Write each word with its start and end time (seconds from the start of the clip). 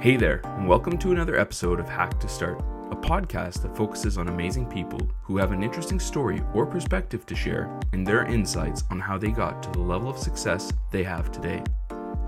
Hey 0.00 0.16
there, 0.16 0.40
and 0.56 0.66
welcome 0.66 0.96
to 0.96 1.12
another 1.12 1.38
episode 1.38 1.78
of 1.78 1.86
Hack 1.86 2.18
to 2.20 2.26
Start, 2.26 2.58
a 2.90 2.96
podcast 2.96 3.60
that 3.60 3.76
focuses 3.76 4.16
on 4.16 4.28
amazing 4.28 4.64
people 4.64 4.98
who 5.22 5.36
have 5.36 5.52
an 5.52 5.62
interesting 5.62 6.00
story 6.00 6.42
or 6.54 6.64
perspective 6.64 7.26
to 7.26 7.36
share 7.36 7.78
and 7.92 8.06
their 8.06 8.24
insights 8.24 8.82
on 8.90 8.98
how 8.98 9.18
they 9.18 9.30
got 9.30 9.62
to 9.62 9.70
the 9.72 9.78
level 9.78 10.08
of 10.08 10.16
success 10.16 10.72
they 10.90 11.02
have 11.02 11.30
today. 11.30 11.62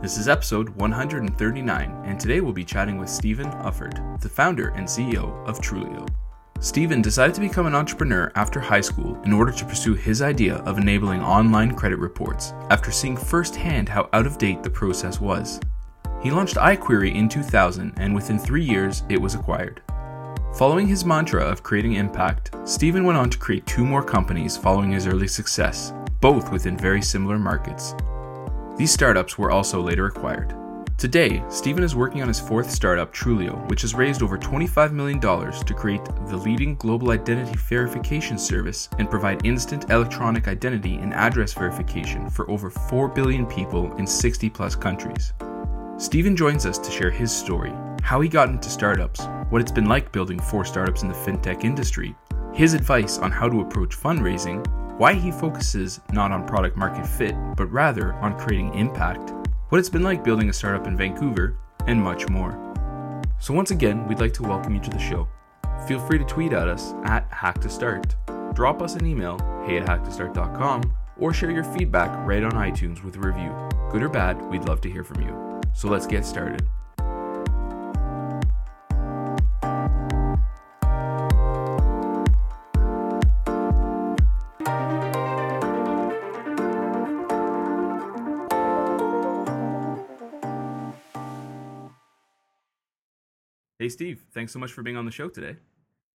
This 0.02 0.18
is 0.18 0.28
episode 0.28 0.68
139, 0.68 2.02
and 2.04 2.20
today 2.20 2.42
we'll 2.42 2.52
be 2.52 2.62
chatting 2.62 2.98
with 2.98 3.08
Stephen 3.08 3.50
Ufford, 3.62 4.20
the 4.20 4.28
founder 4.28 4.68
and 4.76 4.86
CEO 4.86 5.32
of 5.48 5.58
Trulioo. 5.58 6.06
Stephen 6.60 7.00
decided 7.00 7.34
to 7.36 7.40
become 7.40 7.64
an 7.64 7.74
entrepreneur 7.74 8.30
after 8.34 8.60
high 8.60 8.82
school 8.82 9.18
in 9.24 9.32
order 9.32 9.50
to 9.50 9.64
pursue 9.64 9.94
his 9.94 10.20
idea 10.20 10.56
of 10.66 10.76
enabling 10.76 11.22
online 11.22 11.74
credit 11.74 11.98
reports 11.98 12.52
after 12.68 12.90
seeing 12.90 13.16
firsthand 13.16 13.88
how 13.88 14.10
out 14.12 14.26
of 14.26 14.36
date 14.36 14.62
the 14.62 14.68
process 14.68 15.22
was. 15.22 15.58
He 16.22 16.30
launched 16.30 16.54
iQuiri 16.54 17.14
in 17.14 17.28
2000, 17.28 17.94
and 17.96 18.14
within 18.14 18.38
three 18.38 18.62
years, 18.62 19.02
it 19.08 19.20
was 19.20 19.34
acquired. 19.34 19.82
Following 20.54 20.86
his 20.86 21.04
mantra 21.04 21.42
of 21.42 21.64
creating 21.64 21.94
impact, 21.94 22.54
Stephen 22.64 23.04
went 23.04 23.18
on 23.18 23.28
to 23.30 23.38
create 23.38 23.66
two 23.66 23.84
more 23.84 24.04
companies 24.04 24.56
following 24.56 24.92
his 24.92 25.08
early 25.08 25.26
success, 25.26 25.92
both 26.20 26.52
within 26.52 26.76
very 26.76 27.02
similar 27.02 27.38
markets. 27.38 27.96
These 28.76 28.92
startups 28.92 29.36
were 29.36 29.50
also 29.50 29.80
later 29.80 30.06
acquired. 30.06 30.54
Today, 30.96 31.42
Stephen 31.48 31.82
is 31.82 31.96
working 31.96 32.22
on 32.22 32.28
his 32.28 32.38
fourth 32.38 32.70
startup, 32.70 33.12
Trulioo, 33.12 33.68
which 33.68 33.82
has 33.82 33.94
raised 33.94 34.22
over 34.22 34.38
$25 34.38 34.92
million 34.92 35.20
to 35.20 35.74
create 35.74 36.04
the 36.04 36.36
leading 36.36 36.76
global 36.76 37.10
identity 37.10 37.58
verification 37.68 38.38
service 38.38 38.88
and 39.00 39.10
provide 39.10 39.44
instant 39.44 39.90
electronic 39.90 40.46
identity 40.46 40.94
and 40.94 41.12
address 41.14 41.52
verification 41.52 42.30
for 42.30 42.48
over 42.48 42.70
4 42.70 43.08
billion 43.08 43.44
people 43.46 43.92
in 43.96 44.06
60 44.06 44.48
plus 44.50 44.76
countries. 44.76 45.32
Stephen 46.02 46.34
joins 46.34 46.66
us 46.66 46.78
to 46.78 46.90
share 46.90 47.12
his 47.12 47.30
story, 47.30 47.72
how 48.02 48.20
he 48.20 48.28
got 48.28 48.48
into 48.48 48.68
startups, 48.68 49.24
what 49.50 49.62
it's 49.62 49.70
been 49.70 49.86
like 49.86 50.10
building 50.10 50.36
four 50.36 50.64
startups 50.64 51.02
in 51.02 51.08
the 51.08 51.14
fintech 51.14 51.62
industry, 51.62 52.12
his 52.52 52.74
advice 52.74 53.18
on 53.18 53.30
how 53.30 53.48
to 53.48 53.60
approach 53.60 53.96
fundraising, 53.96 54.66
why 54.98 55.14
he 55.14 55.30
focuses 55.30 56.00
not 56.12 56.32
on 56.32 56.44
product 56.44 56.76
market 56.76 57.06
fit, 57.06 57.36
but 57.56 57.70
rather 57.70 58.14
on 58.14 58.36
creating 58.36 58.74
impact, 58.74 59.32
what 59.68 59.78
it's 59.78 59.88
been 59.88 60.02
like 60.02 60.24
building 60.24 60.50
a 60.50 60.52
startup 60.52 60.88
in 60.88 60.96
Vancouver, 60.96 61.56
and 61.86 62.02
much 62.02 62.28
more. 62.28 62.58
So, 63.38 63.54
once 63.54 63.70
again, 63.70 64.04
we'd 64.08 64.18
like 64.18 64.34
to 64.34 64.42
welcome 64.42 64.74
you 64.74 64.80
to 64.80 64.90
the 64.90 64.98
show. 64.98 65.28
Feel 65.86 66.04
free 66.04 66.18
to 66.18 66.24
tweet 66.24 66.52
at 66.52 66.66
us 66.66 66.94
at 67.04 67.30
HackToStart. 67.30 68.56
Drop 68.56 68.82
us 68.82 68.96
an 68.96 69.06
email, 69.06 69.38
hey 69.68 69.78
at 69.78 69.86
hacktostart.com, 69.86 70.82
or 71.20 71.32
share 71.32 71.52
your 71.52 71.62
feedback 71.62 72.10
right 72.26 72.42
on 72.42 72.50
iTunes 72.54 73.04
with 73.04 73.14
a 73.14 73.20
review. 73.20 73.54
Good 73.92 74.02
or 74.02 74.08
bad, 74.08 74.42
we'd 74.50 74.64
love 74.64 74.80
to 74.80 74.90
hear 74.90 75.04
from 75.04 75.22
you. 75.22 75.51
So 75.74 75.88
let's 75.88 76.06
get 76.06 76.24
started. 76.24 76.66
Hey, 93.82 93.88
Steve, 93.88 94.22
thanks 94.32 94.52
so 94.52 94.60
much 94.60 94.70
for 94.70 94.84
being 94.84 94.96
on 94.96 95.04
the 95.04 95.10
show 95.10 95.28
today. 95.28 95.56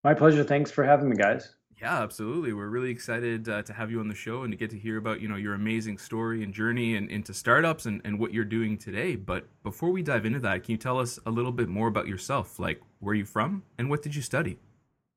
My 0.05 0.13
pleasure. 0.13 0.41
Thanks 0.45 0.71
for 0.71 0.85
having 0.85 1.09
me, 1.09 1.17
guys. 1.17 1.56
Yeah, 1.79 2.01
absolutely. 2.01 2.53
We're 2.53 2.69
really 2.69 2.89
excited 2.89 3.47
uh, 3.47 3.61
to 3.61 3.73
have 3.73 3.91
you 3.91 3.99
on 3.99 4.07
the 4.07 4.15
show 4.15 4.41
and 4.41 4.51
to 4.51 4.57
get 4.57 4.71
to 4.71 4.79
hear 4.79 4.97
about 4.97 5.21
you 5.21 5.27
know 5.27 5.35
your 5.35 5.53
amazing 5.53 5.99
story 5.99 6.43
and 6.43 6.51
journey 6.51 6.95
and 6.95 7.09
into 7.11 7.35
startups 7.35 7.85
and, 7.85 8.01
and 8.03 8.19
what 8.19 8.33
you're 8.33 8.45
doing 8.45 8.77
today. 8.77 9.15
But 9.15 9.45
before 9.61 9.91
we 9.91 10.01
dive 10.01 10.25
into 10.25 10.39
that, 10.39 10.63
can 10.63 10.71
you 10.71 10.77
tell 10.77 10.99
us 10.99 11.19
a 11.27 11.29
little 11.29 11.51
bit 11.51 11.69
more 11.69 11.87
about 11.87 12.07
yourself? 12.07 12.57
Like, 12.57 12.81
where 12.99 13.11
are 13.11 13.15
you 13.15 13.25
from 13.25 13.61
and 13.77 13.91
what 13.91 14.01
did 14.01 14.15
you 14.15 14.23
study? 14.23 14.57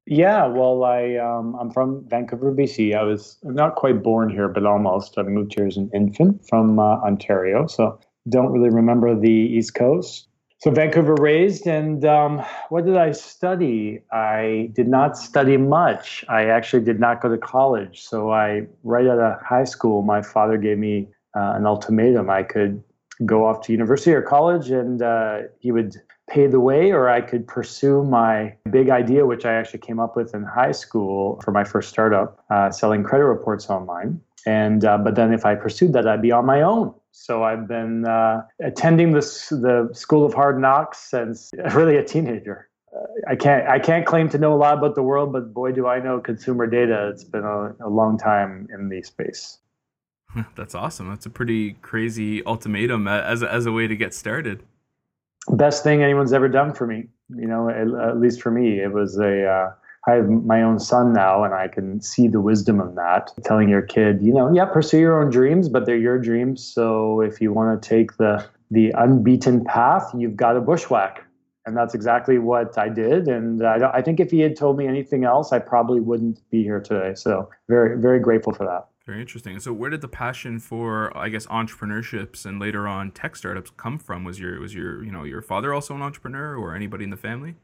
Yeah, 0.05 0.47
well, 0.49 0.85
I 0.85 1.17
um, 1.17 1.57
I'm 1.59 1.71
from 1.71 2.07
Vancouver, 2.09 2.53
BC. 2.53 2.95
I 2.95 3.05
was 3.05 3.39
not 3.43 3.77
quite 3.77 4.03
born 4.03 4.29
here, 4.29 4.49
but 4.49 4.67
almost. 4.67 5.17
I 5.17 5.23
moved 5.23 5.55
here 5.55 5.67
as 5.67 5.79
an 5.79 5.91
infant 5.95 6.47
from 6.47 6.79
uh, 6.79 6.97
Ontario, 6.99 7.69
so 7.69 7.99
don't 8.29 8.53
really 8.53 8.71
remember 8.71 9.19
the 9.19 9.31
East 9.31 9.75
Coast 9.75 10.29
so 10.63 10.71
Vancouver 10.71 11.15
raised, 11.15 11.67
and 11.67 12.05
um, 12.05 12.45
what 12.69 12.85
did 12.85 12.97
I 12.97 13.13
study? 13.13 14.03
I 14.13 14.69
did 14.75 14.89
not 14.89 15.17
study 15.17 15.57
much. 15.57 16.23
I 16.29 16.45
actually 16.45 16.85
did 16.85 17.01
not 17.01 17.23
go 17.23 17.31
to 17.31 17.39
college. 17.39 18.03
So 18.03 18.31
I, 18.31 18.67
right 18.85 19.07
out 19.07 19.19
of 19.19 19.41
high 19.41 19.65
school, 19.65 20.03
my 20.03 20.21
father 20.21 20.59
gave 20.59 20.77
me 20.77 21.09
uh, 21.35 21.55
an 21.57 21.65
ultimatum. 21.65 22.29
I 22.29 22.43
could 22.43 22.83
go 23.25 23.47
off 23.47 23.63
to 23.63 23.73
university 23.73 24.13
or 24.13 24.21
college, 24.21 24.71
and 24.71 25.01
uh, 25.01 25.43
he 25.61 25.73
would 25.73 25.97
pay 26.29 26.47
the 26.47 26.61
way, 26.61 26.91
or 26.91 27.09
I 27.09 27.23
could 27.23 27.47
pursue 27.47 28.05
my 28.05 28.55
big 28.71 28.91
idea, 28.91 29.25
which 29.25 29.47
I 29.47 29.55
actually 29.55 29.81
came 29.81 29.99
up 29.99 30.15
with 30.15 30.35
in 30.35 30.45
high 30.45 30.73
school 30.73 31.41
for 31.43 31.53
my 31.53 31.65
first 31.65 31.89
startup, 31.89 32.45
uh, 32.51 32.71
selling 32.71 33.03
credit 33.03 33.25
reports 33.25 33.71
online. 33.71 34.21
And 34.47 34.85
uh, 34.85 34.99
but 34.99 35.15
then 35.15 35.33
if 35.33 35.47
I 35.47 35.55
pursued 35.55 35.95
that, 35.95 36.07
I'd 36.07 36.21
be 36.21 36.33
on 36.33 36.45
my 36.45 36.61
own. 36.61 36.95
So 37.13 37.43
I've 37.43 37.67
been 37.67 38.07
uh, 38.07 38.43
attending 38.61 39.13
this 39.13 39.49
the 39.49 39.91
School 39.93 40.25
of 40.25 40.33
Hard 40.35 40.61
Knocks 40.61 40.99
since 40.99 41.51
really 41.75 41.97
a 41.97 42.05
teenager. 42.05 42.69
Uh, 42.95 43.07
I 43.29 43.37
can't 43.37 43.69
I 43.69 43.79
can't 43.79 44.07
claim 44.07 44.29
to 44.31 44.39
know 44.39 44.53
a 44.55 44.57
lot 44.57 44.79
about 44.79 44.95
the 44.95 45.03
world, 45.03 45.33
but 45.33 45.53
boy, 45.53 45.73
do 45.73 45.87
I 45.87 46.01
know 46.01 46.21
consumer 46.21 46.67
data. 46.67 47.09
It's 47.09 47.25
been 47.25 47.45
a, 47.45 47.75
a 47.81 47.89
long 47.89 48.19
time 48.19 48.69
in 48.73 48.89
the 48.89 49.03
space. 49.03 49.59
That's 50.57 50.75
awesome. 50.75 51.09
That's 51.09 51.27
a 51.27 51.31
pretty 51.31 51.73
crazy 51.75 52.45
ultimatum 52.47 53.09
as 53.09 53.43
a, 53.43 53.53
as 53.53 53.67
a 53.67 53.73
way 53.73 53.87
to 53.87 53.97
get 53.97 54.15
started. 54.15 54.63
Best 55.49 55.83
thing 55.83 56.03
anyone's 56.03 56.33
ever 56.33 56.49
done 56.49 56.73
for 56.73 56.87
me. 56.87 57.09
You 57.35 57.47
know, 57.47 57.69
at, 57.69 57.89
at 58.09 58.21
least 58.21 58.43
for 58.43 58.51
me, 58.51 58.81
it 58.81 58.93
was 58.93 59.19
a 59.19 59.47
uh, 59.47 59.73
I 60.07 60.13
have 60.13 60.29
my 60.29 60.63
own 60.63 60.79
son 60.79 61.13
now, 61.13 61.45
and 61.45 61.53
I 61.53 61.69
can 61.69 62.01
see 62.01 62.27
the 62.27 62.41
wisdom 62.41 62.81
of 62.81 62.95
that. 62.95 63.31
Telling 63.45 63.69
your 63.69 63.83
kid, 63.83 64.23
you 64.23 64.33
know, 64.33 64.53
yeah, 64.53 64.65
pursue 64.65 64.99
your 64.99 65.23
own 65.23 65.31
dreams, 65.31 65.69
but 65.69 65.85
they're 65.85 65.97
your 65.97 66.19
dreams. 66.19 66.65
So 66.65 67.21
if 67.21 67.41
you 67.41 67.53
want 67.53 67.81
to 67.81 67.89
take 67.89 68.17
the 68.17 68.47
the 68.71 68.93
unbeaten 68.97 69.65
path, 69.65 70.11
you've 70.17 70.37
got 70.37 70.53
to 70.53 70.61
bushwhack, 70.61 71.25
and 71.67 71.77
that's 71.77 71.95
exactly 71.95 72.39
what 72.39 72.79
I 72.79 72.89
did. 72.89 73.29
And 73.29 73.67
I, 73.67 73.91
I 73.95 74.03
think 74.03 74.21
if 74.21 74.31
he 74.31 74.41
had 74.41 74.57
told 74.57 74.79
me 74.79 74.87
anything 74.87 75.25
else, 75.25 75.53
I 75.53 75.59
probably 75.59 76.01
wouldn't 76.01 76.41
be 76.51 76.63
here 76.63 76.81
today. 76.81 77.15
So 77.15 77.51
very 77.69 78.01
very 78.01 78.21
grateful 78.21 78.55
for 78.55 78.65
that. 78.65 78.87
Very 79.07 79.21
interesting. 79.21 79.59
So, 79.59 79.73
where 79.73 79.91
did 79.91 80.03
the 80.03 80.09
passion 80.09 80.59
for, 80.61 81.17
I 81.17 81.31
guess, 81.31 81.45
entrepreneurships 81.47 82.47
and 82.47 82.61
later 82.61 82.87
on 82.87 83.11
tech 83.11 83.35
startups 83.35 83.73
come 83.77 83.99
from? 83.99 84.25
Was 84.25 84.39
your 84.39 84.61
was 84.61 84.75
your 84.75 85.03
you 85.03 85.11
know 85.11 85.25
your 85.25 85.43
father 85.43 85.75
also 85.75 85.95
an 85.95 86.03
entrepreneur, 86.03 86.55
or 86.55 86.75
anybody 86.75 87.05
in 87.05 87.11
the 87.11 87.17
family? 87.17 87.57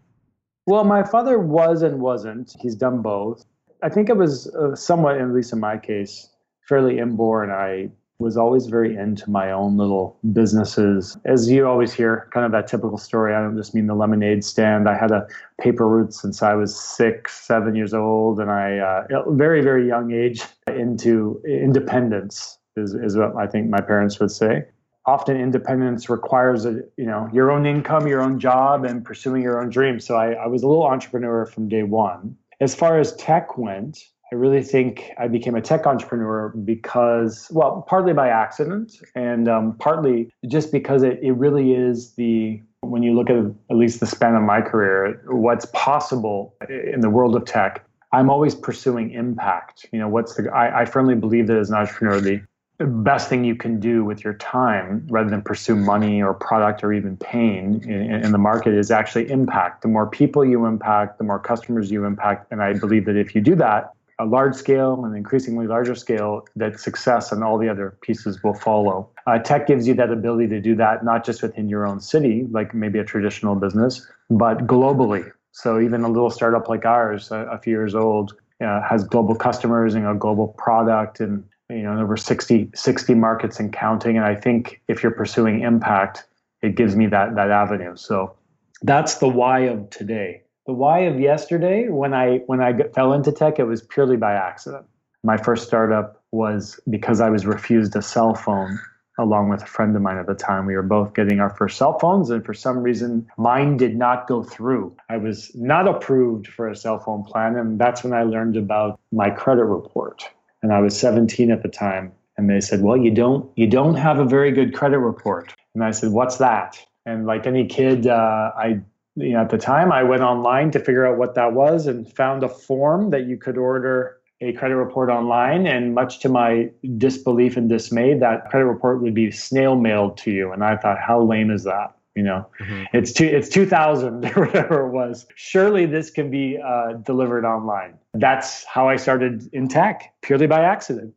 Well, 0.66 0.84
my 0.84 1.04
father 1.04 1.38
was 1.38 1.82
and 1.82 2.00
wasn't. 2.00 2.56
He's 2.60 2.74
done 2.74 3.00
both. 3.00 3.44
I 3.82 3.88
think 3.88 4.08
it 4.08 4.16
was 4.16 4.52
uh, 4.54 4.74
somewhat, 4.74 5.20
at 5.20 5.32
least 5.32 5.52
in 5.52 5.60
my 5.60 5.78
case, 5.78 6.28
fairly 6.68 6.98
inborn. 6.98 7.50
I 7.50 7.90
was 8.18 8.36
always 8.36 8.66
very 8.66 8.96
into 8.96 9.30
my 9.30 9.52
own 9.52 9.76
little 9.76 10.18
businesses. 10.32 11.18
As 11.24 11.50
you 11.50 11.66
always 11.68 11.92
hear, 11.92 12.28
kind 12.32 12.46
of 12.46 12.52
that 12.52 12.66
typical 12.66 12.98
story. 12.98 13.34
I 13.34 13.40
don't 13.40 13.56
just 13.56 13.74
mean 13.74 13.86
the 13.86 13.94
lemonade 13.94 14.42
stand. 14.42 14.88
I 14.88 14.96
had 14.96 15.10
a 15.12 15.28
paper 15.60 15.86
route 15.86 16.14
since 16.14 16.42
I 16.42 16.54
was 16.54 16.74
six, 16.74 17.34
seven 17.46 17.76
years 17.76 17.94
old, 17.94 18.40
and 18.40 18.50
I, 18.50 18.78
uh, 18.78 19.30
very, 19.30 19.60
very 19.62 19.86
young 19.86 20.12
age, 20.12 20.42
into 20.66 21.40
independence 21.46 22.58
is, 22.76 22.94
is 22.94 23.16
what 23.16 23.36
I 23.36 23.46
think 23.46 23.68
my 23.68 23.80
parents 23.80 24.18
would 24.18 24.30
say 24.30 24.64
often 25.06 25.36
independence 25.36 26.08
requires 26.08 26.64
a, 26.64 26.80
you 26.96 27.06
know 27.06 27.28
your 27.32 27.50
own 27.50 27.66
income 27.66 28.06
your 28.06 28.20
own 28.20 28.38
job 28.38 28.84
and 28.84 29.04
pursuing 29.04 29.42
your 29.42 29.60
own 29.60 29.70
dreams. 29.70 30.04
So 30.04 30.16
I, 30.16 30.32
I 30.32 30.46
was 30.46 30.62
a 30.62 30.68
little 30.68 30.86
entrepreneur 30.86 31.46
from 31.46 31.68
day 31.68 31.82
one. 31.82 32.36
As 32.60 32.74
far 32.74 32.98
as 32.98 33.14
tech 33.16 33.58
went 33.58 33.98
i 34.32 34.34
really 34.34 34.62
think 34.62 35.10
i 35.18 35.28
became 35.28 35.54
a 35.54 35.60
tech 35.60 35.86
entrepreneur 35.86 36.48
because 36.64 37.48
well 37.52 37.84
partly 37.88 38.12
by 38.12 38.28
accident 38.28 38.92
and 39.14 39.48
um, 39.48 39.76
partly 39.78 40.30
just 40.48 40.72
because 40.72 41.02
it, 41.02 41.18
it 41.22 41.32
really 41.32 41.72
is 41.72 42.14
the 42.14 42.60
when 42.80 43.02
you 43.02 43.14
look 43.14 43.30
at 43.30 43.36
at 43.70 43.76
least 43.76 44.00
the 44.00 44.06
span 44.06 44.34
of 44.34 44.42
my 44.42 44.60
career 44.60 45.22
what's 45.28 45.66
possible 45.72 46.54
in 46.68 47.00
the 47.00 47.10
world 47.10 47.36
of 47.36 47.44
tech 47.44 47.84
i'm 48.12 48.30
always 48.30 48.54
pursuing 48.54 49.10
impact. 49.10 49.86
You 49.92 49.98
know 49.98 50.08
what's 50.08 50.34
the 50.34 50.50
i, 50.50 50.82
I 50.82 50.84
firmly 50.84 51.14
believe 51.14 51.46
that 51.48 51.58
as 51.58 51.70
an 51.70 51.76
entrepreneur 51.76 52.20
the 52.20 52.42
best 52.84 53.28
thing 53.28 53.44
you 53.44 53.56
can 53.56 53.80
do 53.80 54.04
with 54.04 54.22
your 54.22 54.34
time 54.34 55.06
rather 55.08 55.30
than 55.30 55.40
pursue 55.40 55.74
money 55.74 56.22
or 56.22 56.34
product 56.34 56.84
or 56.84 56.92
even 56.92 57.16
pain 57.16 57.82
in, 57.84 58.24
in, 58.24 58.32
the 58.32 58.38
market 58.38 58.74
is 58.74 58.90
actually 58.90 59.30
impact. 59.30 59.80
The 59.80 59.88
more 59.88 60.06
people 60.06 60.44
you 60.44 60.66
impact 60.66 61.16
the 61.18 61.24
more 61.24 61.38
customers 61.38 61.90
you 61.90 62.04
impact. 62.04 62.52
And 62.52 62.62
i 62.62 62.74
believe 62.74 63.06
that 63.06 63.16
if 63.16 63.34
you 63.34 63.40
do 63.40 63.54
that 63.56 63.92
a 64.18 64.24
large 64.24 64.54
scale 64.54 65.04
and 65.04 65.14
increasingly 65.14 65.66
larger 65.66 65.94
scale 65.94 66.46
that 66.56 66.80
success 66.80 67.32
and 67.32 67.44
all 67.44 67.58
the 67.58 67.68
other 67.68 67.96
pieces 68.00 68.42
will 68.42 68.54
follow. 68.54 69.10
Uh, 69.26 69.38
tech 69.38 69.66
gives 69.66 69.86
you 69.86 69.94
that 69.94 70.10
ability 70.10 70.48
to 70.48 70.60
do 70.60 70.74
that 70.74 71.04
not 71.04 71.24
just 71.24 71.42
within 71.42 71.68
your 71.68 71.86
own 71.86 72.00
city 72.00 72.46
like 72.50 72.74
maybe 72.74 72.98
a 72.98 73.04
traditional 73.04 73.54
business 73.54 74.06
but 74.30 74.66
globally. 74.66 75.30
So 75.52 75.80
even 75.80 76.02
a 76.02 76.08
little 76.08 76.30
startup 76.30 76.68
like 76.68 76.84
ours 76.84 77.30
a, 77.30 77.40
a 77.52 77.58
few 77.58 77.72
years 77.72 77.94
old 77.94 78.34
uh, 78.60 78.80
has 78.82 79.04
global 79.04 79.34
customers 79.34 79.94
and 79.94 80.06
a 80.06 80.14
global 80.14 80.48
product 80.48 81.20
and 81.20 81.44
you 81.70 81.82
know 81.82 82.00
over 82.00 82.16
60 82.16 82.70
60 82.74 83.14
markets 83.14 83.58
and 83.58 83.72
counting 83.72 84.16
and 84.16 84.24
i 84.24 84.34
think 84.34 84.80
if 84.88 85.02
you're 85.02 85.12
pursuing 85.12 85.60
impact 85.60 86.24
it 86.62 86.76
gives 86.76 86.96
me 86.96 87.06
that 87.06 87.34
that 87.34 87.50
avenue 87.50 87.96
so 87.96 88.36
that's 88.82 89.16
the 89.16 89.28
why 89.28 89.60
of 89.60 89.88
today. 89.90 90.42
The 90.66 90.72
why 90.72 91.00
of 91.00 91.20
yesterday, 91.20 91.88
when 91.88 92.12
I 92.12 92.38
when 92.46 92.60
I 92.60 92.72
fell 92.94 93.12
into 93.12 93.32
tech, 93.32 93.58
it 93.58 93.64
was 93.64 93.82
purely 93.82 94.16
by 94.16 94.34
accident. 94.34 94.86
My 95.22 95.36
first 95.36 95.66
startup 95.66 96.22
was 96.32 96.78
because 96.90 97.20
I 97.20 97.30
was 97.30 97.46
refused 97.46 97.96
a 97.96 98.02
cell 98.02 98.34
phone 98.34 98.78
along 99.18 99.48
with 99.48 99.62
a 99.62 99.66
friend 99.66 99.96
of 99.96 100.02
mine 100.02 100.18
at 100.18 100.26
the 100.26 100.34
time. 100.34 100.66
We 100.66 100.74
were 100.74 100.82
both 100.82 101.14
getting 101.14 101.40
our 101.40 101.48
first 101.50 101.78
cell 101.78 101.98
phones, 101.98 102.28
and 102.30 102.44
for 102.44 102.52
some 102.52 102.78
reason, 102.82 103.26
mine 103.38 103.76
did 103.76 103.96
not 103.96 104.26
go 104.26 104.42
through. 104.42 104.94
I 105.08 105.16
was 105.16 105.54
not 105.54 105.88
approved 105.88 106.48
for 106.48 106.68
a 106.68 106.76
cell 106.76 106.98
phone 106.98 107.24
plan, 107.24 107.56
and 107.56 107.78
that's 107.78 108.04
when 108.04 108.12
I 108.12 108.24
learned 108.24 108.56
about 108.56 109.00
my 109.12 109.30
credit 109.30 109.64
report. 109.64 110.28
And 110.62 110.72
I 110.72 110.80
was 110.80 110.98
17 110.98 111.50
at 111.50 111.62
the 111.62 111.68
time, 111.68 112.12
and 112.36 112.50
they 112.50 112.60
said, 112.60 112.82
"Well, 112.82 112.96
you 112.96 113.10
don't 113.10 113.50
you 113.56 113.66
don't 113.66 113.94
have 113.94 114.18
a 114.18 114.24
very 114.24 114.52
good 114.52 114.74
credit 114.74 114.98
report." 114.98 115.54
And 115.74 115.84
I 115.84 115.90
said, 115.90 116.12
"What's 116.12 116.38
that?" 116.38 116.78
And 117.04 117.26
like 117.26 117.46
any 117.46 117.66
kid, 117.66 118.06
uh, 118.06 118.52
I 118.56 118.80
you 119.16 119.32
know, 119.32 119.40
at 119.40 119.50
the 119.50 119.58
time, 119.58 119.92
I 119.92 120.02
went 120.02 120.22
online 120.22 120.70
to 120.72 120.78
figure 120.78 121.06
out 121.06 121.18
what 121.18 121.34
that 121.34 121.54
was 121.54 121.86
and 121.86 122.10
found 122.12 122.42
a 122.42 122.48
form 122.48 123.10
that 123.10 123.26
you 123.26 123.38
could 123.38 123.56
order 123.56 124.18
a 124.42 124.52
credit 124.52 124.76
report 124.76 125.08
online. 125.08 125.66
And 125.66 125.94
much 125.94 126.20
to 126.20 126.28
my 126.28 126.70
disbelief 126.98 127.56
and 127.56 127.68
dismay, 127.68 128.18
that 128.18 128.50
credit 128.50 128.66
report 128.66 129.00
would 129.02 129.14
be 129.14 129.30
snail 129.30 129.76
mailed 129.76 130.18
to 130.18 130.30
you. 130.30 130.52
And 130.52 130.62
I 130.62 130.76
thought, 130.76 130.98
how 131.00 131.22
lame 131.22 131.50
is 131.50 131.64
that? 131.64 131.96
You 132.16 132.22
know, 132.22 132.46
mm-hmm. 132.58 132.84
it's 132.94 133.12
two, 133.12 133.26
it's 133.26 133.50
2000 133.50 134.24
or 134.36 134.46
whatever 134.46 134.86
it 134.86 134.90
was. 134.90 135.26
Surely 135.34 135.84
this 135.84 136.10
can 136.10 136.30
be 136.30 136.58
uh, 136.58 136.94
delivered 136.94 137.44
online. 137.44 137.98
That's 138.14 138.64
how 138.64 138.88
I 138.88 138.96
started 138.96 139.48
in 139.52 139.68
tech, 139.68 140.14
purely 140.22 140.46
by 140.46 140.62
accident. 140.62 141.14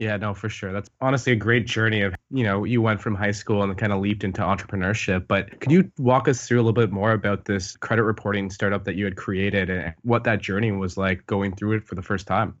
Yeah, 0.00 0.16
no, 0.16 0.32
for 0.32 0.48
sure. 0.48 0.72
That's 0.72 0.88
honestly 1.02 1.32
a 1.32 1.36
great 1.36 1.66
journey 1.66 2.00
of, 2.00 2.14
you 2.30 2.42
know, 2.42 2.64
you 2.64 2.80
went 2.80 3.02
from 3.02 3.14
high 3.14 3.32
school 3.32 3.62
and 3.62 3.76
kind 3.76 3.92
of 3.92 4.00
leaped 4.00 4.24
into 4.24 4.40
entrepreneurship. 4.40 5.28
But 5.28 5.60
could 5.60 5.70
you 5.70 5.92
walk 5.98 6.26
us 6.26 6.46
through 6.46 6.56
a 6.56 6.62
little 6.62 6.72
bit 6.72 6.90
more 6.90 7.12
about 7.12 7.44
this 7.44 7.76
credit 7.76 8.04
reporting 8.04 8.50
startup 8.50 8.84
that 8.84 8.96
you 8.96 9.04
had 9.04 9.16
created 9.16 9.68
and 9.68 9.94
what 10.00 10.24
that 10.24 10.40
journey 10.40 10.72
was 10.72 10.96
like 10.96 11.26
going 11.26 11.54
through 11.54 11.72
it 11.72 11.84
for 11.84 11.96
the 11.96 12.02
first 12.02 12.26
time? 12.26 12.54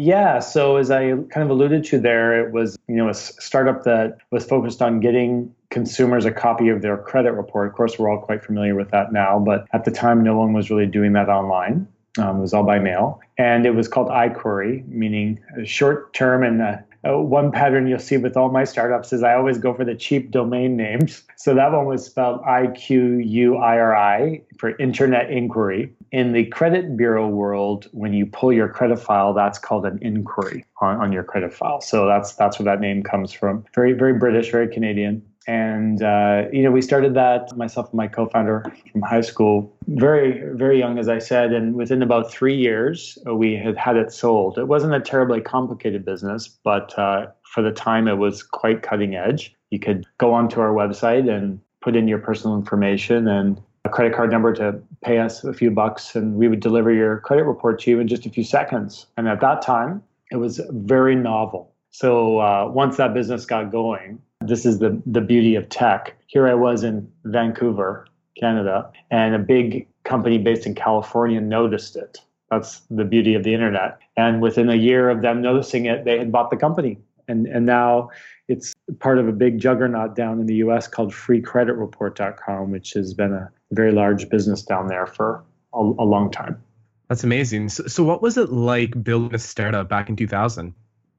Yeah, 0.00 0.38
so 0.38 0.76
as 0.76 0.90
I 0.90 1.10
kind 1.10 1.42
of 1.42 1.50
alluded 1.50 1.84
to 1.84 2.00
there, 2.00 2.40
it 2.40 2.54
was, 2.54 2.78
you 2.88 2.96
know, 2.96 3.10
a 3.10 3.14
startup 3.14 3.84
that 3.84 4.16
was 4.30 4.46
focused 4.46 4.80
on 4.80 4.98
getting 5.00 5.54
consumers 5.68 6.24
a 6.24 6.32
copy 6.32 6.70
of 6.70 6.80
their 6.80 6.96
credit 6.96 7.32
report. 7.32 7.68
Of 7.68 7.74
course, 7.74 7.98
we're 7.98 8.10
all 8.10 8.18
quite 8.18 8.42
familiar 8.42 8.74
with 8.74 8.90
that 8.92 9.12
now, 9.12 9.38
but 9.38 9.66
at 9.74 9.84
the 9.84 9.90
time 9.90 10.24
no 10.24 10.38
one 10.38 10.54
was 10.54 10.70
really 10.70 10.86
doing 10.86 11.12
that 11.12 11.28
online. 11.28 11.86
Um, 12.16 12.38
it 12.38 12.40
was 12.40 12.54
all 12.54 12.64
by 12.64 12.78
mail, 12.78 13.20
and 13.36 13.66
it 13.66 13.74
was 13.74 13.88
called 13.88 14.08
iQuiri, 14.08 14.88
meaning 14.88 15.38
short 15.64 16.14
term. 16.14 16.44
And 16.44 16.62
uh, 16.62 16.78
uh, 17.06 17.18
one 17.18 17.52
pattern 17.52 17.86
you'll 17.86 17.98
see 17.98 18.16
with 18.16 18.38
all 18.38 18.50
my 18.50 18.64
startups 18.64 19.12
is 19.12 19.22
I 19.22 19.34
always 19.34 19.58
go 19.58 19.74
for 19.74 19.84
the 19.84 19.94
cheap 19.94 20.30
domain 20.30 20.78
names. 20.78 21.24
So 21.40 21.54
that 21.54 21.72
one 21.72 21.86
was 21.86 22.04
spelled 22.04 22.42
I 22.44 22.66
Q 22.66 23.16
U 23.16 23.56
I 23.56 23.78
R 23.78 23.96
I 23.96 24.42
for 24.58 24.76
Internet 24.76 25.30
Inquiry. 25.30 25.90
In 26.12 26.32
the 26.32 26.46
credit 26.46 26.96
bureau 26.96 27.28
world, 27.28 27.88
when 27.92 28.12
you 28.12 28.26
pull 28.26 28.52
your 28.52 28.68
credit 28.68 28.98
file, 28.98 29.32
that's 29.32 29.58
called 29.58 29.86
an 29.86 29.98
inquiry 30.02 30.64
on, 30.80 30.96
on 30.96 31.12
your 31.12 31.22
credit 31.22 31.52
file. 31.52 31.80
So 31.80 32.06
that's 32.06 32.34
that's 32.34 32.58
where 32.58 32.64
that 32.64 32.80
name 32.80 33.02
comes 33.02 33.32
from. 33.32 33.64
Very 33.74 33.92
very 33.92 34.14
British, 34.14 34.50
very 34.50 34.68
Canadian. 34.68 35.22
And, 35.46 36.02
uh, 36.02 36.44
you 36.52 36.62
know, 36.62 36.70
we 36.70 36.82
started 36.82 37.14
that, 37.14 37.56
myself 37.56 37.88
and 37.90 37.96
my 37.96 38.06
co 38.06 38.26
founder 38.26 38.64
from 38.92 39.02
high 39.02 39.22
school, 39.22 39.76
very, 39.88 40.42
very 40.54 40.78
young, 40.78 40.98
as 40.98 41.08
I 41.08 41.18
said. 41.18 41.52
And 41.52 41.74
within 41.74 42.02
about 42.02 42.30
three 42.30 42.54
years, 42.54 43.18
we 43.26 43.56
had 43.56 43.76
had 43.76 43.96
it 43.96 44.12
sold. 44.12 44.58
It 44.58 44.68
wasn't 44.68 44.94
a 44.94 45.00
terribly 45.00 45.40
complicated 45.40 46.04
business, 46.04 46.46
but 46.62 46.96
uh, 46.98 47.28
for 47.42 47.62
the 47.62 47.72
time, 47.72 48.06
it 48.06 48.18
was 48.18 48.42
quite 48.42 48.82
cutting 48.82 49.14
edge. 49.14 49.54
You 49.70 49.78
could 49.80 50.06
go 50.18 50.32
onto 50.32 50.60
our 50.60 50.72
website 50.72 51.28
and 51.28 51.60
put 51.80 51.96
in 51.96 52.06
your 52.06 52.18
personal 52.18 52.56
information 52.56 53.26
and 53.26 53.60
a 53.84 53.88
credit 53.88 54.14
card 54.14 54.30
number 54.30 54.52
to 54.54 54.80
pay 55.02 55.18
us 55.18 55.42
a 55.44 55.52
few 55.52 55.70
bucks, 55.70 56.14
and 56.14 56.34
we 56.34 56.48
would 56.48 56.60
deliver 56.60 56.92
your 56.92 57.18
credit 57.20 57.44
report 57.44 57.80
to 57.80 57.90
you 57.90 58.00
in 58.00 58.08
just 58.08 58.26
a 58.26 58.30
few 58.30 58.44
seconds. 58.44 59.06
And 59.16 59.28
at 59.28 59.40
that 59.40 59.62
time, 59.62 60.02
it 60.30 60.36
was 60.36 60.60
very 60.70 61.14
novel. 61.14 61.72
So 61.90 62.38
uh, 62.38 62.70
once 62.72 62.96
that 62.98 63.14
business 63.14 63.46
got 63.46 63.72
going, 63.72 64.20
this 64.40 64.64
is 64.64 64.78
the, 64.78 65.00
the 65.06 65.20
beauty 65.20 65.54
of 65.54 65.68
tech. 65.68 66.14
Here 66.26 66.46
I 66.46 66.54
was 66.54 66.84
in 66.84 67.10
Vancouver, 67.24 68.06
Canada, 68.38 68.90
and 69.10 69.34
a 69.34 69.38
big 69.38 69.88
company 70.04 70.38
based 70.38 70.66
in 70.66 70.74
California 70.74 71.40
noticed 71.40 71.96
it. 71.96 72.18
That's 72.50 72.80
the 72.90 73.04
beauty 73.04 73.34
of 73.34 73.44
the 73.44 73.54
internet. 73.54 73.98
And 74.16 74.40
within 74.40 74.70
a 74.70 74.74
year 74.74 75.08
of 75.08 75.22
them 75.22 75.40
noticing 75.40 75.86
it, 75.86 76.04
they 76.04 76.18
had 76.18 76.32
bought 76.32 76.50
the 76.50 76.56
company. 76.56 76.98
And, 77.28 77.46
and 77.46 77.64
now 77.64 78.10
it's 78.48 78.72
part 78.98 79.18
of 79.18 79.28
a 79.28 79.32
big 79.32 79.60
juggernaut 79.60 80.16
down 80.16 80.40
in 80.40 80.46
the 80.46 80.56
US 80.56 80.88
called 80.88 81.12
freecreditreport.com, 81.12 82.70
which 82.70 82.92
has 82.94 83.14
been 83.14 83.32
a 83.32 83.50
very 83.72 83.92
large 83.92 84.28
business 84.28 84.62
down 84.62 84.88
there 84.88 85.06
for 85.06 85.44
a, 85.74 85.78
a 85.78 86.04
long 86.04 86.30
time. 86.30 86.62
That's 87.08 87.24
amazing. 87.24 87.68
So, 87.70 87.86
so, 87.86 88.04
what 88.04 88.22
was 88.22 88.36
it 88.36 88.50
like 88.50 89.02
building 89.02 89.34
a 89.34 89.38
startup 89.38 89.88
back 89.88 90.08
in 90.08 90.16
2000? 90.16 90.74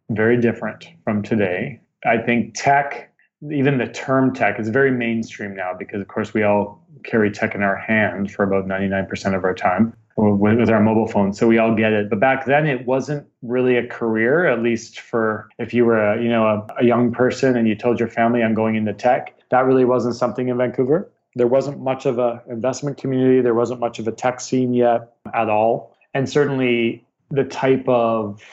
Very 0.09 0.39
different 0.39 0.85
from 1.03 1.21
today. 1.21 1.81
I 2.05 2.17
think 2.17 2.53
tech 2.55 3.11
even 3.49 3.77
the 3.77 3.87
term 3.87 4.33
tech 4.33 4.59
is 4.59 4.69
very 4.69 4.91
mainstream 4.91 5.55
now 5.55 5.73
because, 5.77 6.01
of 6.01 6.07
course, 6.07 6.33
we 6.33 6.43
all 6.43 6.85
carry 7.03 7.31
tech 7.31 7.55
in 7.55 7.63
our 7.63 7.75
hand 7.75 8.31
for 8.31 8.43
about 8.43 8.67
99% 8.67 9.35
of 9.35 9.43
our 9.43 9.55
time 9.55 9.93
with, 10.15 10.59
with, 10.59 10.69
our 10.69 10.79
mobile 10.79 11.07
phones. 11.07 11.39
So 11.39 11.47
we 11.47 11.57
all 11.57 11.73
get 11.73 11.91
it. 11.91 12.09
But 12.09 12.19
back 12.19 12.45
then, 12.45 12.67
it 12.67 12.85
wasn't 12.85 13.25
really 13.41 13.77
a 13.77 13.87
career, 13.87 14.45
at 14.45 14.61
least 14.61 14.99
for 14.99 15.49
if 15.57 15.73
you 15.73 15.85
were 15.85 15.97
a, 15.97 16.21
you 16.21 16.29
know, 16.29 16.45
a, 16.45 16.67
a 16.81 16.85
young 16.85 17.11
person 17.11 17.57
and 17.57 17.67
you 17.67 17.75
told 17.75 17.99
your 17.99 18.09
family, 18.09 18.43
I'm 18.43 18.53
going 18.53 18.75
into 18.75 18.93
tech. 18.93 19.35
That 19.49 19.65
really 19.65 19.85
wasn't 19.85 20.15
something 20.15 20.49
in 20.49 20.57
Vancouver. 20.57 21.11
There 21.35 21.47
wasn't 21.47 21.79
much 21.79 22.05
of 22.05 22.19
a 22.19 22.43
investment 22.49 22.97
community. 22.97 23.41
There 23.41 23.53
wasn't 23.53 23.79
much 23.79 23.99
of 23.99 24.07
a 24.07 24.11
tech 24.11 24.41
scene 24.41 24.73
yet 24.73 25.13
at 25.33 25.49
all. 25.49 25.95
And 26.13 26.29
certainly 26.29 27.05
the 27.29 27.45
type 27.45 27.87
of 27.87 28.43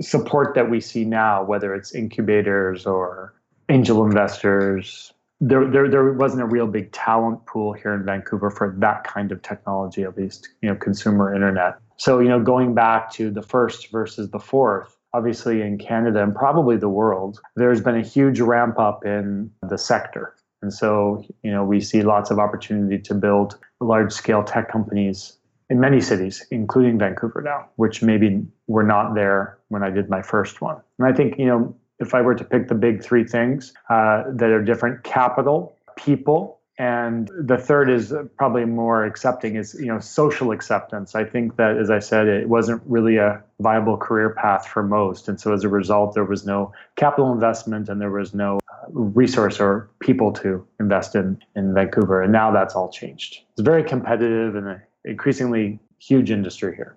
support 0.00 0.54
that 0.54 0.70
we 0.70 0.80
see 0.80 1.04
now, 1.04 1.42
whether 1.42 1.74
it's 1.74 1.94
incubators 1.94 2.86
or 2.86 3.34
angel 3.68 4.04
investors. 4.04 5.12
There, 5.40 5.66
there, 5.68 5.88
there 5.88 6.12
wasn't 6.12 6.42
a 6.42 6.46
real 6.46 6.66
big 6.66 6.92
talent 6.92 7.46
pool 7.46 7.72
here 7.72 7.94
in 7.94 8.04
Vancouver 8.04 8.50
for 8.50 8.74
that 8.78 9.04
kind 9.04 9.32
of 9.32 9.42
technology, 9.42 10.04
at 10.04 10.16
least, 10.16 10.48
you 10.60 10.68
know, 10.68 10.76
consumer 10.76 11.34
internet. 11.34 11.78
So, 11.96 12.20
you 12.20 12.28
know, 12.28 12.40
going 12.40 12.74
back 12.74 13.10
to 13.12 13.30
the 13.30 13.42
first 13.42 13.90
versus 13.90 14.30
the 14.30 14.38
fourth, 14.38 14.96
obviously 15.14 15.62
in 15.62 15.78
Canada 15.78 16.22
and 16.22 16.34
probably 16.34 16.76
the 16.76 16.88
world, 16.88 17.40
there's 17.56 17.80
been 17.80 17.96
a 17.96 18.02
huge 18.02 18.40
ramp 18.40 18.78
up 18.78 19.04
in 19.04 19.50
the 19.68 19.78
sector. 19.78 20.34
And 20.62 20.72
so, 20.72 21.24
you 21.42 21.50
know, 21.50 21.64
we 21.64 21.80
see 21.80 22.02
lots 22.02 22.30
of 22.30 22.38
opportunity 22.38 22.98
to 23.02 23.14
build 23.14 23.58
large 23.80 24.12
scale 24.12 24.44
tech 24.44 24.70
companies 24.70 25.36
in 25.68 25.80
many 25.80 26.00
cities, 26.00 26.46
including 26.50 26.98
Vancouver 26.98 27.42
now, 27.42 27.66
which 27.76 28.02
maybe 28.02 28.46
were 28.68 28.82
not 28.82 29.14
there 29.14 29.58
when 29.68 29.82
I 29.82 29.90
did 29.90 30.08
my 30.08 30.22
first 30.22 30.60
one. 30.60 30.76
And 30.98 31.08
I 31.08 31.12
think, 31.12 31.38
you 31.38 31.46
know, 31.46 31.74
if 31.98 32.14
I 32.14 32.20
were 32.20 32.34
to 32.34 32.44
pick 32.44 32.68
the 32.68 32.74
big 32.74 33.02
three 33.02 33.24
things 33.24 33.72
uh, 33.90 34.24
that 34.28 34.50
are 34.50 34.62
different 34.62 35.02
capital, 35.04 35.76
people, 35.96 36.60
and 36.78 37.28
the 37.38 37.58
third 37.58 37.90
is 37.90 38.14
probably 38.36 38.64
more 38.64 39.04
accepting 39.04 39.56
is 39.56 39.74
you 39.78 39.86
know 39.86 39.98
social 39.98 40.52
acceptance. 40.52 41.14
I 41.14 41.24
think 41.24 41.56
that 41.56 41.76
as 41.76 41.90
i 41.90 41.98
said 41.98 42.28
it 42.28 42.48
wasn't 42.48 42.82
really 42.86 43.16
a 43.16 43.42
viable 43.60 43.96
career 43.96 44.30
path 44.30 44.66
for 44.66 44.82
most. 44.82 45.28
And 45.28 45.38
so 45.38 45.52
as 45.52 45.64
a 45.64 45.68
result 45.68 46.14
there 46.14 46.24
was 46.24 46.46
no 46.46 46.72
capital 46.96 47.32
investment 47.32 47.88
and 47.88 48.00
there 48.00 48.10
was 48.10 48.34
no 48.34 48.58
uh, 48.72 48.86
resource 48.90 49.60
or 49.60 49.90
people 50.00 50.32
to 50.32 50.66
invest 50.80 51.14
in 51.14 51.42
in 51.54 51.74
vancouver. 51.74 52.22
And 52.22 52.32
now 52.32 52.50
that's 52.50 52.74
all 52.74 52.90
changed. 52.90 53.40
It's 53.52 53.60
very 53.60 53.84
competitive 53.84 54.56
and 54.56 54.68
an 54.68 54.82
increasingly 55.04 55.78
huge 55.98 56.30
industry 56.30 56.74
here 56.74 56.96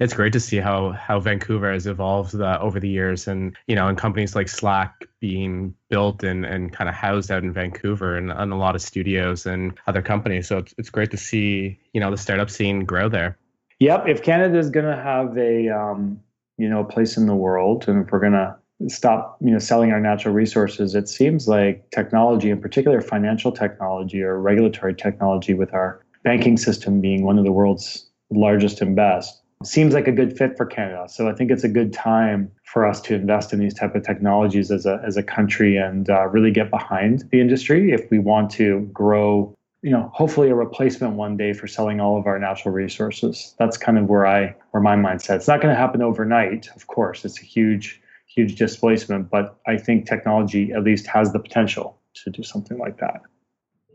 it's 0.00 0.14
great 0.14 0.32
to 0.32 0.40
see 0.40 0.56
how 0.56 0.92
how 0.92 1.20
Vancouver 1.20 1.72
has 1.72 1.86
evolved 1.86 2.34
uh, 2.34 2.58
over 2.60 2.80
the 2.80 2.88
years, 2.88 3.26
and 3.28 3.56
you 3.66 3.74
know, 3.74 3.88
and 3.88 3.96
companies 3.96 4.34
like 4.34 4.48
Slack 4.48 5.06
being 5.20 5.74
built 5.88 6.22
and, 6.22 6.44
and 6.44 6.72
kind 6.72 6.88
of 6.88 6.94
housed 6.94 7.30
out 7.30 7.42
in 7.42 7.52
Vancouver, 7.52 8.16
and, 8.16 8.30
and 8.30 8.52
a 8.52 8.56
lot 8.56 8.74
of 8.74 8.82
studios 8.82 9.46
and 9.46 9.78
other 9.86 10.02
companies. 10.02 10.48
So 10.48 10.58
it's 10.58 10.74
it's 10.78 10.90
great 10.90 11.10
to 11.12 11.16
see 11.16 11.78
you 11.92 12.00
know 12.00 12.10
the 12.10 12.18
startup 12.18 12.50
scene 12.50 12.84
grow 12.84 13.08
there. 13.08 13.38
Yep, 13.80 14.08
if 14.08 14.22
Canada 14.22 14.58
is 14.58 14.70
going 14.70 14.86
to 14.86 14.96
have 14.96 15.36
a 15.38 15.68
um, 15.68 16.20
you 16.58 16.68
know 16.68 16.84
place 16.84 17.16
in 17.16 17.26
the 17.26 17.34
world, 17.34 17.88
and 17.88 18.04
if 18.04 18.12
we're 18.12 18.20
going 18.20 18.32
to 18.32 18.56
stop 18.88 19.38
you 19.40 19.50
know 19.50 19.58
selling 19.58 19.92
our 19.92 20.00
natural 20.00 20.34
resources, 20.34 20.94
it 20.94 21.08
seems 21.08 21.46
like 21.46 21.88
technology, 21.90 22.50
in 22.50 22.60
particular 22.60 23.00
financial 23.00 23.52
technology 23.52 24.22
or 24.22 24.40
regulatory 24.40 24.94
technology, 24.94 25.54
with 25.54 25.72
our 25.72 26.04
banking 26.24 26.56
system 26.56 27.00
being 27.00 27.22
one 27.22 27.38
of 27.38 27.44
the 27.44 27.52
world's 27.52 28.06
largest 28.30 28.80
and 28.80 28.96
best 28.96 29.43
seems 29.66 29.94
like 29.94 30.08
a 30.08 30.12
good 30.12 30.36
fit 30.36 30.56
for 30.56 30.66
Canada. 30.66 31.06
So 31.08 31.28
I 31.28 31.32
think 31.32 31.50
it's 31.50 31.64
a 31.64 31.68
good 31.68 31.92
time 31.92 32.50
for 32.64 32.86
us 32.86 33.00
to 33.02 33.14
invest 33.14 33.52
in 33.52 33.58
these 33.58 33.74
type 33.74 33.94
of 33.94 34.04
technologies 34.04 34.70
as 34.70 34.86
a 34.86 35.00
as 35.04 35.16
a 35.16 35.22
country 35.22 35.76
and 35.76 36.08
uh, 36.08 36.26
really 36.28 36.50
get 36.50 36.70
behind 36.70 37.28
the 37.30 37.40
industry 37.40 37.92
if 37.92 38.10
we 38.10 38.18
want 38.18 38.50
to 38.52 38.80
grow. 38.92 39.54
You 39.82 39.90
know, 39.90 40.10
hopefully 40.14 40.48
a 40.48 40.54
replacement 40.54 41.14
one 41.14 41.36
day 41.36 41.52
for 41.52 41.66
selling 41.66 42.00
all 42.00 42.18
of 42.18 42.26
our 42.26 42.38
natural 42.38 42.72
resources. 42.72 43.54
That's 43.58 43.76
kind 43.76 43.98
of 43.98 44.06
where 44.06 44.26
I 44.26 44.54
where 44.70 44.82
my 44.82 44.96
mindset. 44.96 45.36
It's 45.36 45.48
not 45.48 45.60
going 45.60 45.74
to 45.74 45.78
happen 45.78 46.00
overnight, 46.02 46.68
of 46.74 46.86
course. 46.86 47.24
It's 47.24 47.40
a 47.40 47.44
huge 47.44 48.00
huge 48.26 48.56
displacement, 48.56 49.30
but 49.30 49.58
I 49.66 49.76
think 49.76 50.06
technology 50.06 50.72
at 50.72 50.82
least 50.82 51.06
has 51.06 51.32
the 51.32 51.38
potential 51.38 51.98
to 52.14 52.30
do 52.30 52.42
something 52.42 52.78
like 52.78 52.98
that. 52.98 53.20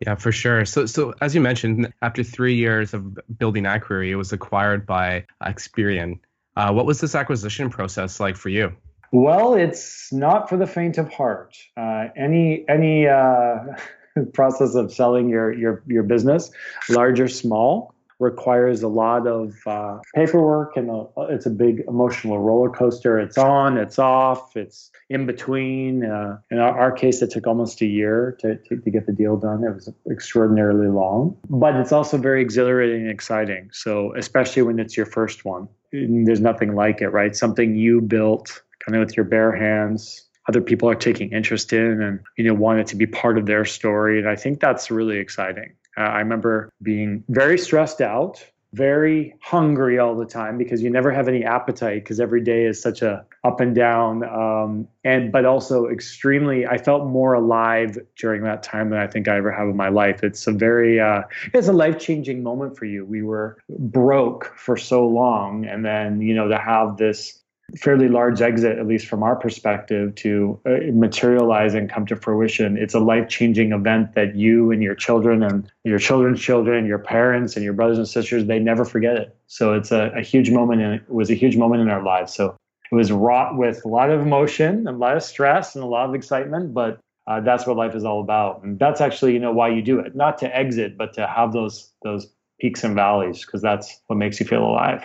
Yeah, 0.01 0.15
for 0.15 0.31
sure. 0.31 0.65
So, 0.65 0.85
so 0.85 1.13
as 1.21 1.35
you 1.35 1.41
mentioned, 1.41 1.91
after 2.01 2.23
three 2.23 2.55
years 2.55 2.93
of 2.93 3.19
building 3.37 3.63
iQuiri, 3.63 4.09
it 4.09 4.15
was 4.15 4.31
acquired 4.31 4.85
by 4.85 5.25
Experian. 5.43 6.19
Uh, 6.55 6.71
what 6.71 6.85
was 6.85 7.01
this 7.01 7.15
acquisition 7.15 7.69
process 7.69 8.19
like 8.19 8.37
for 8.37 8.49
you? 8.49 8.75
Well, 9.11 9.55
it's 9.55 10.11
not 10.13 10.49
for 10.49 10.57
the 10.57 10.67
faint 10.67 10.97
of 10.97 11.11
heart. 11.11 11.57
Uh, 11.75 12.07
any 12.15 12.63
any 12.69 13.07
uh, 13.07 13.59
process 14.33 14.75
of 14.75 14.93
selling 14.93 15.29
your 15.29 15.51
your 15.51 15.83
your 15.87 16.03
business, 16.03 16.51
large 16.89 17.19
or 17.19 17.27
small, 17.27 17.95
requires 18.19 18.83
a 18.83 18.87
lot 18.87 19.25
of 19.25 19.55
uh, 19.65 19.97
paperwork 20.13 20.75
and 20.75 20.89
a, 20.89 21.05
it's 21.29 21.45
a 21.45 21.49
big 21.49 21.83
emotional 21.87 22.39
roller 22.39 22.69
coaster. 22.69 23.17
It's 23.19 23.37
on, 23.37 23.77
it's 23.77 23.97
off, 23.97 24.55
it's 24.57 24.91
in 25.09 25.25
between. 25.25 26.05
Uh, 26.05 26.37
in 26.51 26.59
our, 26.59 26.77
our, 26.77 26.91
case, 26.91 27.21
it 27.21 27.31
took 27.31 27.47
almost 27.47 27.81
a 27.81 27.85
year 27.85 28.37
to, 28.41 28.57
to, 28.57 28.77
to, 28.77 28.91
get 28.91 29.05
the 29.05 29.13
deal 29.13 29.37
done. 29.37 29.63
It 29.63 29.73
was 29.73 29.89
extraordinarily 30.11 30.87
long, 30.87 31.37
but 31.49 31.75
it's 31.75 31.93
also 31.93 32.17
very 32.17 32.41
exhilarating 32.41 33.01
and 33.03 33.11
exciting. 33.11 33.69
So, 33.71 34.13
especially 34.15 34.63
when 34.63 34.79
it's 34.79 34.97
your 34.97 35.05
first 35.05 35.45
one, 35.45 35.69
there's 35.91 36.41
nothing 36.41 36.75
like 36.75 37.01
it, 37.01 37.09
right? 37.09 37.35
Something 37.35 37.75
you 37.75 38.01
built 38.01 38.61
kind 38.85 38.95
of 38.95 39.07
with 39.07 39.15
your 39.15 39.25
bare 39.25 39.55
hands 39.55 40.25
other 40.49 40.61
people 40.61 40.89
are 40.89 40.95
taking 40.95 41.31
interest 41.31 41.71
in 41.73 42.01
and 42.01 42.19
you 42.35 42.43
know 42.43 42.55
want 42.55 42.79
it 42.79 42.87
to 42.87 42.95
be 42.95 43.05
part 43.05 43.37
of 43.37 43.45
their 43.45 43.63
story 43.63 44.17
and 44.17 44.27
i 44.27 44.35
think 44.35 44.59
that's 44.59 44.89
really 44.89 45.17
exciting 45.17 45.71
uh, 45.97 46.01
I 46.01 46.19
remember 46.19 46.71
being 46.81 47.23
very 47.29 47.57
stressed 47.57 48.01
out, 48.01 48.45
very 48.73 49.33
hungry 49.41 49.97
all 49.97 50.15
the 50.15 50.25
time 50.25 50.57
because 50.57 50.83
you 50.83 50.89
never 50.89 51.11
have 51.11 51.27
any 51.27 51.43
appetite 51.43 52.03
because 52.03 52.19
every 52.19 52.41
day 52.41 52.65
is 52.65 52.79
such 52.79 53.01
a 53.01 53.25
up 53.43 53.59
and 53.59 53.73
down 53.73 54.23
um, 54.23 54.87
and 55.03 55.31
but 55.31 55.43
also 55.43 55.87
extremely 55.87 56.67
i 56.67 56.77
felt 56.77 57.07
more 57.07 57.33
alive 57.33 57.97
during 58.17 58.43
that 58.43 58.61
time 58.61 58.91
than 58.91 58.99
i 58.99 59.07
think 59.07 59.27
i 59.27 59.37
ever 59.37 59.51
have 59.51 59.67
in 59.69 59.75
my 59.75 59.89
life. 59.89 60.23
It's 60.23 60.45
a 60.45 60.51
very 60.51 60.99
uh, 60.99 61.23
it's 61.53 61.67
a 61.67 61.73
life-changing 61.73 62.43
moment 62.43 62.77
for 62.77 62.85
you. 62.85 63.05
We 63.05 63.23
were 63.23 63.57
broke 63.79 64.53
for 64.55 64.77
so 64.77 65.07
long 65.07 65.65
and 65.65 65.83
then 65.83 66.21
you 66.21 66.35
know 66.35 66.47
to 66.47 66.59
have 66.59 66.97
this 66.97 67.38
fairly 67.77 68.07
large 68.07 68.41
exit, 68.41 68.77
at 68.77 68.87
least 68.87 69.07
from 69.07 69.23
our 69.23 69.35
perspective, 69.35 70.15
to 70.15 70.59
uh, 70.65 70.91
materialize 70.93 71.73
and 71.73 71.89
come 71.89 72.05
to 72.07 72.15
fruition. 72.15 72.77
It's 72.77 72.93
a 72.93 72.99
life 72.99 73.29
changing 73.29 73.71
event 73.71 74.15
that 74.15 74.35
you 74.35 74.71
and 74.71 74.81
your 74.81 74.95
children 74.95 75.43
and 75.43 75.71
your 75.83 75.99
children's 75.99 76.41
children, 76.41 76.85
your 76.85 76.99
parents 76.99 77.55
and 77.55 77.63
your 77.63 77.73
brothers 77.73 77.97
and 77.97 78.07
sisters, 78.07 78.45
they 78.45 78.59
never 78.59 78.85
forget 78.85 79.17
it. 79.17 79.35
So 79.47 79.73
it's 79.73 79.91
a, 79.91 80.11
a 80.15 80.21
huge 80.21 80.51
moment, 80.51 80.81
and 80.81 80.95
it 80.95 81.09
was 81.09 81.29
a 81.29 81.35
huge 81.35 81.57
moment 81.57 81.81
in 81.81 81.89
our 81.89 82.03
lives. 82.03 82.33
So 82.33 82.55
it 82.91 82.95
was 82.95 83.11
wrought 83.11 83.57
with 83.57 83.85
a 83.85 83.87
lot 83.87 84.09
of 84.09 84.21
emotion, 84.21 84.87
and 84.87 84.87
a 84.87 84.91
lot 84.91 85.15
of 85.15 85.23
stress, 85.23 85.75
and 85.75 85.83
a 85.83 85.87
lot 85.87 86.09
of 86.09 86.15
excitement, 86.15 86.73
but 86.73 86.99
uh, 87.27 87.39
that's 87.41 87.67
what 87.67 87.77
life 87.77 87.93
is 87.93 88.03
all 88.03 88.21
about. 88.21 88.63
And 88.63 88.79
that's 88.79 89.01
actually, 89.01 89.33
you 89.33 89.39
know, 89.39 89.51
why 89.51 89.69
you 89.69 89.81
do 89.83 89.99
it, 89.99 90.15
not 90.15 90.39
to 90.39 90.55
exit, 90.55 90.97
but 90.97 91.13
to 91.13 91.27
have 91.27 91.53
those 91.53 91.93
those 92.03 92.27
peaks 92.59 92.83
and 92.83 92.95
valleys, 92.95 93.45
because 93.45 93.61
that's 93.61 94.01
what 94.07 94.17
makes 94.17 94.39
you 94.39 94.45
feel 94.45 94.65
alive. 94.65 95.03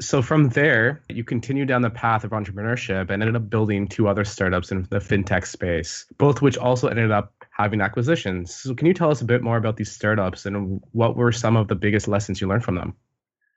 So 0.00 0.22
from 0.22 0.48
there, 0.48 1.02
you 1.10 1.24
continue 1.24 1.66
down 1.66 1.82
the 1.82 1.90
path 1.90 2.24
of 2.24 2.30
entrepreneurship 2.30 3.10
and 3.10 3.22
ended 3.22 3.36
up 3.36 3.50
building 3.50 3.86
two 3.86 4.08
other 4.08 4.24
startups 4.24 4.72
in 4.72 4.86
the 4.88 4.98
fintech 4.98 5.46
space, 5.46 6.06
both 6.16 6.40
which 6.40 6.56
also 6.56 6.88
ended 6.88 7.10
up 7.10 7.34
having 7.50 7.82
acquisitions. 7.82 8.54
So 8.54 8.74
can 8.74 8.86
you 8.86 8.94
tell 8.94 9.10
us 9.10 9.20
a 9.20 9.26
bit 9.26 9.42
more 9.42 9.58
about 9.58 9.76
these 9.76 9.92
startups 9.92 10.46
and 10.46 10.80
what 10.92 11.16
were 11.16 11.32
some 11.32 11.56
of 11.56 11.68
the 11.68 11.74
biggest 11.74 12.08
lessons 12.08 12.40
you 12.40 12.48
learned 12.48 12.64
from 12.64 12.76
them? 12.76 12.94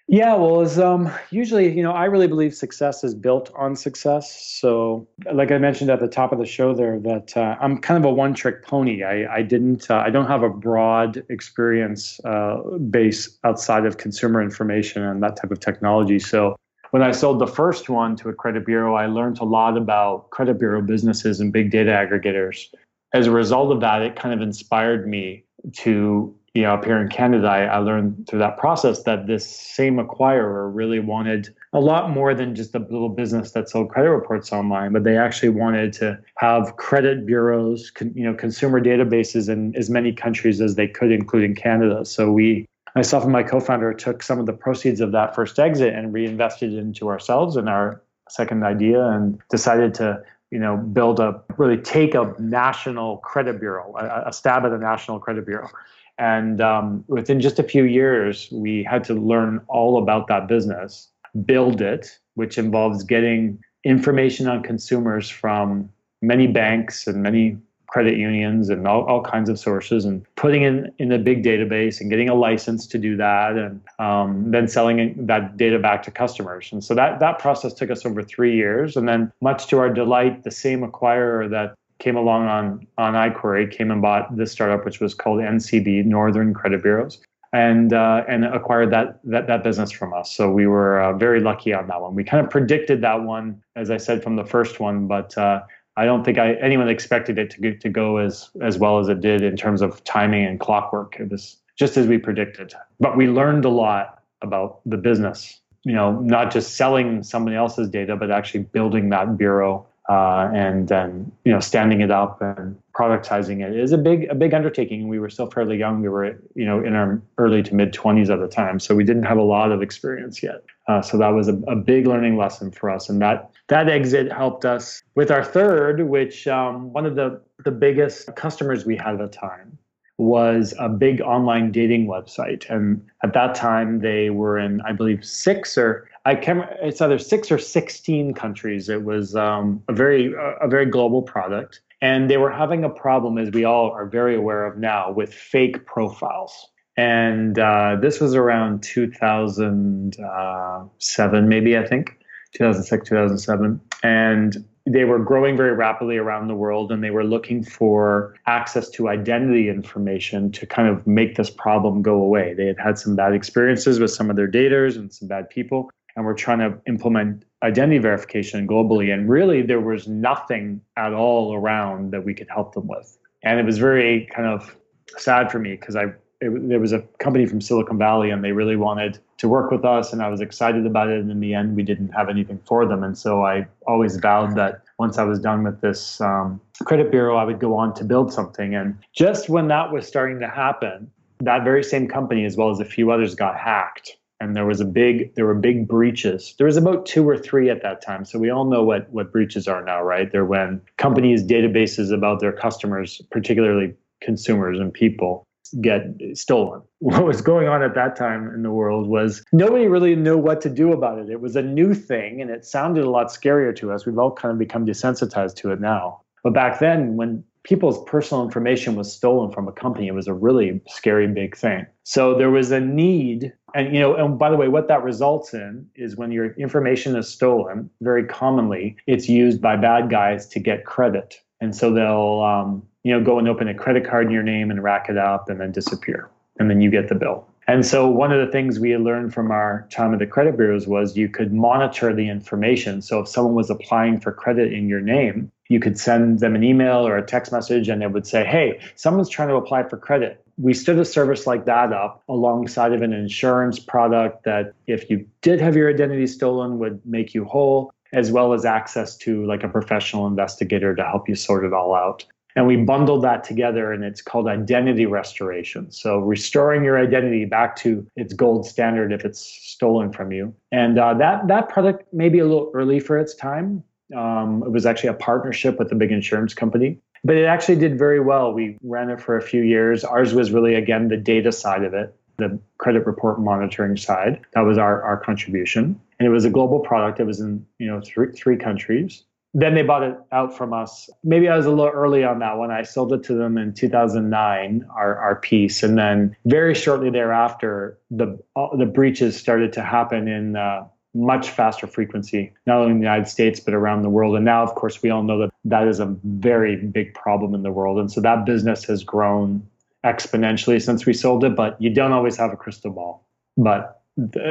Yeah, 0.09 0.35
well, 0.35 0.61
as 0.61 0.79
um, 0.79 1.11
usually, 1.31 1.75
you 1.75 1.83
know, 1.83 1.91
I 1.91 2.05
really 2.05 2.27
believe 2.27 2.53
success 2.53 3.03
is 3.03 3.13
built 3.13 3.51
on 3.55 3.75
success. 3.75 4.57
So, 4.57 5.05
like 5.33 5.51
I 5.51 5.57
mentioned 5.57 5.89
at 5.89 5.99
the 5.99 6.07
top 6.07 6.31
of 6.31 6.39
the 6.39 6.45
show, 6.45 6.73
there, 6.73 6.97
that 6.99 7.35
uh, 7.35 7.57
I'm 7.59 7.79
kind 7.79 7.97
of 7.97 8.09
a 8.09 8.13
one-trick 8.13 8.63
pony. 8.63 9.03
I, 9.03 9.35
I 9.35 9.41
didn't, 9.41 9.91
uh, 9.91 9.97
I 9.97 10.09
don't 10.09 10.27
have 10.27 10.43
a 10.43 10.49
broad 10.49 11.25
experience 11.27 12.21
uh, 12.23 12.61
base 12.89 13.37
outside 13.43 13.85
of 13.85 13.97
consumer 13.97 14.41
information 14.41 15.03
and 15.03 15.21
that 15.23 15.35
type 15.35 15.51
of 15.51 15.59
technology. 15.59 16.19
So, 16.19 16.55
when 16.91 17.03
I 17.03 17.11
sold 17.11 17.39
the 17.39 17.47
first 17.47 17.89
one 17.89 18.15
to 18.15 18.29
a 18.29 18.33
credit 18.33 18.65
bureau, 18.65 18.95
I 18.95 19.07
learned 19.07 19.39
a 19.39 19.43
lot 19.43 19.75
about 19.75 20.29
credit 20.29 20.57
bureau 20.57 20.81
businesses 20.81 21.41
and 21.41 21.51
big 21.51 21.69
data 21.69 21.91
aggregators. 21.91 22.67
As 23.13 23.27
a 23.27 23.31
result 23.31 23.73
of 23.73 23.81
that, 23.81 24.01
it 24.01 24.15
kind 24.15 24.33
of 24.33 24.41
inspired 24.41 25.05
me 25.05 25.43
to 25.73 26.33
you 26.57 26.63
know, 26.63 26.73
up 26.73 26.83
here 26.83 26.99
in 26.99 27.07
Canada, 27.07 27.47
I, 27.47 27.65
I, 27.65 27.77
learned 27.77 28.25
through 28.27 28.39
that 28.39 28.57
process 28.57 29.03
that 29.03 29.27
this 29.27 29.47
same 29.47 29.97
acquirer 29.97 30.73
really 30.73 30.99
wanted 30.99 31.53
a 31.71 31.79
lot 31.79 32.09
more 32.09 32.33
than 32.33 32.55
just 32.55 32.73
a 32.73 32.79
little 32.79 33.09
business 33.09 33.51
that 33.51 33.69
sold 33.69 33.89
credit 33.89 34.09
reports 34.09 34.51
online, 34.51 34.91
but 34.91 35.03
they 35.03 35.19
actually 35.19 35.49
wanted 35.49 35.93
to 35.93 36.17
have 36.37 36.75
credit 36.77 37.27
bureaus, 37.27 37.91
con, 37.91 38.11
you 38.15 38.23
know, 38.23 38.33
consumer 38.33 38.81
databases 38.81 39.49
in 39.49 39.75
as 39.75 39.91
many 39.91 40.11
countries 40.11 40.59
as 40.59 40.73
they 40.73 40.87
could, 40.87 41.11
including 41.11 41.53
Canada. 41.53 42.03
So 42.03 42.31
we, 42.31 42.65
myself 42.95 43.23
and 43.23 43.31
my 43.31 43.43
co-founder, 43.43 43.93
took 43.93 44.23
some 44.23 44.39
of 44.39 44.47
the 44.47 44.53
proceeds 44.53 44.99
of 44.99 45.11
that 45.11 45.35
first 45.35 45.59
exit 45.59 45.93
and 45.93 46.11
reinvested 46.11 46.73
into 46.73 47.07
ourselves 47.07 47.55
and 47.55 47.69
our 47.69 48.01
second 48.29 48.63
idea, 48.63 49.05
and 49.05 49.39
decided 49.51 49.93
to 49.93 50.23
you 50.49 50.59
know, 50.59 50.77
build 50.77 51.19
a 51.19 51.39
really 51.57 51.77
take 51.77 52.15
a 52.15 52.33
national 52.39 53.17
credit 53.17 53.59
bureau, 53.59 53.93
a, 53.97 54.29
a 54.29 54.33
stab 54.33 54.65
at 54.65 54.71
a 54.71 54.77
national 54.77 55.19
credit 55.19 55.45
bureau. 55.45 55.69
And 56.17 56.61
um, 56.61 57.03
within 57.07 57.39
just 57.39 57.59
a 57.59 57.63
few 57.63 57.83
years, 57.83 58.49
we 58.51 58.83
had 58.83 59.03
to 59.05 59.13
learn 59.13 59.61
all 59.67 60.01
about 60.01 60.27
that 60.27 60.47
business, 60.47 61.09
build 61.45 61.81
it, 61.81 62.17
which 62.35 62.57
involves 62.57 63.03
getting 63.03 63.59
information 63.83 64.47
on 64.47 64.63
consumers 64.63 65.29
from 65.29 65.89
many 66.21 66.47
banks 66.47 67.05
and 67.07 67.21
many 67.21 67.57
credit 67.87 68.17
unions 68.17 68.69
and 68.69 68.85
all, 68.85 69.03
all 69.05 69.21
kinds 69.21 69.47
of 69.47 69.57
sources 69.57 70.03
and 70.03 70.25
putting 70.35 70.63
in 70.63 70.91
in 70.99 71.11
a 71.11 71.17
big 71.17 71.41
database 71.41 72.01
and 72.01 72.09
getting 72.09 72.27
a 72.27 72.35
license 72.35 72.85
to 72.85 72.97
do 72.97 73.15
that 73.15 73.55
and 73.55 73.81
um, 73.97 74.51
then 74.51 74.67
selling 74.67 75.25
that 75.25 75.55
data 75.55 75.79
back 75.79 76.03
to 76.03 76.11
customers. 76.11 76.69
And 76.71 76.83
so 76.83 76.93
that 76.95 77.19
that 77.19 77.39
process 77.39 77.73
took 77.73 77.89
us 77.89 78.05
over 78.05 78.21
three 78.21 78.55
years. 78.55 78.97
And 78.97 79.07
then 79.07 79.31
much 79.41 79.67
to 79.67 79.79
our 79.79 79.89
delight 79.89 80.43
the 80.43 80.51
same 80.51 80.81
acquirer 80.81 81.49
that 81.49 81.75
came 81.99 82.15
along 82.15 82.47
on 82.47 82.87
on 82.97 83.13
iQuiri, 83.13 83.71
came 83.71 83.91
and 83.91 84.01
bought 84.01 84.35
this 84.35 84.51
startup, 84.51 84.85
which 84.85 84.99
was 84.99 85.13
called 85.13 85.39
NCB, 85.39 86.05
Northern 86.05 86.53
Credit 86.53 86.81
Bureaus, 86.81 87.19
and 87.53 87.93
uh, 87.93 88.23
and 88.27 88.45
acquired 88.45 88.91
that 88.91 89.19
that 89.23 89.47
that 89.47 89.63
business 89.63 89.91
from 89.91 90.13
us. 90.13 90.33
So 90.33 90.51
we 90.51 90.67
were 90.67 91.01
uh, 91.01 91.13
very 91.13 91.39
lucky 91.39 91.73
on 91.73 91.87
that 91.87 92.01
one. 92.01 92.15
We 92.15 92.23
kind 92.23 92.43
of 92.43 92.51
predicted 92.51 93.01
that 93.01 93.23
one, 93.23 93.61
as 93.75 93.89
I 93.89 93.97
said 93.97 94.23
from 94.23 94.35
the 94.35 94.45
first 94.45 94.79
one, 94.79 95.07
but. 95.07 95.37
Uh, 95.37 95.61
I 95.99 96.05
don't 96.05 96.23
think 96.23 96.37
I, 96.37 96.53
anyone 96.61 96.89
expected 96.89 97.39
it 97.39 97.49
to 97.49 97.59
go, 97.59 97.73
to 97.73 97.89
go 97.89 98.17
as 98.17 98.51
as 98.61 98.77
well 98.77 98.99
as 98.99 99.09
it 99.09 99.19
did 99.19 99.41
in 99.41 99.57
terms 99.57 99.81
of 99.81 100.03
timing 100.03 100.45
and 100.45 100.59
clockwork. 100.59 101.19
It 101.19 101.31
was 101.31 101.57
just 101.75 101.97
as 101.97 102.05
we 102.05 102.19
predicted. 102.19 102.73
But 102.99 103.17
we 103.17 103.27
learned 103.27 103.65
a 103.65 103.69
lot 103.69 104.21
about 104.43 104.81
the 104.85 104.97
business. 104.97 105.59
You 105.83 105.93
know, 105.93 106.19
not 106.19 106.51
just 106.51 106.75
selling 106.75 107.23
somebody 107.23 107.55
else's 107.55 107.89
data, 107.89 108.15
but 108.15 108.29
actually 108.29 108.63
building 108.63 109.09
that 109.09 109.39
bureau 109.39 109.87
uh, 110.09 110.49
and 110.53 110.87
then 110.87 111.31
you 111.43 111.51
know 111.51 111.59
standing 111.59 112.01
it 112.01 112.11
up 112.11 112.41
and 112.41 112.77
productizing 112.93 113.61
it 113.61 113.77
is 113.77 113.91
a 113.91 113.97
big 113.97 114.25
a 114.29 114.35
big 114.35 114.53
undertaking. 114.53 115.07
We 115.07 115.19
were 115.19 115.29
still 115.29 115.49
fairly 115.49 115.77
young. 115.77 116.01
We 116.01 116.09
were 116.09 116.39
you 116.55 116.65
know 116.65 116.83
in 116.83 116.93
our 116.93 117.21
early 117.37 117.61
to 117.63 117.75
mid 117.75 117.93
twenties 117.93 118.29
at 118.29 118.39
the 118.39 118.47
time, 118.47 118.79
so 118.79 118.95
we 118.95 119.03
didn't 119.03 119.23
have 119.23 119.37
a 119.37 119.43
lot 119.43 119.71
of 119.71 119.81
experience 119.81 120.41
yet. 120.41 120.63
Uh, 120.87 121.01
so 121.01 121.17
that 121.17 121.29
was 121.29 121.49
a, 121.49 121.55
a, 121.67 121.75
big 121.75 122.07
learning 122.07 122.37
lesson 122.37 122.71
for 122.71 122.89
us, 122.89 123.09
and 123.09 123.21
that 123.21 123.49
that 123.67 123.89
exit 123.89 124.31
helped 124.31 124.63
us 124.63 125.03
with 125.15 125.29
our 125.29 125.43
third, 125.43 126.07
which 126.07 126.47
um, 126.47 126.93
one 126.93 127.05
of 127.05 127.15
the 127.15 127.41
the 127.65 127.71
biggest 127.71 128.33
customers 128.35 128.85
we 128.85 128.95
had 128.95 129.15
at 129.15 129.19
the 129.19 129.27
time 129.27 129.77
was 130.17 130.73
a 130.79 130.89
big 130.89 131.21
online 131.21 131.71
dating 131.71 132.07
website. 132.07 132.67
And 132.69 133.05
at 133.23 133.33
that 133.33 133.55
time, 133.55 133.99
they 133.99 134.29
were 134.29 134.57
in, 134.57 134.81
I 134.81 134.91
believe, 134.91 135.23
six 135.23 135.77
or 135.77 136.09
I 136.25 136.35
can't—it's 136.35 136.99
either 136.99 137.19
six 137.19 137.49
or 137.51 137.57
sixteen 137.57 138.33
countries. 138.33 138.89
It 138.89 139.03
was 139.03 139.35
um, 139.35 139.81
a 139.87 139.93
very 139.93 140.33
a 140.61 140.67
very 140.67 140.85
global 140.85 141.21
product, 141.21 141.79
and 142.01 142.29
they 142.29 142.35
were 142.37 142.51
having 142.51 142.83
a 142.83 142.89
problem, 142.89 143.37
as 143.37 143.51
we 143.51 143.63
all 143.63 143.91
are 143.91 144.05
very 144.05 144.35
aware 144.35 144.65
of 144.65 144.77
now, 144.77 145.11
with 145.11 145.33
fake 145.33 145.85
profiles. 145.85 146.67
And 146.97 147.57
uh, 147.59 147.95
this 148.01 148.19
was 148.19 148.35
around 148.35 148.81
2007, 148.81 151.47
maybe 151.47 151.77
I 151.77 151.85
think, 151.85 152.17
2006, 152.53 153.07
2007, 153.07 153.79
and 154.01 154.65
they 154.89 155.03
were 155.03 155.19
growing 155.19 155.57
very 155.57 155.73
rapidly 155.73 156.17
around 156.17 156.47
the 156.47 156.55
world 156.55 156.91
and 156.91 157.03
they 157.03 157.09
were 157.09 157.23
looking 157.23 157.63
for 157.63 158.35
access 158.45 158.89
to 158.91 159.09
identity 159.09 159.69
information 159.69 160.51
to 160.51 160.65
kind 160.65 160.87
of 160.87 161.05
make 161.05 161.35
this 161.35 161.49
problem 161.49 162.01
go 162.01 162.15
away. 162.15 162.53
They 162.53 162.67
had 162.67 162.79
had 162.79 162.97
some 162.97 163.15
bad 163.15 163.33
experiences 163.33 163.99
with 163.99 164.11
some 164.11 164.29
of 164.29 164.35
their 164.35 164.49
daters 164.49 164.95
and 164.95 165.13
some 165.13 165.27
bad 165.27 165.49
people 165.49 165.89
and 166.17 166.25
we're 166.25 166.33
trying 166.33 166.59
to 166.59 166.75
implement 166.87 167.45
identity 167.61 167.99
verification 167.99 168.67
globally. 168.67 169.13
And 169.13 169.29
really, 169.29 169.61
there 169.61 169.79
was 169.79 170.07
nothing 170.07 170.81
at 170.97 171.13
all 171.13 171.53
around 171.53 172.11
that 172.11 172.25
we 172.25 172.33
could 172.33 172.49
help 172.49 172.73
them 172.73 172.87
with. 172.87 173.17
And 173.43 173.59
it 173.59 173.65
was 173.65 173.77
very 173.77 174.27
kind 174.33 174.47
of 174.47 174.75
sad 175.17 175.51
for 175.51 175.59
me 175.59 175.75
because 175.75 175.95
I 175.95 176.05
it, 176.41 176.69
there 176.69 176.79
was 176.79 176.93
a 176.93 177.01
company 177.19 177.45
from 177.45 177.61
Silicon 177.61 177.97
Valley 177.97 178.29
and 178.29 178.43
they 178.43 178.51
really 178.51 178.75
wanted 178.75 179.19
to 179.37 179.47
work 179.47 179.71
with 179.71 179.85
us 179.85 180.13
and 180.13 180.21
I 180.21 180.29
was 180.29 180.41
excited 180.41 180.85
about 180.85 181.09
it 181.09 181.19
and 181.19 181.31
in 181.31 181.39
the 181.39 181.53
end 181.53 181.75
we 181.75 181.83
didn't 181.83 182.09
have 182.09 182.29
anything 182.29 182.59
for 182.65 182.85
them 182.85 183.03
and 183.03 183.17
so 183.17 183.43
I 183.43 183.67
always 183.87 184.17
vowed 184.17 184.55
that 184.55 184.81
once 184.99 185.17
I 185.17 185.23
was 185.23 185.39
done 185.39 185.63
with 185.63 185.81
this 185.81 186.19
um, 186.21 186.59
credit 186.85 187.11
bureau, 187.11 187.37
I 187.37 187.43
would 187.43 187.59
go 187.59 187.75
on 187.75 187.93
to 187.95 188.03
build 188.03 188.33
something. 188.33 188.75
And 188.75 188.97
just 189.13 189.49
when 189.49 189.67
that 189.67 189.91
was 189.91 190.07
starting 190.07 190.39
to 190.39 190.47
happen, 190.47 191.09
that 191.39 191.63
very 191.63 191.83
same 191.83 192.07
company, 192.07 192.45
as 192.45 192.57
well 192.57 192.69
as 192.69 192.79
a 192.79 192.85
few 192.85 193.11
others, 193.11 193.35
got 193.35 193.57
hacked. 193.57 194.17
And 194.39 194.55
there 194.55 194.65
was 194.65 194.79
a 194.79 194.85
big, 194.85 195.33
there 195.35 195.45
were 195.45 195.55
big 195.55 195.87
breaches. 195.87 196.53
There 196.57 196.67
was 196.67 196.77
about 196.77 197.05
two 197.05 197.27
or 197.27 197.37
three 197.37 197.69
at 197.69 197.81
that 197.81 198.01
time. 198.01 198.23
So 198.23 198.37
we 198.37 198.51
all 198.51 198.65
know 198.65 198.83
what 198.83 199.09
what 199.09 199.31
breaches 199.31 199.67
are 199.67 199.83
now, 199.83 200.03
right? 200.03 200.31
They're 200.31 200.45
when 200.45 200.79
companies' 200.97 201.43
databases 201.43 202.13
about 202.13 202.39
their 202.39 202.51
customers, 202.51 203.19
particularly 203.31 203.95
consumers 204.21 204.79
and 204.79 204.93
people, 204.93 205.46
get 205.81 206.03
stolen. 206.33 206.81
What 206.99 207.25
was 207.25 207.41
going 207.41 207.67
on 207.67 207.83
at 207.83 207.93
that 207.95 208.15
time 208.15 208.49
in 208.53 208.63
the 208.63 208.71
world 208.71 209.07
was 209.07 209.43
nobody 209.51 209.87
really 209.87 210.15
knew 210.15 210.37
what 210.37 210.61
to 210.61 210.69
do 210.69 210.91
about 210.91 211.19
it. 211.19 211.29
It 211.29 211.41
was 211.41 211.55
a 211.55 211.61
new 211.61 211.93
thing 211.93 212.41
and 212.41 212.49
it 212.49 212.65
sounded 212.65 213.03
a 213.03 213.09
lot 213.09 213.27
scarier 213.27 213.75
to 213.77 213.91
us. 213.91 214.05
We've 214.05 214.17
all 214.17 214.31
kind 214.31 214.51
of 214.51 214.57
become 214.57 214.85
desensitized 214.85 215.55
to 215.57 215.71
it 215.71 215.79
now. 215.79 216.21
But 216.43 216.53
back 216.53 216.79
then, 216.79 217.15
when 217.17 217.43
people's 217.67 218.01
personal 218.05 218.43
information 218.43 218.95
was 218.95 219.13
stolen 219.13 219.51
from 219.51 219.67
a 219.67 219.71
company, 219.71 220.07
it 220.07 220.13
was 220.13 220.27
a 220.27 220.33
really 220.33 220.81
scary 220.87 221.27
big 221.27 221.55
thing. 221.55 221.85
So 222.03 222.37
there 222.37 222.49
was 222.49 222.71
a 222.71 222.79
need, 222.79 223.51
and 223.75 223.93
you 223.93 223.99
know, 223.99 224.15
and 224.15 224.39
by 224.39 224.49
the 224.49 224.55
way, 224.55 224.69
what 224.69 224.87
that 224.87 225.03
results 225.03 225.53
in 225.53 225.85
is 225.95 226.15
when 226.15 226.31
your 226.31 226.53
information 226.53 227.15
is 227.17 227.27
stolen, 227.27 227.89
very 228.01 228.25
commonly 228.25 228.95
it's 229.05 229.27
used 229.27 229.61
by 229.61 229.75
bad 229.75 230.09
guys 230.09 230.47
to 230.49 230.59
get 230.59 230.85
credit, 230.85 231.41
and 231.59 231.75
so 231.75 231.93
they'll 231.93 232.41
um, 232.41 232.83
you 233.07 233.17
know, 233.17 233.23
go 233.23 233.39
and 233.39 233.47
open 233.47 233.69
a 233.69 233.73
credit 233.73 234.05
card 234.05 234.25
in 234.25 234.33
your 234.33 234.43
name 234.43 234.69
and 234.69 234.83
rack 234.83 235.07
it 235.07 235.17
up 235.17 235.47
and 235.49 235.61
then 235.61 235.71
disappear. 235.71 236.29
And 236.59 236.69
then 236.69 236.81
you 236.81 236.91
get 236.91 237.07
the 237.07 237.15
bill. 237.15 237.47
And 237.65 237.85
so 237.85 238.05
one 238.09 238.33
of 238.33 238.45
the 238.45 238.51
things 238.51 238.81
we 238.81 238.97
learned 238.97 239.33
from 239.33 239.49
our 239.49 239.87
time 239.89 240.11
at 240.11 240.19
the 240.19 240.27
credit 240.27 240.57
bureaus 240.57 240.87
was 240.87 241.15
you 241.15 241.29
could 241.29 241.53
monitor 241.53 242.13
the 242.13 242.27
information. 242.27 243.01
So 243.01 243.21
if 243.21 243.29
someone 243.29 243.55
was 243.55 243.69
applying 243.69 244.19
for 244.19 244.33
credit 244.33 244.73
in 244.73 244.89
your 244.89 244.99
name, 244.99 245.49
you 245.69 245.79
could 245.79 245.97
send 245.97 246.39
them 246.39 246.53
an 246.53 246.65
email 246.65 247.07
or 247.07 247.17
a 247.17 247.25
text 247.25 247.53
message 247.53 247.87
and 247.87 248.03
it 248.03 248.11
would 248.11 248.27
say, 248.27 248.43
hey, 248.43 248.77
someone's 248.95 249.29
trying 249.29 249.47
to 249.47 249.55
apply 249.55 249.83
for 249.83 249.95
credit. 249.95 250.43
We 250.57 250.73
stood 250.73 250.99
a 250.99 251.05
service 251.05 251.47
like 251.47 251.63
that 251.63 251.93
up 251.93 252.23
alongside 252.27 252.91
of 252.91 253.01
an 253.03 253.13
insurance 253.13 253.79
product 253.79 254.43
that 254.43 254.73
if 254.85 255.09
you 255.09 255.25
did 255.41 255.61
have 255.61 255.77
your 255.77 255.89
identity 255.89 256.27
stolen 256.27 256.77
would 256.79 256.99
make 257.05 257.33
you 257.33 257.45
whole 257.45 257.93
as 258.11 258.31
well 258.31 258.51
as 258.51 258.65
access 258.65 259.15
to 259.17 259.45
like 259.45 259.63
a 259.63 259.69
professional 259.69 260.27
investigator 260.27 260.93
to 260.93 261.03
help 261.05 261.29
you 261.29 261.35
sort 261.35 261.63
it 261.63 261.71
all 261.71 261.95
out. 261.95 262.25
And 262.57 262.65
we 262.65 262.75
bundled 262.75 263.23
that 263.23 263.43
together 263.43 263.93
and 263.93 264.03
it's 264.03 264.19
called 264.19 264.47
identity 264.47 265.05
restoration. 265.05 265.91
So 265.91 266.17
restoring 266.17 266.83
your 266.83 266.97
identity 266.97 267.45
back 267.45 267.75
to 267.77 268.05
its 268.15 268.33
gold 268.33 268.65
standard 268.65 269.13
if 269.13 269.23
it's 269.23 269.39
stolen 269.39 270.11
from 270.11 270.31
you. 270.31 270.55
And 270.71 270.97
uh, 270.97 271.13
that, 271.13 271.47
that 271.49 271.69
product 271.69 272.11
may 272.11 272.29
be 272.29 272.39
a 272.39 272.45
little 272.45 272.71
early 272.73 272.99
for 272.99 273.19
its 273.19 273.35
time. 273.35 273.83
Um, 274.17 274.63
it 274.65 274.71
was 274.71 274.87
actually 274.87 275.09
a 275.09 275.13
partnership 275.13 275.77
with 275.77 275.91
a 275.91 275.95
big 275.95 276.11
insurance 276.11 276.55
company, 276.55 276.97
but 277.23 277.35
it 277.35 277.45
actually 277.45 277.75
did 277.75 277.95
very 277.95 278.19
well. 278.19 278.51
We 278.53 278.79
ran 278.81 279.11
it 279.11 279.21
for 279.21 279.37
a 279.37 279.41
few 279.41 279.61
years. 279.61 280.03
Ours 280.03 280.33
was 280.33 280.51
really, 280.51 280.73
again, 280.73 281.09
the 281.09 281.17
data 281.17 281.51
side 281.51 281.83
of 281.83 281.93
it, 281.93 282.15
the 282.37 282.59
credit 282.79 283.05
report 283.05 283.39
monitoring 283.39 283.97
side. 283.97 284.41
That 284.55 284.61
was 284.61 284.79
our, 284.79 285.03
our 285.03 285.17
contribution. 285.17 286.01
And 286.17 286.25
it 286.25 286.31
was 286.31 286.43
a 286.43 286.49
global 286.49 286.79
product. 286.79 287.19
It 287.19 287.25
was 287.25 287.39
in, 287.39 287.63
you 287.77 287.85
know, 287.85 288.01
three, 288.03 288.31
three 288.31 288.57
countries 288.57 289.25
then 289.53 289.73
they 289.73 289.81
bought 289.81 290.03
it 290.03 290.17
out 290.31 290.55
from 290.55 290.73
us. 290.73 291.09
Maybe 291.23 291.47
I 291.47 291.57
was 291.57 291.65
a 291.65 291.69
little 291.69 291.87
early 291.87 292.23
on 292.23 292.39
that 292.39 292.57
one. 292.57 292.69
I 292.69 292.83
sold 292.83 293.13
it 293.13 293.23
to 293.23 293.33
them 293.33 293.57
in 293.57 293.73
2009, 293.73 294.85
our, 294.95 295.17
our 295.17 295.35
piece. 295.37 295.83
And 295.83 295.97
then 295.97 296.35
very 296.45 296.75
shortly 296.75 297.09
thereafter, 297.09 297.97
the, 298.11 298.37
the 298.77 298.85
breaches 298.85 299.37
started 299.37 299.73
to 299.73 299.81
happen 299.81 300.27
in 300.27 300.57
uh, 300.57 300.85
much 301.15 301.49
faster 301.49 301.87
frequency, 301.87 302.53
not 302.65 302.77
only 302.77 302.91
in 302.91 302.99
the 302.99 303.05
United 303.05 303.27
States, 303.27 303.59
but 303.59 303.73
around 303.73 304.03
the 304.03 304.09
world. 304.09 304.35
And 304.35 304.45
now, 304.45 304.61
of 304.61 304.75
course, 304.75 305.01
we 305.01 305.09
all 305.09 305.23
know 305.23 305.39
that 305.39 305.49
that 305.65 305.87
is 305.87 305.99
a 305.99 306.15
very 306.23 306.75
big 306.75 307.13
problem 307.13 307.55
in 307.55 307.63
the 307.63 307.71
world. 307.71 307.97
And 307.97 308.11
so 308.11 308.21
that 308.21 308.45
business 308.45 308.83
has 308.85 309.03
grown 309.03 309.65
exponentially 310.05 310.81
since 310.81 311.05
we 311.05 311.13
sold 311.13 311.43
it, 311.43 311.55
but 311.55 311.81
you 311.81 311.89
don't 311.89 312.11
always 312.11 312.37
have 312.37 312.51
a 312.51 312.57
crystal 312.57 312.91
ball. 312.91 313.25
But, 313.57 314.01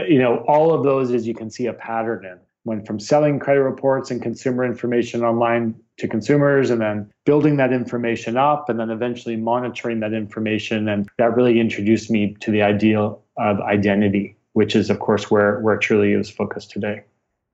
you 0.09 0.19
know, 0.19 0.45
all 0.49 0.75
of 0.75 0.85
those, 0.85 1.13
as 1.13 1.27
you 1.27 1.35
can 1.35 1.51
see 1.51 1.67
a 1.67 1.73
pattern 1.73 2.25
in 2.25 2.39
went 2.67 2.87
from 2.87 3.01
selling 3.01 3.39
credit 3.39 3.63
reports 3.63 4.11
and 4.11 4.21
consumer 4.21 4.65
information 4.65 5.25
online 5.25 5.75
to 5.99 6.09
consumers 6.09 6.69
and 6.69 6.81
then 6.81 7.11
building 7.25 7.57
that 7.57 7.73
information 7.73 8.37
up 8.37 8.69
and 8.69 8.79
then 8.79 8.91
eventually 8.91 9.37
monitoring 9.37 10.01
that 10.01 10.13
information 10.13 10.89
and 10.89 11.09
that 11.17 11.35
really 11.35 11.59
introduced 11.59 12.11
me 12.11 12.37
to 12.41 12.51
the 12.51 12.61
ideal 12.61 13.23
of 13.39 13.61
identity 13.61 14.37
which 14.53 14.77
is 14.77 14.91
of 14.91 14.99
course 14.99 15.31
where 15.31 15.61
where 15.61 15.79
Trulioo 15.79 16.21
is 16.21 16.29
focused 16.29 16.71
today 16.71 17.03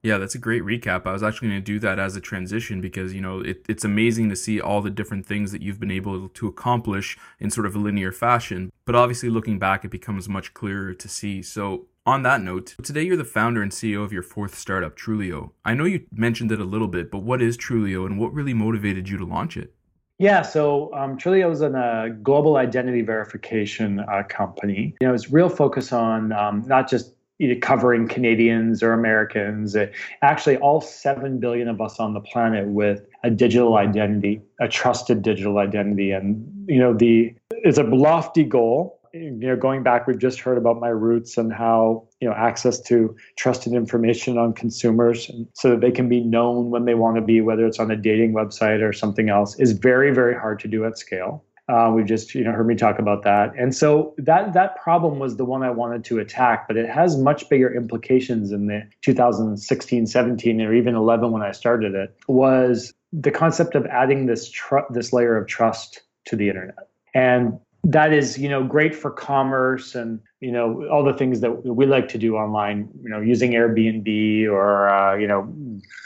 yeah, 0.02 0.18
that's 0.18 0.34
a 0.34 0.38
great 0.38 0.64
recap. 0.64 1.06
I 1.06 1.12
was 1.12 1.22
actually 1.22 1.50
going 1.50 1.60
to 1.60 1.64
do 1.64 1.78
that 1.78 2.00
as 2.00 2.16
a 2.16 2.20
transition 2.20 2.80
because, 2.80 3.14
you 3.14 3.20
know, 3.20 3.38
it, 3.38 3.64
it's 3.68 3.84
amazing 3.84 4.30
to 4.30 4.36
see 4.36 4.60
all 4.60 4.80
the 4.80 4.90
different 4.90 5.26
things 5.26 5.52
that 5.52 5.62
you've 5.62 5.78
been 5.78 5.92
able 5.92 6.28
to 6.28 6.48
accomplish 6.48 7.16
in 7.38 7.50
sort 7.50 7.66
of 7.66 7.76
a 7.76 7.78
linear 7.78 8.10
fashion. 8.10 8.72
But 8.84 8.96
obviously, 8.96 9.30
looking 9.30 9.60
back, 9.60 9.84
it 9.84 9.92
becomes 9.92 10.28
much 10.28 10.54
clearer 10.54 10.92
to 10.92 11.08
see. 11.08 11.40
So, 11.40 11.86
on 12.04 12.22
that 12.22 12.42
note, 12.42 12.74
today 12.82 13.02
you're 13.02 13.16
the 13.16 13.24
founder 13.24 13.62
and 13.62 13.70
CEO 13.70 14.04
of 14.04 14.12
your 14.12 14.22
fourth 14.22 14.56
startup, 14.56 14.96
Trulioo. 14.96 15.50
I 15.64 15.74
know 15.74 15.84
you 15.84 16.04
mentioned 16.12 16.50
it 16.50 16.60
a 16.60 16.64
little 16.64 16.88
bit, 16.88 17.10
but 17.10 17.20
what 17.20 17.40
is 17.40 17.56
Trulioo 17.56 18.06
and 18.06 18.18
what 18.18 18.32
really 18.34 18.54
motivated 18.54 19.08
you 19.08 19.18
to 19.18 19.24
launch 19.24 19.56
it? 19.56 19.72
Yeah, 20.18 20.42
so 20.42 20.92
um, 20.94 21.16
Trulioo 21.16 21.52
is 21.52 21.62
a 21.62 21.70
uh, 21.70 22.08
global 22.22 22.56
identity 22.56 23.02
verification 23.02 24.00
uh, 24.00 24.22
company. 24.28 24.94
You 25.00 25.08
know, 25.08 25.14
it's 25.14 25.30
real 25.30 25.48
focus 25.48 25.92
on 25.92 26.32
um, 26.32 26.64
not 26.66 26.88
just 26.88 27.14
covering 27.60 28.06
Canadians 28.06 28.84
or 28.84 28.92
Americans, 28.92 29.76
actually 30.22 30.56
all 30.58 30.80
7 30.80 31.40
billion 31.40 31.66
of 31.66 31.80
us 31.80 31.98
on 31.98 32.14
the 32.14 32.20
planet 32.20 32.68
with 32.68 33.04
a 33.24 33.30
digital 33.30 33.76
identity, 33.76 34.40
a 34.60 34.68
trusted 34.68 35.22
digital 35.22 35.58
identity. 35.58 36.12
And, 36.12 36.68
you 36.68 36.78
know, 36.78 36.94
the 36.94 37.34
it's 37.50 37.78
a 37.78 37.82
lofty 37.82 38.44
goal 38.44 39.00
you 39.12 39.30
know, 39.30 39.56
going 39.56 39.82
back, 39.82 40.06
we've 40.06 40.18
just 40.18 40.40
heard 40.40 40.56
about 40.56 40.80
my 40.80 40.88
roots 40.88 41.36
and 41.36 41.52
how 41.52 42.08
you 42.20 42.28
know 42.28 42.34
access 42.34 42.80
to 42.80 43.14
trusted 43.36 43.72
information 43.72 44.38
on 44.38 44.52
consumers, 44.52 45.30
so 45.54 45.70
that 45.70 45.80
they 45.80 45.90
can 45.90 46.08
be 46.08 46.20
known 46.20 46.70
when 46.70 46.84
they 46.84 46.94
want 46.94 47.16
to 47.16 47.22
be, 47.22 47.40
whether 47.40 47.66
it's 47.66 47.78
on 47.78 47.90
a 47.90 47.96
dating 47.96 48.32
website 48.32 48.82
or 48.82 48.92
something 48.92 49.28
else, 49.28 49.58
is 49.58 49.72
very, 49.72 50.14
very 50.14 50.34
hard 50.34 50.58
to 50.60 50.68
do 50.68 50.84
at 50.84 50.98
scale. 50.98 51.44
Uh, 51.68 51.92
we've 51.94 52.06
just 52.06 52.34
you 52.34 52.42
know 52.42 52.52
heard 52.52 52.66
me 52.66 52.74
talk 52.74 52.98
about 52.98 53.22
that, 53.22 53.52
and 53.56 53.74
so 53.74 54.14
that 54.18 54.52
that 54.54 54.76
problem 54.76 55.18
was 55.18 55.36
the 55.36 55.44
one 55.44 55.62
I 55.62 55.70
wanted 55.70 56.04
to 56.06 56.18
attack, 56.18 56.66
but 56.66 56.76
it 56.76 56.88
has 56.88 57.16
much 57.16 57.48
bigger 57.48 57.72
implications 57.74 58.50
in 58.50 58.66
the 58.66 58.82
2016, 59.02 60.06
17, 60.06 60.60
or 60.60 60.74
even 60.74 60.94
11 60.94 61.30
when 61.30 61.42
I 61.42 61.52
started 61.52 61.94
it. 61.94 62.16
Was 62.28 62.92
the 63.12 63.30
concept 63.30 63.74
of 63.74 63.86
adding 63.86 64.26
this 64.26 64.50
tr- 64.50 64.90
this 64.90 65.12
layer 65.12 65.36
of 65.36 65.46
trust 65.46 66.02
to 66.26 66.36
the 66.36 66.48
internet, 66.48 66.88
and 67.14 67.58
that 67.84 68.12
is 68.12 68.38
you 68.38 68.48
know 68.48 68.62
great 68.62 68.94
for 68.94 69.10
commerce 69.10 69.94
and 69.94 70.20
you 70.40 70.52
know 70.52 70.86
all 70.88 71.02
the 71.02 71.12
things 71.12 71.40
that 71.40 71.64
we 71.64 71.84
like 71.84 72.08
to 72.08 72.16
do 72.16 72.36
online 72.36 72.88
you 73.02 73.08
know 73.08 73.20
using 73.20 73.52
airbnb 73.52 74.46
or 74.48 74.88
uh, 74.88 75.16
you 75.16 75.26
know 75.26 75.52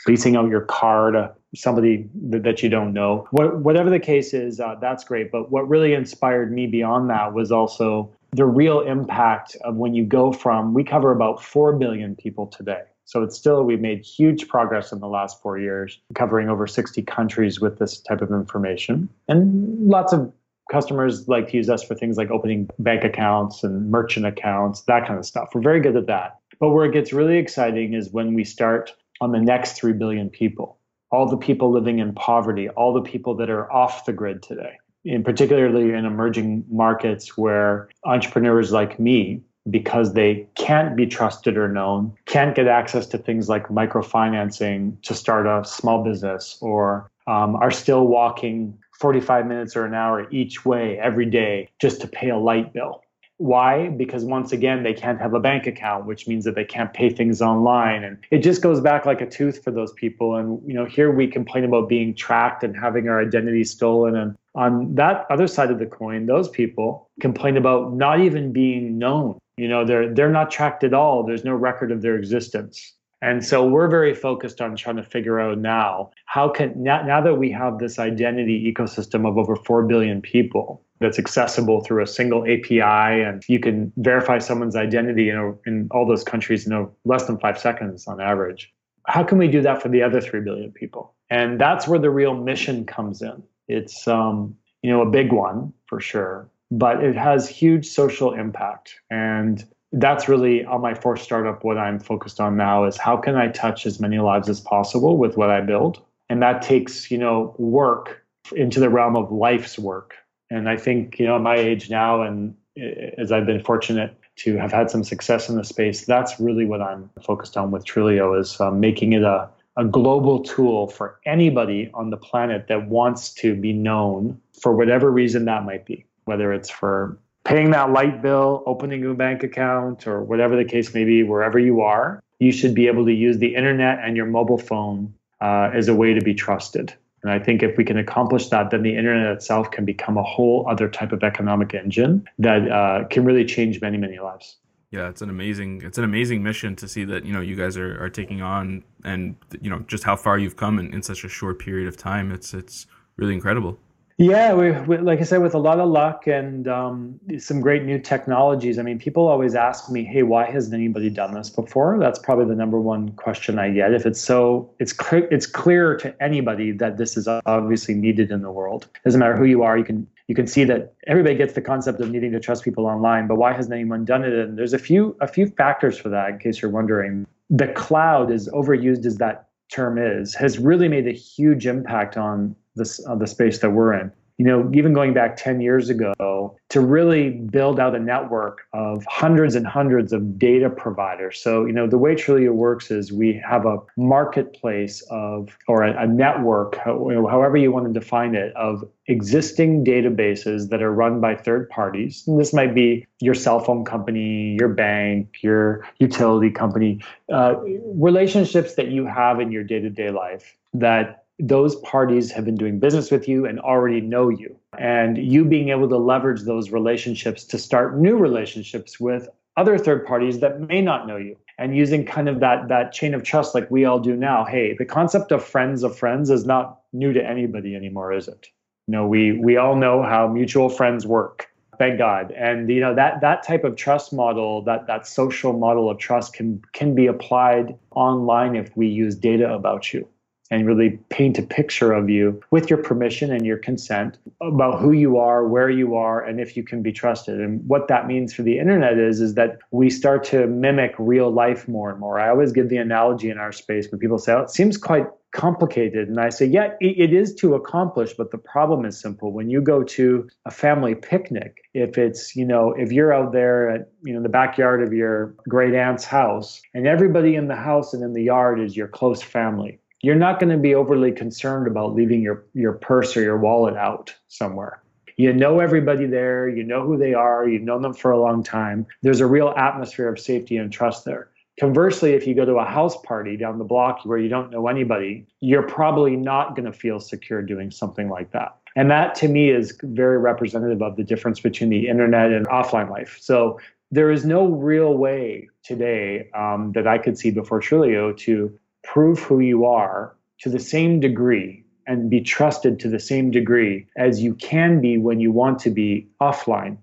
leasing 0.07 0.37
out 0.37 0.49
your 0.49 0.63
car 0.63 1.11
to 1.11 1.35
somebody 1.55 2.09
that 2.15 2.63
you 2.63 2.69
don't 2.69 2.93
know. 2.93 3.27
What, 3.31 3.59
whatever 3.61 3.91
the 3.91 3.99
case 3.99 4.35
is 4.35 4.61
uh, 4.61 4.77
that's 4.81 5.05
great. 5.05 5.31
But 5.33 5.51
what 5.51 5.69
really 5.69 5.95
inspired 5.95 6.53
me 6.53 6.67
beyond 6.67 7.11
that 7.11 7.33
was 7.33 7.51
also 7.51 8.13
the 8.33 8.45
real 8.45 8.81
impact 8.81 9.57
of 9.65 9.77
when 9.77 9.95
you 9.95 10.05
go 10.05 10.33
from 10.33 10.75
we 10.75 10.85
cover 10.85 11.13
about 11.13 11.43
4 11.43 11.75
billion 11.75 12.15
people 12.17 12.47
today. 12.47 12.83
So 13.05 13.23
it's 13.23 13.37
still, 13.37 13.63
we've 13.63 13.81
made 13.81 14.05
huge 14.05 14.49
progress 14.49 14.91
in 14.91 14.99
the 14.99 15.07
last 15.07 15.41
four 15.41 15.61
years, 15.61 16.01
covering 16.17 16.49
over 16.49 16.67
60 16.67 17.03
countries 17.03 17.61
with 17.61 17.79
this 17.79 18.01
type 18.01 18.21
of 18.21 18.33
information 18.33 19.09
and 19.29 19.89
lots 19.89 20.13
of 20.13 20.33
customers 20.71 21.29
like 21.29 21.49
to 21.51 21.57
use 21.57 21.71
us 21.71 21.83
for 21.83 21.95
things 21.95 22.17
like 22.17 22.31
opening 22.31 22.69
bank 22.79 23.05
accounts 23.05 23.63
and 23.63 23.91
merchant 23.91 24.27
accounts, 24.27 24.83
that 24.83 25.07
kind 25.07 25.19
of 25.19 25.27
stuff. 25.27 25.51
We're 25.55 25.61
very 25.61 25.81
good 25.81 25.97
at 25.97 26.07
that. 26.07 26.39
But 26.59 26.71
where 26.71 26.85
it 26.87 26.93
gets 26.93 27.13
really 27.13 27.39
exciting 27.39 27.95
is 27.95 28.11
when 28.11 28.35
we 28.35 28.45
start 28.45 28.93
on 29.21 29.33
the 29.33 29.41
next 29.41 29.73
3 29.73 29.93
billion 29.93 30.31
people, 30.31 30.79
all 31.11 31.29
the 31.29 31.37
people 31.37 31.71
living 31.71 31.99
in 31.99 32.15
poverty, 32.15 32.69
all 32.71 32.93
the 32.93 33.03
people 33.03 33.35
that 33.37 33.51
are 33.51 33.71
off 33.73 34.05
the 34.05 34.13
grid 34.13 34.43
today, 34.43 34.73
in 35.05 35.23
particularly 35.23 35.93
in 35.93 36.05
emerging 36.05 36.65
markets 36.71 37.37
where 37.37 37.89
entrepreneurs 38.05 38.73
like 38.73 38.99
me 38.99 39.43
because 39.69 40.15
they 40.15 40.47
can't 40.55 40.97
be 40.97 41.07
trusted 41.07 41.57
or 41.57 41.69
known, 41.69 42.15
can't 42.27 42.55
get 42.55 42.69
access 42.69 43.07
to 43.07 43.19
things 43.19 43.49
like 43.49 43.67
microfinancing 43.69 45.01
to 45.03 45.15
start 45.15 45.47
a 45.47 45.67
small 45.69 46.05
business, 46.05 46.57
or 46.61 47.11
um, 47.27 47.57
are 47.57 47.73
still 47.73 48.07
walking 48.07 48.79
45 48.99 49.47
minutes 49.47 49.77
or 49.77 49.85
an 49.85 49.95
hour 49.95 50.29
each 50.31 50.65
way 50.65 50.99
every 50.99 51.27
day 51.27 51.69
just 51.81 52.01
to 52.01 52.09
pay 52.09 52.31
a 52.31 52.39
light 52.39 52.73
bill. 52.73 53.03
Why? 53.39 53.89
Because 53.89 54.25
once 54.25 54.53
again, 54.53 54.83
they 54.83 54.95
can't 54.95 55.21
have 55.21 55.35
a 55.35 55.41
bank 55.41 55.67
account, 55.67 56.07
which 56.07 56.27
means 56.27 56.47
that 56.47 56.55
they 56.55 56.65
can't 56.65 56.95
pay 56.95 57.11
things 57.11 57.43
online. 57.43 58.03
And 58.03 58.17
it 58.31 58.39
just 58.39 58.63
goes 58.63 58.81
back 58.81 59.05
like 59.05 59.21
a 59.21 59.29
tooth 59.29 59.63
for 59.63 59.71
those 59.71 59.93
people. 59.93 60.37
And, 60.37 60.59
you 60.67 60.73
know, 60.73 60.87
here 60.87 61.11
we 61.11 61.27
complain 61.27 61.65
about 61.65 61.87
being 61.87 62.15
tracked 62.15 62.65
and 62.65 62.75
having 62.75 63.09
our 63.09 63.21
identity 63.21 63.65
stolen. 63.65 64.17
And 64.17 64.37
on 64.55 64.95
that 64.95 65.27
other 65.29 65.47
side 65.47 65.71
of 65.71 65.79
the 65.79 65.85
coin, 65.85 66.25
those 66.25 66.49
people 66.49 67.11
complain 67.21 67.59
about 67.59 67.93
not 67.93 68.21
even 68.21 68.53
being 68.53 68.97
known. 68.97 69.39
You 69.59 69.69
know, 69.69 69.85
they're, 69.85 70.15
they're 70.15 70.31
not 70.31 70.51
tracked 70.51 70.83
at 70.83 70.95
all. 70.95 71.23
There's 71.23 71.45
no 71.45 71.55
record 71.55 71.93
of 71.93 72.01
their 72.01 72.17
existence. 72.17 72.95
And 73.23 73.45
so 73.45 73.67
we're 73.67 73.89
very 73.89 74.15
focused 74.15 74.61
on 74.61 74.77
trying 74.77 74.97
to 74.97 75.03
figure 75.03 75.41
out 75.41 75.59
now 75.59 76.11
how 76.27 76.49
can 76.49 76.73
now, 76.83 77.03
now 77.03 77.21
that 77.21 77.37
we 77.37 77.51
have 77.51 77.79
this 77.79 77.99
identity 77.99 78.73
ecosystem 78.73 79.27
of 79.27 79.39
over 79.39 79.57
4 79.57 79.85
billion 79.85 80.21
people 80.21 80.83
that's 81.01 81.19
accessible 81.19 81.81
through 81.83 82.03
a 82.03 82.07
single 82.07 82.43
API 82.45 82.81
and 83.23 83.43
you 83.49 83.59
can 83.59 83.93
verify 83.97 84.39
someone's 84.39 84.77
identity 84.77 85.25
you 85.25 85.35
know, 85.35 85.59
in 85.67 85.89
all 85.91 86.07
those 86.07 86.25
countries 86.25 86.67
in 86.67 86.71
know, 86.71 86.93
less 87.05 87.27
than 87.27 87.39
5 87.39 87.59
seconds 87.59 88.07
on 88.07 88.21
average. 88.21 88.73
How 89.07 89.23
can 89.23 89.39
we 89.39 89.49
do 89.49 89.63
that 89.63 89.81
for 89.81 89.89
the 89.89 90.03
other 90.03 90.21
3 90.21 90.41
billion 90.41 90.73
people? 90.73 91.15
And 91.31 91.61
that's 91.61 91.89
where 91.89 91.99
the 91.99 92.11
real 92.11 92.35
mission 92.35 92.85
comes 92.85 93.23
in. 93.23 93.43
It's 93.69 94.07
um, 94.07 94.55
you 94.83 94.91
know 94.91 95.03
a 95.03 95.11
big 95.11 95.33
one 95.33 95.73
for 95.87 96.01
sure, 96.01 96.49
but 96.71 97.03
it 97.03 97.17
has 97.17 97.49
huge 97.49 97.87
social 97.87 98.33
impact 98.33 98.95
and 99.11 99.65
that's 99.93 100.29
really 100.29 100.65
on 100.65 100.81
my 100.81 100.95
first 100.95 101.25
startup 101.25 101.65
what 101.65 101.79
i'm 101.79 101.99
focused 101.99 102.41
on 102.41 102.57
now 102.57 102.85
is 102.85 102.97
how 102.97 103.17
can 103.17 103.37
i 103.37 103.49
touch 103.49 103.87
as 103.87 104.01
many 104.01 104.19
lives 104.19 104.49
as 104.49 104.61
possible 104.61 105.17
with 105.17 105.37
what 105.37 105.51
i 105.51 105.61
build? 105.61 106.03
And 106.29 106.43
that 106.43 106.61
takes 106.61 107.11
you 107.11 107.19
know 107.19 107.55
work 107.59 108.25
into 108.55 108.81
the 108.81 108.91
realm 108.91 109.17
of 109.17 109.31
life's 109.31 109.79
work. 109.79 110.15
And 110.51 110.69
i 110.69 110.77
think 110.77 111.19
you 111.19 111.27
know 111.27 111.39
my 111.39 111.57
age 111.57 111.91
now 111.91 112.23
and 112.23 112.55
eh, 112.77 113.11
as 113.19 113.33
i've 113.33 113.47
been 113.47 113.63
fortunate 113.63 114.17
to 114.37 114.57
have 114.57 114.71
had 114.71 114.91
some 114.91 115.03
success 115.03 115.49
in 115.49 115.57
the 115.57 115.65
space 115.65 116.05
that's 116.05 116.39
really 116.39 116.67
what 116.67 116.83
i'm 116.83 117.11
focused 117.23 117.57
on 117.57 117.71
with 117.71 117.85
Trulioo 117.85 118.39
is 118.39 118.61
um, 118.61 118.81
making 118.81 119.13
it 119.13 119.23
a, 119.23 119.49
a 119.77 119.85
global 119.85 120.43
tool 120.43 120.89
for 120.89 121.19
anybody 121.25 121.91
on 121.95 122.11
the 122.11 122.17
planet 122.17 122.67
that 122.69 122.89
wants 122.89 123.33
to 123.35 123.55
be 123.55 123.73
known 123.73 124.39
for 124.61 124.77
whatever 124.77 125.11
reason 125.11 125.47
that 125.47 125.65
might 125.65 125.87
be 125.87 126.05
whether 126.27 126.53
it's 126.53 126.71
for 126.71 127.19
paying 127.47 127.71
that 127.71 127.93
light 127.93 128.21
bill, 128.21 128.63
opening 128.67 129.07
a 129.07 129.15
bank 129.15 129.45
account, 129.45 130.07
or 130.07 130.23
whatever 130.23 130.57
the 130.57 130.65
case 130.65 130.93
may 130.93 131.05
be, 131.05 131.23
wherever 131.23 131.59
you 131.59 131.81
are, 131.81 132.21
you 132.41 132.51
should 132.51 132.75
be 132.75 132.89
able 132.89 133.07
to 133.07 133.13
use 133.13 133.39
the 133.39 133.55
internet 133.55 134.01
and 134.03 134.17
your 134.17 134.27
mobile 134.27 134.59
phone 134.59 135.15
uh, 135.41 135.71
as 135.73 135.87
a 135.89 135.95
way 135.95 136.13
to 136.13 136.21
be 136.21 136.35
trusted. 136.35 136.93
And 137.23 137.31
I 137.31 137.39
think 137.39 137.63
if 137.63 137.77
we 137.77 137.85
can 137.85 137.99
accomplish 137.99 138.49
that, 138.49 138.71
then 138.71 138.83
the 138.83 138.97
internet 138.97 139.33
itself 139.33 139.71
can 139.71 139.85
become 139.85 140.19
a 140.19 140.23
whole 140.23 140.67
other 140.69 140.89
type 140.89 141.13
of 141.13 141.23
economic 141.23 141.73
engine 141.73 142.29
that 142.39 142.71
uh, 142.71 143.05
can 143.09 143.25
really 143.25 143.45
change 143.45 143.81
many, 143.81 143.97
many 143.97 144.19
lives. 144.19 144.57
Yeah, 144.91 145.09
it's 145.09 145.23
an 145.23 145.31
amazing 145.31 145.83
it's 145.83 145.99
an 145.99 146.05
amazing 146.05 146.43
mission 146.43 146.77
to 146.77 146.87
see 146.87 147.05
that 147.05 147.25
you 147.25 147.33
know 147.33 147.41
you 147.41 147.57
guys 147.57 147.77
are, 147.77 148.03
are 148.03 148.09
taking 148.09 148.41
on 148.41 148.85
and 149.05 149.35
you 149.61 149.69
know 149.69 149.81
just 149.81 150.05
how 150.05 150.15
far 150.15 150.39
you've 150.39 150.57
come 150.57 150.79
in, 150.79 150.95
in 150.95 151.03
such 151.03 151.25
a 151.25 151.29
short 151.29 151.59
period 151.59 151.89
of 151.89 151.97
time. 151.97 152.31
It's 152.31 152.55
it's 152.55 152.87
really 153.17 153.35
incredible. 153.35 153.79
Yeah, 154.19 154.55
we, 154.55 154.73
we, 154.73 154.97
like 154.97 155.21
I 155.21 155.25
said, 155.25 155.43
with 155.43 155.53
a 155.53 155.59
lot 155.59 155.79
of 155.79 155.91
luck 155.91 156.27
and 156.27 156.67
um, 156.67 157.21
some 157.39 157.61
great 157.61 157.85
new 157.85 157.99
technologies. 157.99 158.79
I 158.79 158.83
mean, 158.83 158.99
people 158.99 159.29
always 159.29 159.55
ask 159.55 159.91
me, 159.91 160.05
"Hey, 160.05 160.23
why 160.23 160.51
hasn't 160.51 160.73
anybody 160.73 161.11
done 161.11 161.35
this 161.35 161.51
before?" 161.51 161.99
That's 161.99 162.19
probably 162.19 162.47
the 162.47 162.55
number 162.55 162.81
one 162.81 163.11
question 163.13 163.59
I 163.59 163.71
get. 163.73 163.93
If 163.93 164.07
it's 164.07 164.19
so, 164.19 164.71
it's 164.79 164.95
clear, 164.95 165.29
it's 165.31 165.47
clear 165.47 165.99
to 165.99 166.23
anybody 166.23 166.73
that 166.73 166.97
this 166.97 167.19
is 167.19 167.29
obviously 167.29 167.93
needed 167.93 168.31
in 168.31 168.41
the 168.41 168.51
world. 168.51 168.87
Doesn't 169.05 169.21
matter 169.21 169.37
who 169.37 169.45
you 169.45 169.63
are, 169.63 169.77
you 169.77 169.85
can 169.85 170.07
you 170.29 170.35
can 170.35 170.47
see 170.47 170.65
that 170.65 170.95
everybody 171.07 171.35
gets 171.35 171.53
the 171.53 171.61
concept 171.61 172.01
of 172.01 172.11
needing 172.11 172.33
to 172.33 172.41
trust 172.41 172.65
people 172.65 172.87
online. 172.87 173.27
But 173.27 173.37
why 173.37 173.53
hasn't 173.53 173.75
anyone 173.75 174.07
done 174.07 174.25
it? 174.25 174.33
And 174.33 174.57
there's 174.57 174.73
a 174.73 174.79
few 174.79 175.15
a 175.21 175.29
few 175.29 175.47
factors 175.47 175.99
for 175.99 176.09
that. 176.09 176.31
In 176.31 176.39
case 176.39 176.63
you're 176.63 176.71
wondering, 176.71 177.27
the 177.51 177.69
cloud 177.69 178.31
is 178.31 178.49
overused 178.49 179.05
as 179.05 179.19
that 179.19 179.49
term 179.69 179.99
is 179.99 180.35
has 180.35 180.59
really 180.59 180.89
made 180.89 181.07
a 181.07 181.13
huge 181.13 181.67
impact 181.67 182.17
on 182.17 182.57
this 182.77 183.05
uh, 183.07 183.15
the 183.15 183.27
space 183.27 183.59
that 183.61 183.71
we're 183.71 183.95
in 183.95 184.13
you 184.39 184.45
know, 184.45 184.71
even 184.75 184.93
going 184.93 185.15
back 185.15 185.37
10 185.37 185.61
years 185.61 185.89
ago, 185.89 186.57
to 186.69 186.81
really 186.81 187.31
build 187.31 187.81
out 187.81 187.95
a 187.95 187.99
network 187.99 188.63
of 188.75 189.05
hundreds 189.09 189.55
and 189.55 189.67
hundreds 189.67 190.13
of 190.13 190.39
data 190.39 190.69
providers. 190.69 191.41
So, 191.41 191.65
you 191.65 191.73
know, 191.73 191.87
the 191.87 191.97
way 191.97 192.15
Trulioo 192.15 192.53
works 192.53 192.91
is 192.91 193.13
we 193.13 193.41
have 193.49 193.65
a 193.65 193.79
marketplace 193.97 195.03
of, 195.11 195.57
or 195.69 195.85
a, 195.85 196.03
a 196.03 196.07
network, 196.07 196.77
however 196.77 197.57
you 197.57 197.73
want 197.73 197.87
to 197.87 197.93
define 197.99 198.35
it, 198.35 198.55
of 198.57 198.85
existing 199.07 199.85
databases 199.85 200.69
that 200.69 200.83
are 200.83 200.93
run 200.93 201.21
by 201.21 201.35
third 201.35 201.71
parties. 201.71 202.25
And 202.27 202.39
this 202.39 202.53
might 202.53 202.75
be 202.75 203.07
your 203.21 203.35
cell 203.35 203.61
phone 203.61 203.85
company, 203.85 204.57
your 204.59 204.69
bank, 204.69 205.39
your 205.41 205.87
utility 205.99 206.51
company, 206.51 207.01
uh, 207.33 207.55
relationships 207.95 208.75
that 208.75 208.89
you 208.89 209.07
have 209.07 209.41
in 209.41 209.51
your 209.51 209.65
day 209.65 209.81
to 209.81 209.89
day 209.89 210.11
life 210.11 210.57
that 210.75 211.26
those 211.39 211.77
parties 211.77 212.31
have 212.33 212.45
been 212.45 212.57
doing 212.57 212.79
business 212.79 213.11
with 213.11 213.29
you 213.29 213.47
and 213.47 213.61
already 213.61 214.01
know 214.01 214.29
you. 214.29 214.59
And 214.79 215.19
you 215.19 215.45
being 215.45 215.69
able 215.69 215.89
to 215.89 215.97
leverage 215.97 216.43
those 216.43 216.71
relationships 216.71 217.45
to 217.45 217.59
start 217.59 217.99
new 217.99 218.17
relationships 218.17 218.99
with 218.99 219.29
other 219.57 219.79
third 219.79 220.07
parties 220.07 220.41
that 220.41 220.61
may 220.61 220.81
not 220.81 221.07
know 221.07 221.17
you. 221.17 221.37
And 221.59 221.77
using 221.77 222.05
kind 222.05 222.29
of 222.29 222.41
that 222.41 222.69
that 222.69 222.93
chain 222.93 223.15
of 223.15 223.23
trust 223.23 223.55
like 223.55 223.71
we 223.71 223.87
all 223.87 223.99
do 223.99 224.15
now 224.15 224.45
hey 224.45 224.75
the 224.75 224.85
concept 224.85 225.33
of 225.33 225.43
friends 225.43 225.83
of 225.83 225.97
friends 225.97 226.29
is 226.29 226.45
not 226.45 226.81
new 226.93 227.15
to 227.15 227.27
anybody 227.27 227.75
anymore 227.75 228.13
is 228.13 228.29
it? 228.29 228.49
You 228.87 228.93
know 228.93 229.07
we 229.07 229.33
we 229.33 229.57
all 229.57 229.75
know 229.75 230.03
how 230.03 230.29
mutual 230.29 230.69
friends 230.69 231.07
work 231.07 231.49
thank 231.79 231.99
god. 231.99 232.33
And 232.33 232.69
you 232.69 232.81
know 232.81 232.95
that 232.95 233.23
that 233.23 233.43
type 233.43 233.65
of 233.65 233.77
trust 233.77 234.13
model 234.13 234.63
that 234.65 234.87
that 234.87 235.07
social 235.07 235.55
model 235.55 235.89
of 235.89 235.99
trust 235.99 236.35
can 236.35 236.63
can 236.75 236.95
be 236.95 237.07
applied 237.07 237.79
online 237.93 238.55
if 238.55 238.77
we 238.77 238.87
use 238.87 239.15
data 239.15 239.51
about 239.53 239.95
you 239.95 240.07
and 240.51 240.67
really 240.67 240.99
paint 241.09 241.39
a 241.39 241.43
picture 241.43 241.93
of 241.93 242.09
you 242.09 242.41
with 242.51 242.71
your 242.71 242.83
permission 242.83 243.33
and 243.33 243.45
your 243.45 243.59
consent 243.59 244.19
about 244.41 244.81
who 244.81 244.93
you 244.93 245.17
are, 245.17 245.47
where 245.47 245.71
you 245.71 245.95
are, 245.95 246.23
and 246.25 246.41
if 246.41 246.57
you 246.57 246.63
can 246.63 246.83
be 246.83 246.93
trusted. 246.93 247.41
And 247.41 247.67
what 247.69 247.89
that 247.89 248.07
means 248.07 248.33
for 248.33 248.43
the 248.43 248.59
internet 248.59 248.99
is 248.99 249.21
is 249.21 249.35
that 249.35 249.59
we 249.71 249.91
start 249.91 250.25
to 250.25 250.47
mimic 250.47 250.95
real 250.99 251.31
life 251.31 251.67
more 251.69 251.91
and 251.91 251.99
more. 251.99 252.21
I 252.21 252.29
always 252.29 252.53
give 252.53 252.69
the 252.69 252.77
analogy 252.77 253.31
in 253.31 253.39
our 253.39 253.53
space 253.53 253.91
when 253.91 253.99
people 253.99 254.19
say, 254.19 254.33
"Oh, 254.33 254.43
it 254.43 254.51
seems 254.51 254.77
quite 254.77 255.07
complicated," 255.33 256.09
and 256.09 256.21
I 256.21 256.29
say, 256.31 256.47
"Yeah, 256.47 256.73
it 256.81 257.13
is 257.13 257.35
to 257.37 257.55
accomplish, 257.55 258.15
but 258.15 258.31
the 258.31 258.39
problem 258.39 258.85
is 258.85 258.99
simple. 258.99 259.33
When 259.33 259.51
you 259.51 259.61
go 259.61 259.83
to 259.83 260.29
a 260.45 260.51
family 260.51 260.95
picnic, 260.95 261.57
if 261.75 261.99
it's 261.99 262.37
you 262.37 262.45
know 262.45 262.73
if 262.73 262.93
you're 262.93 263.13
out 263.13 263.33
there 263.33 263.71
at 263.71 263.89
you 264.03 264.15
know 264.15 264.23
the 264.23 264.29
backyard 264.29 264.83
of 264.83 264.93
your 264.93 265.35
great 265.49 265.75
aunt's 265.75 266.05
house, 266.05 266.61
and 266.75 266.87
everybody 266.87 267.35
in 267.35 267.49
the 267.49 267.57
house 267.57 267.93
and 267.93 268.03
in 268.03 268.13
the 268.13 268.23
yard 268.23 268.61
is 268.61 268.77
your 268.77 268.89
close 268.89 269.23
family." 269.23 269.81
You're 270.03 270.15
not 270.15 270.41
going 270.41 270.51
to 270.51 270.59
be 270.59 270.75
overly 270.75 271.13
concerned 271.13 271.67
about 271.67 271.95
leaving 271.95 272.21
your, 272.21 272.45
your 272.55 272.75
purse 272.75 273.17
or 273.17 273.23
your 273.23 273.39
wallet 273.39 273.77
out 273.77 274.15
somewhere. 274.29 274.83
You 275.17 275.33
know 275.33 275.61
everybody 275.61 276.07
there, 276.07 276.49
you 276.49 276.63
know 276.63 276.87
who 276.87 276.99
they 276.99 277.15
are, 277.15 277.49
you've 277.49 277.63
known 277.63 277.81
them 277.81 277.95
for 277.95 278.11
a 278.11 278.21
long 278.21 278.43
time. 278.43 278.87
There's 279.03 279.21
a 279.21 279.27
real 279.27 279.55
atmosphere 279.57 280.09
of 280.09 280.19
safety 280.19 280.59
and 280.59 280.71
trust 280.71 281.07
there. 281.07 281.31
Conversely, 281.59 282.13
if 282.13 282.27
you 282.27 282.35
go 282.35 282.45
to 282.45 282.57
a 282.57 282.67
house 282.67 283.01
party 283.01 283.39
down 283.39 283.57
the 283.57 283.65
block 283.65 284.05
where 284.05 284.19
you 284.19 284.29
don't 284.29 284.51
know 284.51 284.69
anybody, 284.69 285.27
you're 285.41 285.63
probably 285.63 286.15
not 286.15 286.55
going 286.55 286.71
to 286.71 286.79
feel 286.79 287.01
secure 287.01 287.41
doing 287.41 287.71
something 287.71 288.11
like 288.11 288.33
that. 288.33 288.59
And 288.77 288.91
that 288.91 289.15
to 289.17 289.29
me 289.29 289.49
is 289.49 289.79
very 289.83 290.19
representative 290.19 290.83
of 290.83 290.97
the 290.97 291.03
difference 291.03 291.41
between 291.41 291.71
the 291.71 291.89
internet 291.89 292.31
and 292.31 292.47
offline 292.49 292.91
life. 292.91 293.17
So 293.19 293.59
there 293.91 294.11
is 294.11 294.27
no 294.27 294.49
real 294.49 294.99
way 294.99 295.49
today 295.65 296.29
um, 296.35 296.73
that 296.75 296.87
I 296.87 296.99
could 296.99 297.17
see 297.17 297.31
before 297.31 297.61
Trulioo 297.63 298.15
to 298.19 298.59
prove 298.87 299.19
who 299.19 299.41
you 299.41 299.65
are 299.65 300.15
to 300.39 300.49
the 300.49 300.59
same 300.59 301.01
degree 301.01 301.65
and 301.87 302.11
be 302.11 302.21
trusted 302.21 302.81
to 302.81 302.89
the 302.89 302.99
same 302.99 303.31
degree 303.31 303.87
as 303.97 304.23
you 304.23 304.35
can 304.35 304.81
be 304.81 304.97
when 304.99 305.21
you 305.21 305.31
want 305.31 305.59
to 305.59 305.71
be 305.71 306.07
offline 306.21 306.79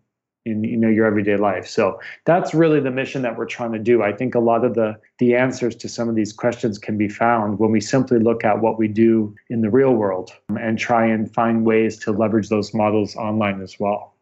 in 0.45 0.63
you 0.63 0.75
know 0.75 0.89
your 0.89 1.05
everyday 1.05 1.37
life. 1.37 1.65
So 1.67 1.99
that's 2.25 2.53
really 2.53 2.81
the 2.81 2.91
mission 2.91 3.21
that 3.21 3.37
we're 3.37 3.45
trying 3.45 3.71
to 3.71 3.79
do. 3.79 4.03
I 4.03 4.11
think 4.11 4.35
a 4.35 4.39
lot 4.39 4.65
of 4.65 4.75
the 4.75 4.97
the 5.19 5.35
answers 5.35 5.75
to 5.77 5.89
some 5.89 6.09
of 6.09 6.15
these 6.15 6.33
questions 6.33 6.77
can 6.77 6.97
be 6.97 7.07
found 7.07 7.59
when 7.59 7.71
we 7.71 7.79
simply 7.79 8.19
look 8.19 8.43
at 8.43 8.61
what 8.61 8.77
we 8.77 8.87
do 8.87 9.33
in 9.49 9.61
the 9.61 9.69
real 9.69 9.93
world 9.93 10.31
and 10.49 10.77
try 10.77 11.05
and 11.05 11.33
find 11.33 11.65
ways 11.65 11.97
to 11.99 12.11
leverage 12.11 12.49
those 12.49 12.73
models 12.73 13.15
online 13.15 13.61
as 13.61 13.79
well 13.79 14.12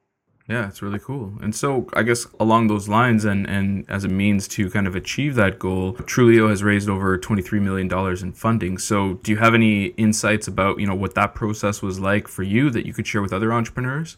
yeah, 0.52 0.68
it's 0.68 0.82
really 0.82 1.00
cool. 1.00 1.34
And 1.42 1.56
so 1.56 1.88
I 1.94 2.04
guess 2.04 2.28
along 2.40 2.68
those 2.68 2.90
lines 2.90 3.24
and, 3.24 3.50
and 3.50 3.86
as 3.90 4.04
a 4.04 4.10
means 4.10 4.48
to 4.50 4.70
kind 4.70 4.86
of 4.86 4.96
achieve 4.96 5.36
that 5.36 5.60
goal, 5.60 5.94
Trulioo 5.94 6.50
has 6.50 6.62
raised 6.62 6.90
over 6.90 7.18
$23 7.18 7.62
million 7.62 7.90
in 8.22 8.34
funding. 8.34 8.78
So 8.78 9.14
do 9.24 9.32
you 9.32 9.38
have 9.38 9.54
any 9.54 9.86
insights 10.06 10.48
about, 10.48 10.80
you 10.80 10.86
know, 10.86 10.96
what 10.96 11.16
that 11.16 11.36
process 11.36 11.82
was 11.82 12.00
like 12.00 12.28
for 12.28 12.44
you 12.44 12.70
that 12.72 12.86
you 12.86 12.94
could 12.94 13.08
share 13.08 13.22
with 13.22 13.32
other 13.32 13.54
entrepreneurs? 13.54 14.18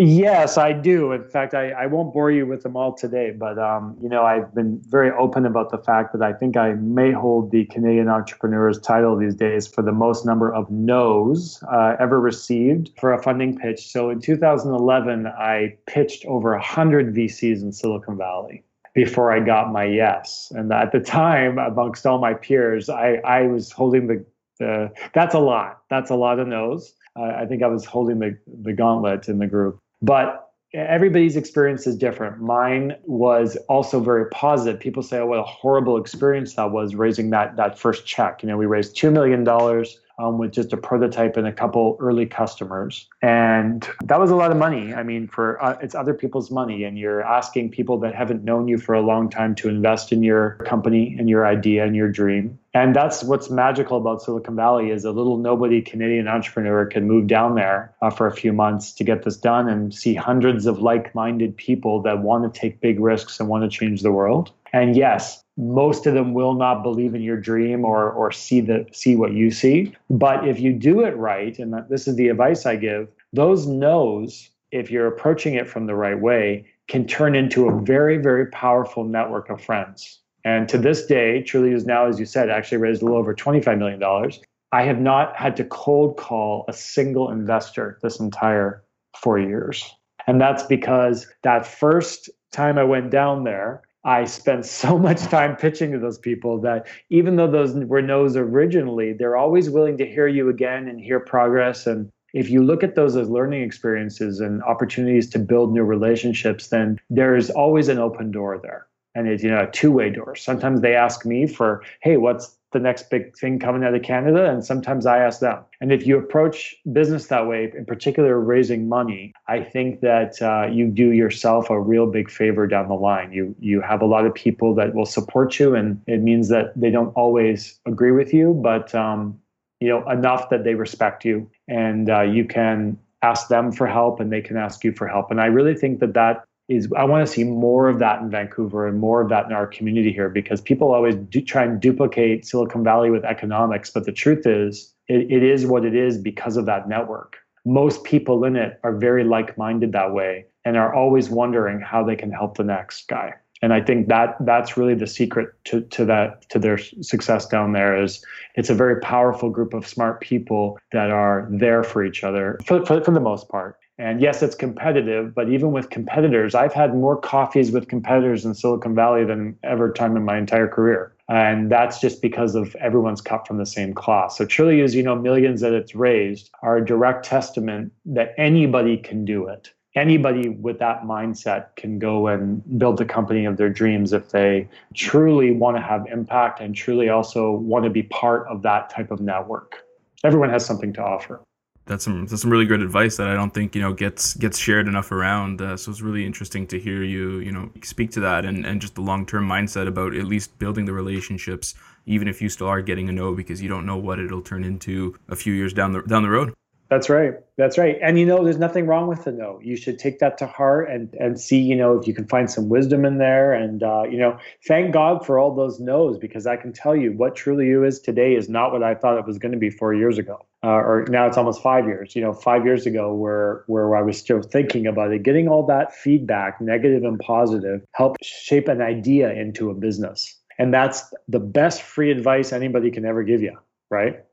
Yes, 0.00 0.56
I 0.56 0.74
do. 0.74 1.10
In 1.10 1.24
fact, 1.24 1.54
I, 1.54 1.70
I 1.70 1.86
won't 1.86 2.14
bore 2.14 2.30
you 2.30 2.46
with 2.46 2.62
them 2.62 2.76
all 2.76 2.92
today, 2.94 3.32
but 3.32 3.58
um, 3.58 3.96
you 4.00 4.08
know, 4.08 4.22
I've 4.22 4.54
been 4.54 4.80
very 4.86 5.10
open 5.10 5.44
about 5.44 5.72
the 5.72 5.78
fact 5.78 6.12
that 6.12 6.22
I 6.22 6.32
think 6.32 6.56
I 6.56 6.74
may 6.74 7.10
hold 7.10 7.50
the 7.50 7.64
Canadian 7.64 8.08
Entrepreneur's 8.08 8.78
title 8.78 9.16
these 9.16 9.34
days 9.34 9.66
for 9.66 9.82
the 9.82 9.90
most 9.90 10.24
number 10.24 10.54
of 10.54 10.70
no's 10.70 11.60
uh, 11.72 11.96
ever 11.98 12.20
received 12.20 12.92
for 12.96 13.12
a 13.12 13.20
funding 13.20 13.58
pitch. 13.58 13.88
So 13.88 14.08
in 14.08 14.20
2011, 14.20 15.26
I 15.26 15.76
pitched 15.86 16.24
over 16.26 16.52
100 16.52 17.12
VCs 17.12 17.60
in 17.62 17.72
Silicon 17.72 18.16
Valley 18.16 18.62
before 18.94 19.32
I 19.32 19.40
got 19.40 19.72
my 19.72 19.82
yes. 19.82 20.52
And 20.54 20.72
at 20.72 20.92
the 20.92 21.00
time, 21.00 21.58
amongst 21.58 22.06
all 22.06 22.18
my 22.18 22.34
peers, 22.34 22.88
I, 22.88 23.14
I 23.24 23.42
was 23.48 23.72
holding 23.72 24.06
the, 24.06 24.24
the 24.60 24.92
that's 25.12 25.34
a 25.34 25.40
lot. 25.40 25.82
That's 25.90 26.12
a 26.12 26.16
lot 26.16 26.38
of 26.38 26.46
no's. 26.46 26.94
I 27.16 27.46
think 27.46 27.64
I 27.64 27.66
was 27.66 27.84
holding 27.84 28.20
the, 28.20 28.38
the 28.62 28.72
gauntlet 28.72 29.28
in 29.28 29.38
the 29.38 29.48
group. 29.48 29.80
But 30.02 30.50
everybody's 30.74 31.36
experience 31.36 31.86
is 31.86 31.96
different. 31.96 32.40
Mine 32.40 32.94
was 33.04 33.56
also 33.68 34.00
very 34.00 34.28
positive. 34.30 34.80
People 34.80 35.02
say, 35.02 35.18
"Oh, 35.18 35.26
what 35.26 35.38
a 35.38 35.42
horrible 35.42 35.96
experience 35.96 36.54
that 36.54 36.70
was 36.70 36.94
raising 36.94 37.30
that 37.30 37.56
that 37.56 37.78
first 37.78 38.06
check." 38.06 38.42
You 38.42 38.48
know, 38.48 38.56
we 38.56 38.66
raised 38.66 38.96
two 38.96 39.10
million 39.10 39.44
dollars 39.44 39.98
um, 40.18 40.38
with 40.38 40.52
just 40.52 40.72
a 40.72 40.76
prototype 40.76 41.36
and 41.36 41.46
a 41.46 41.52
couple 41.52 41.96
early 42.00 42.26
customers. 42.26 43.08
And 43.22 43.88
that 44.04 44.18
was 44.18 44.30
a 44.30 44.36
lot 44.36 44.50
of 44.50 44.56
money. 44.56 44.94
I 44.94 45.02
mean, 45.02 45.28
for 45.28 45.62
uh, 45.62 45.78
it's 45.80 45.94
other 45.94 46.14
people's 46.14 46.50
money, 46.50 46.84
and 46.84 46.98
you're 46.98 47.22
asking 47.22 47.70
people 47.70 47.98
that 48.00 48.14
haven't 48.14 48.44
known 48.44 48.68
you 48.68 48.78
for 48.78 48.94
a 48.94 49.02
long 49.02 49.30
time 49.30 49.54
to 49.56 49.68
invest 49.68 50.12
in 50.12 50.22
your 50.22 50.54
company 50.64 51.16
and 51.18 51.28
your 51.28 51.46
idea 51.46 51.84
and 51.84 51.94
your 51.94 52.10
dream. 52.10 52.58
And 52.74 52.94
that's 52.94 53.24
what's 53.24 53.50
magical 53.50 53.96
about 53.96 54.22
Silicon 54.22 54.54
Valley 54.54 54.90
is 54.90 55.04
a 55.04 55.10
little 55.10 55.38
nobody 55.38 55.80
Canadian 55.80 56.28
entrepreneur 56.28 56.84
can 56.86 57.08
move 57.08 57.26
down 57.26 57.54
there 57.54 57.94
uh, 58.02 58.10
for 58.10 58.26
a 58.26 58.32
few 58.32 58.52
months 58.52 58.92
to 58.92 59.04
get 59.04 59.24
this 59.24 59.36
done 59.36 59.68
and 59.68 59.92
see 59.92 60.14
hundreds 60.14 60.66
of 60.66 60.80
like-minded 60.80 61.56
people 61.56 62.02
that 62.02 62.20
want 62.20 62.52
to 62.52 62.60
take 62.60 62.80
big 62.80 63.00
risks 63.00 63.40
and 63.40 63.48
want 63.48 63.64
to 63.64 63.76
change 63.78 64.02
the 64.02 64.12
world. 64.12 64.52
And 64.72 64.96
yes, 64.96 65.42
most 65.58 66.06
of 66.06 66.14
them 66.14 66.34
will 66.34 66.54
not 66.54 66.82
believe 66.82 67.14
in 67.14 67.22
your 67.22 67.36
dream 67.36 67.84
or 67.84 68.10
or 68.10 68.30
see 68.30 68.60
the 68.60 68.86
see 68.92 69.16
what 69.16 69.32
you 69.32 69.50
see. 69.50 69.92
But 70.08 70.46
if 70.46 70.60
you 70.60 70.72
do 70.72 71.04
it 71.04 71.16
right 71.16 71.58
and 71.58 71.74
this 71.90 72.06
is 72.06 72.16
the 72.16 72.28
advice 72.28 72.64
i 72.64 72.76
give 72.76 73.08
those 73.32 73.66
no's 73.66 74.50
if 74.70 74.90
you're 74.90 75.06
approaching 75.06 75.54
it 75.54 75.68
from 75.68 75.86
the 75.86 75.94
right 75.94 76.20
way 76.20 76.66
can 76.86 77.06
turn 77.06 77.34
into 77.34 77.68
a 77.68 77.80
very 77.82 78.18
very 78.18 78.46
powerful 78.46 79.04
network 79.04 79.50
of 79.50 79.60
friends. 79.60 80.20
And 80.44 80.68
to 80.68 80.78
this 80.78 81.04
day 81.04 81.42
truly 81.42 81.72
is 81.72 81.84
now 81.84 82.06
as 82.06 82.20
you 82.20 82.26
said 82.26 82.48
actually 82.48 82.78
raised 82.78 83.02
a 83.02 83.04
little 83.04 83.18
over 83.18 83.34
25 83.34 83.78
million 83.78 83.98
dollars. 83.98 84.40
I 84.70 84.82
have 84.82 85.00
not 85.00 85.34
had 85.34 85.56
to 85.56 85.64
cold 85.64 86.18
call 86.18 86.66
a 86.68 86.72
single 86.72 87.30
investor 87.30 87.98
this 88.02 88.20
entire 88.20 88.84
four 89.16 89.38
years. 89.38 89.92
And 90.26 90.40
that's 90.40 90.62
because 90.62 91.26
that 91.42 91.66
first 91.66 92.30
time 92.52 92.78
i 92.78 92.84
went 92.84 93.10
down 93.10 93.44
there 93.44 93.82
I 94.04 94.24
spent 94.24 94.66
so 94.80 94.98
much 94.98 95.22
time 95.22 95.56
pitching 95.56 95.92
to 95.92 95.98
those 95.98 96.18
people 96.18 96.60
that 96.60 96.86
even 97.10 97.36
though 97.36 97.50
those 97.50 97.74
were 97.74 98.02
no's 98.02 98.36
originally, 98.36 99.12
they're 99.12 99.36
always 99.36 99.70
willing 99.70 99.98
to 99.98 100.06
hear 100.06 100.26
you 100.28 100.48
again 100.48 100.88
and 100.88 101.00
hear 101.00 101.20
progress. 101.20 101.86
And 101.86 102.10
if 102.34 102.50
you 102.50 102.62
look 102.62 102.82
at 102.82 102.94
those 102.94 103.16
as 103.16 103.30
learning 103.30 103.62
experiences 103.62 104.40
and 104.40 104.62
opportunities 104.62 105.30
to 105.30 105.38
build 105.38 105.72
new 105.72 105.84
relationships, 105.84 106.68
then 106.68 106.98
there 107.10 107.36
is 107.36 107.50
always 107.50 107.88
an 107.88 107.98
open 107.98 108.30
door 108.30 108.58
there. 108.62 108.86
And 109.14 109.26
it's 109.26 109.42
you 109.42 109.50
know 109.50 109.62
a 109.62 109.70
two-way 109.70 110.10
door. 110.10 110.36
Sometimes 110.36 110.80
they 110.80 110.94
ask 110.94 111.24
me 111.24 111.46
for, 111.46 111.82
hey, 112.02 112.18
what's 112.18 112.57
the 112.72 112.78
next 112.78 113.08
big 113.10 113.36
thing 113.36 113.58
coming 113.58 113.82
out 113.82 113.94
of 113.94 114.02
Canada, 114.02 114.50
and 114.50 114.64
sometimes 114.64 115.06
I 115.06 115.18
ask 115.18 115.40
them. 115.40 115.64
And 115.80 115.92
if 115.92 116.06
you 116.06 116.18
approach 116.18 116.76
business 116.92 117.28
that 117.28 117.46
way, 117.46 117.72
in 117.76 117.86
particular 117.86 118.38
raising 118.38 118.88
money, 118.88 119.32
I 119.46 119.62
think 119.62 120.00
that 120.00 120.40
uh, 120.42 120.66
you 120.70 120.88
do 120.88 121.12
yourself 121.12 121.70
a 121.70 121.80
real 121.80 122.06
big 122.06 122.30
favor 122.30 122.66
down 122.66 122.88
the 122.88 122.94
line. 122.94 123.32
You 123.32 123.54
you 123.58 123.80
have 123.80 124.02
a 124.02 124.06
lot 124.06 124.26
of 124.26 124.34
people 124.34 124.74
that 124.74 124.94
will 124.94 125.06
support 125.06 125.58
you, 125.58 125.74
and 125.74 126.00
it 126.06 126.20
means 126.20 126.48
that 126.48 126.72
they 126.76 126.90
don't 126.90 127.12
always 127.14 127.80
agree 127.86 128.12
with 128.12 128.34
you, 128.34 128.54
but 128.62 128.94
um, 128.94 129.38
you 129.80 129.88
know 129.88 130.08
enough 130.10 130.50
that 130.50 130.64
they 130.64 130.74
respect 130.74 131.24
you, 131.24 131.50
and 131.68 132.10
uh, 132.10 132.22
you 132.22 132.44
can 132.44 132.98
ask 133.22 133.48
them 133.48 133.72
for 133.72 133.86
help, 133.86 134.20
and 134.20 134.30
they 134.30 134.42
can 134.42 134.56
ask 134.56 134.84
you 134.84 134.92
for 134.92 135.08
help. 135.08 135.30
And 135.30 135.40
I 135.40 135.46
really 135.46 135.74
think 135.74 136.00
that 136.00 136.14
that 136.14 136.44
is 136.68 136.88
I 136.96 137.04
want 137.04 137.26
to 137.26 137.32
see 137.32 137.44
more 137.44 137.88
of 137.88 137.98
that 137.98 138.20
in 138.20 138.30
Vancouver 138.30 138.86
and 138.86 138.98
more 138.98 139.22
of 139.22 139.30
that 139.30 139.46
in 139.46 139.52
our 139.52 139.66
community 139.66 140.12
here 140.12 140.28
because 140.28 140.60
people 140.60 140.92
always 140.92 141.14
do 141.14 141.40
try 141.40 141.64
and 141.64 141.80
duplicate 141.80 142.46
Silicon 142.46 142.84
Valley 142.84 143.10
with 143.10 143.24
economics, 143.24 143.90
but 143.90 144.04
the 144.04 144.12
truth 144.12 144.46
is 144.46 144.94
it, 145.08 145.30
it 145.30 145.42
is 145.42 145.66
what 145.66 145.84
it 145.84 145.94
is 145.94 146.18
because 146.18 146.56
of 146.56 146.66
that 146.66 146.88
network. 146.88 147.38
Most 147.64 148.04
people 148.04 148.44
in 148.44 148.56
it 148.56 148.78
are 148.82 148.96
very 148.96 149.24
like-minded 149.24 149.92
that 149.92 150.12
way 150.12 150.46
and 150.64 150.76
are 150.76 150.94
always 150.94 151.30
wondering 151.30 151.80
how 151.80 152.04
they 152.04 152.16
can 152.16 152.30
help 152.30 152.56
the 152.56 152.64
next 152.64 153.08
guy. 153.08 153.32
And 153.60 153.72
I 153.72 153.80
think 153.80 154.08
that 154.08 154.36
that's 154.40 154.76
really 154.76 154.94
the 154.94 155.06
secret 155.06 155.48
to, 155.64 155.80
to 155.80 156.04
that 156.04 156.48
to 156.50 156.58
their 156.58 156.78
success 156.78 157.46
down 157.46 157.72
there 157.72 158.00
is 158.00 158.24
it's 158.54 158.70
a 158.70 158.74
very 158.74 159.00
powerful 159.00 159.50
group 159.50 159.74
of 159.74 159.86
smart 159.86 160.20
people 160.20 160.78
that 160.92 161.10
are 161.10 161.48
there 161.50 161.82
for 161.82 162.04
each 162.04 162.22
other 162.22 162.58
for, 162.64 162.84
for, 162.86 163.02
for 163.02 163.10
the 163.10 163.20
most 163.20 163.48
part 163.48 163.76
and 163.98 164.20
yes, 164.20 164.42
it's 164.42 164.54
competitive, 164.54 165.34
but 165.34 165.48
even 165.50 165.72
with 165.72 165.90
competitors, 165.90 166.54
I've 166.54 166.72
had 166.72 166.94
more 166.94 167.16
coffees 167.16 167.72
with 167.72 167.88
competitors 167.88 168.44
in 168.44 168.54
Silicon 168.54 168.94
Valley 168.94 169.24
than 169.24 169.58
ever 169.64 169.92
time 169.92 170.16
in 170.16 170.24
my 170.24 170.38
entire 170.38 170.68
career. 170.68 171.12
And 171.28 171.70
that's 171.70 172.00
just 172.00 172.22
because 172.22 172.54
of 172.54 172.76
everyone's 172.76 173.20
cut 173.20 173.46
from 173.46 173.58
the 173.58 173.66
same 173.66 173.92
cloth. 173.92 174.32
So 174.32 174.46
truly 174.46 174.80
is, 174.80 174.94
you 174.94 175.02
know, 175.02 175.16
millions 175.16 175.60
that 175.62 175.72
it's 175.72 175.96
raised 175.96 176.50
are 176.62 176.76
a 176.76 176.84
direct 176.84 177.24
testament 177.24 177.92
that 178.06 178.34
anybody 178.38 178.96
can 178.96 179.24
do 179.24 179.48
it. 179.48 179.72
Anybody 179.96 180.48
with 180.48 180.78
that 180.78 181.02
mindset 181.02 181.74
can 181.74 181.98
go 181.98 182.28
and 182.28 182.62
build 182.78 182.98
the 182.98 183.04
company 183.04 183.46
of 183.46 183.56
their 183.56 183.68
dreams 183.68 184.12
if 184.12 184.30
they 184.30 184.68
truly 184.94 185.50
want 185.50 185.76
to 185.76 185.82
have 185.82 186.06
impact 186.06 186.60
and 186.60 186.72
truly 186.74 187.08
also 187.08 187.50
want 187.50 187.84
to 187.84 187.90
be 187.90 188.04
part 188.04 188.46
of 188.46 188.62
that 188.62 188.90
type 188.90 189.10
of 189.10 189.20
network. 189.20 189.82
Everyone 190.22 190.50
has 190.50 190.64
something 190.64 190.92
to 190.92 191.02
offer 191.02 191.40
that's 191.88 192.04
some 192.04 192.26
that's 192.26 192.42
some 192.42 192.50
really 192.50 192.66
great 192.66 192.82
advice 192.82 193.16
that 193.16 193.28
I 193.28 193.34
don't 193.34 193.52
think 193.52 193.74
you 193.74 193.80
know 193.80 193.92
gets 193.92 194.34
gets 194.34 194.58
shared 194.58 194.86
enough 194.86 195.10
around. 195.10 195.60
Uh, 195.60 195.76
so 195.76 195.90
it's 195.90 196.00
really 196.00 196.24
interesting 196.24 196.66
to 196.68 196.78
hear 196.78 197.02
you 197.02 197.38
you 197.38 197.50
know 197.50 197.70
speak 197.82 198.12
to 198.12 198.20
that 198.20 198.44
and 198.44 198.64
and 198.64 198.80
just 198.80 198.94
the 198.94 199.00
long 199.00 199.26
term 199.26 199.48
mindset 199.48 199.88
about 199.88 200.14
at 200.14 200.24
least 200.24 200.58
building 200.58 200.84
the 200.84 200.92
relationships, 200.92 201.74
even 202.06 202.28
if 202.28 202.40
you 202.40 202.48
still 202.48 202.68
are 202.68 202.82
getting 202.82 203.08
a 203.08 203.12
no 203.12 203.34
because 203.34 203.60
you 203.62 203.68
don't 203.68 203.86
know 203.86 203.96
what 203.96 204.20
it'll 204.20 204.42
turn 204.42 204.62
into 204.62 205.18
a 205.28 205.34
few 205.34 205.52
years 205.52 205.72
down 205.72 205.92
the 205.92 206.02
down 206.02 206.22
the 206.22 206.30
road. 206.30 206.54
That's 206.90 207.10
right. 207.10 207.34
That's 207.58 207.76
right. 207.76 207.98
And 208.02 208.18
you 208.18 208.24
know, 208.24 208.42
there's 208.42 208.58
nothing 208.58 208.86
wrong 208.86 209.08
with 209.08 209.26
a 209.26 209.32
no. 209.32 209.60
You 209.62 209.76
should 209.76 209.98
take 209.98 210.20
that 210.20 210.38
to 210.38 210.46
heart 210.46 210.90
and 210.90 211.12
and 211.14 211.40
see, 211.40 211.60
you 211.60 211.76
know, 211.76 211.98
if 211.98 212.06
you 212.06 212.14
can 212.14 212.26
find 212.26 212.50
some 212.50 212.68
wisdom 212.68 213.04
in 213.04 213.18
there. 213.18 213.52
And 213.52 213.82
uh, 213.82 214.04
you 214.04 214.18
know, 214.18 214.38
thank 214.66 214.92
God 214.92 215.24
for 215.24 215.38
all 215.38 215.54
those 215.54 215.80
no's 215.80 216.18
because 216.18 216.46
I 216.46 216.56
can 216.56 216.72
tell 216.72 216.96
you 216.96 217.12
what 217.12 217.34
Trulioo 217.34 217.86
is 217.86 218.00
today 218.00 218.34
is 218.34 218.48
not 218.48 218.72
what 218.72 218.82
I 218.82 218.94
thought 218.94 219.18
it 219.18 219.26
was 219.26 219.38
going 219.38 219.52
to 219.52 219.58
be 219.58 219.70
four 219.70 219.94
years 219.94 220.18
ago. 220.18 220.44
Uh, 220.64 220.70
or 220.70 221.06
now 221.08 221.26
it's 221.26 221.36
almost 221.36 221.62
five 221.62 221.86
years. 221.86 222.16
You 222.16 222.22
know, 222.22 222.32
five 222.32 222.64
years 222.64 222.86
ago, 222.86 223.14
where 223.14 223.64
where 223.66 223.94
I 223.96 224.02
was 224.02 224.18
still 224.18 224.42
thinking 224.42 224.86
about 224.86 225.12
it, 225.12 225.22
getting 225.22 225.48
all 225.48 225.64
that 225.66 225.94
feedback, 225.94 226.60
negative 226.60 227.04
and 227.04 227.18
positive, 227.20 227.82
help 227.94 228.16
shape 228.22 228.66
an 228.68 228.82
idea 228.82 229.32
into 229.32 229.70
a 229.70 229.74
business. 229.74 230.36
And 230.58 230.74
that's 230.74 231.14
the 231.28 231.38
best 231.38 231.82
free 231.82 232.10
advice 232.10 232.52
anybody 232.52 232.90
can 232.90 233.04
ever 233.04 233.22
give 233.22 233.40
you, 233.40 233.56
right? 233.90 234.24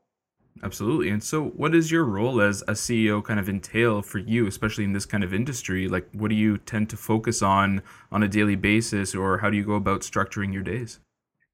Absolutely. 0.62 1.10
And 1.10 1.22
so, 1.22 1.44
what 1.44 1.72
does 1.72 1.90
your 1.90 2.04
role 2.04 2.40
as 2.40 2.62
a 2.62 2.72
CEO 2.72 3.22
kind 3.22 3.38
of 3.38 3.48
entail 3.48 4.02
for 4.02 4.18
you, 4.18 4.46
especially 4.46 4.84
in 4.84 4.92
this 4.92 5.06
kind 5.06 5.22
of 5.22 5.34
industry? 5.34 5.86
Like, 5.86 6.08
what 6.12 6.28
do 6.28 6.34
you 6.34 6.58
tend 6.58 6.88
to 6.90 6.96
focus 6.96 7.42
on 7.42 7.82
on 8.10 8.22
a 8.22 8.28
daily 8.28 8.56
basis, 8.56 9.14
or 9.14 9.38
how 9.38 9.50
do 9.50 9.56
you 9.56 9.64
go 9.64 9.74
about 9.74 10.00
structuring 10.00 10.52
your 10.52 10.62
days? 10.62 10.98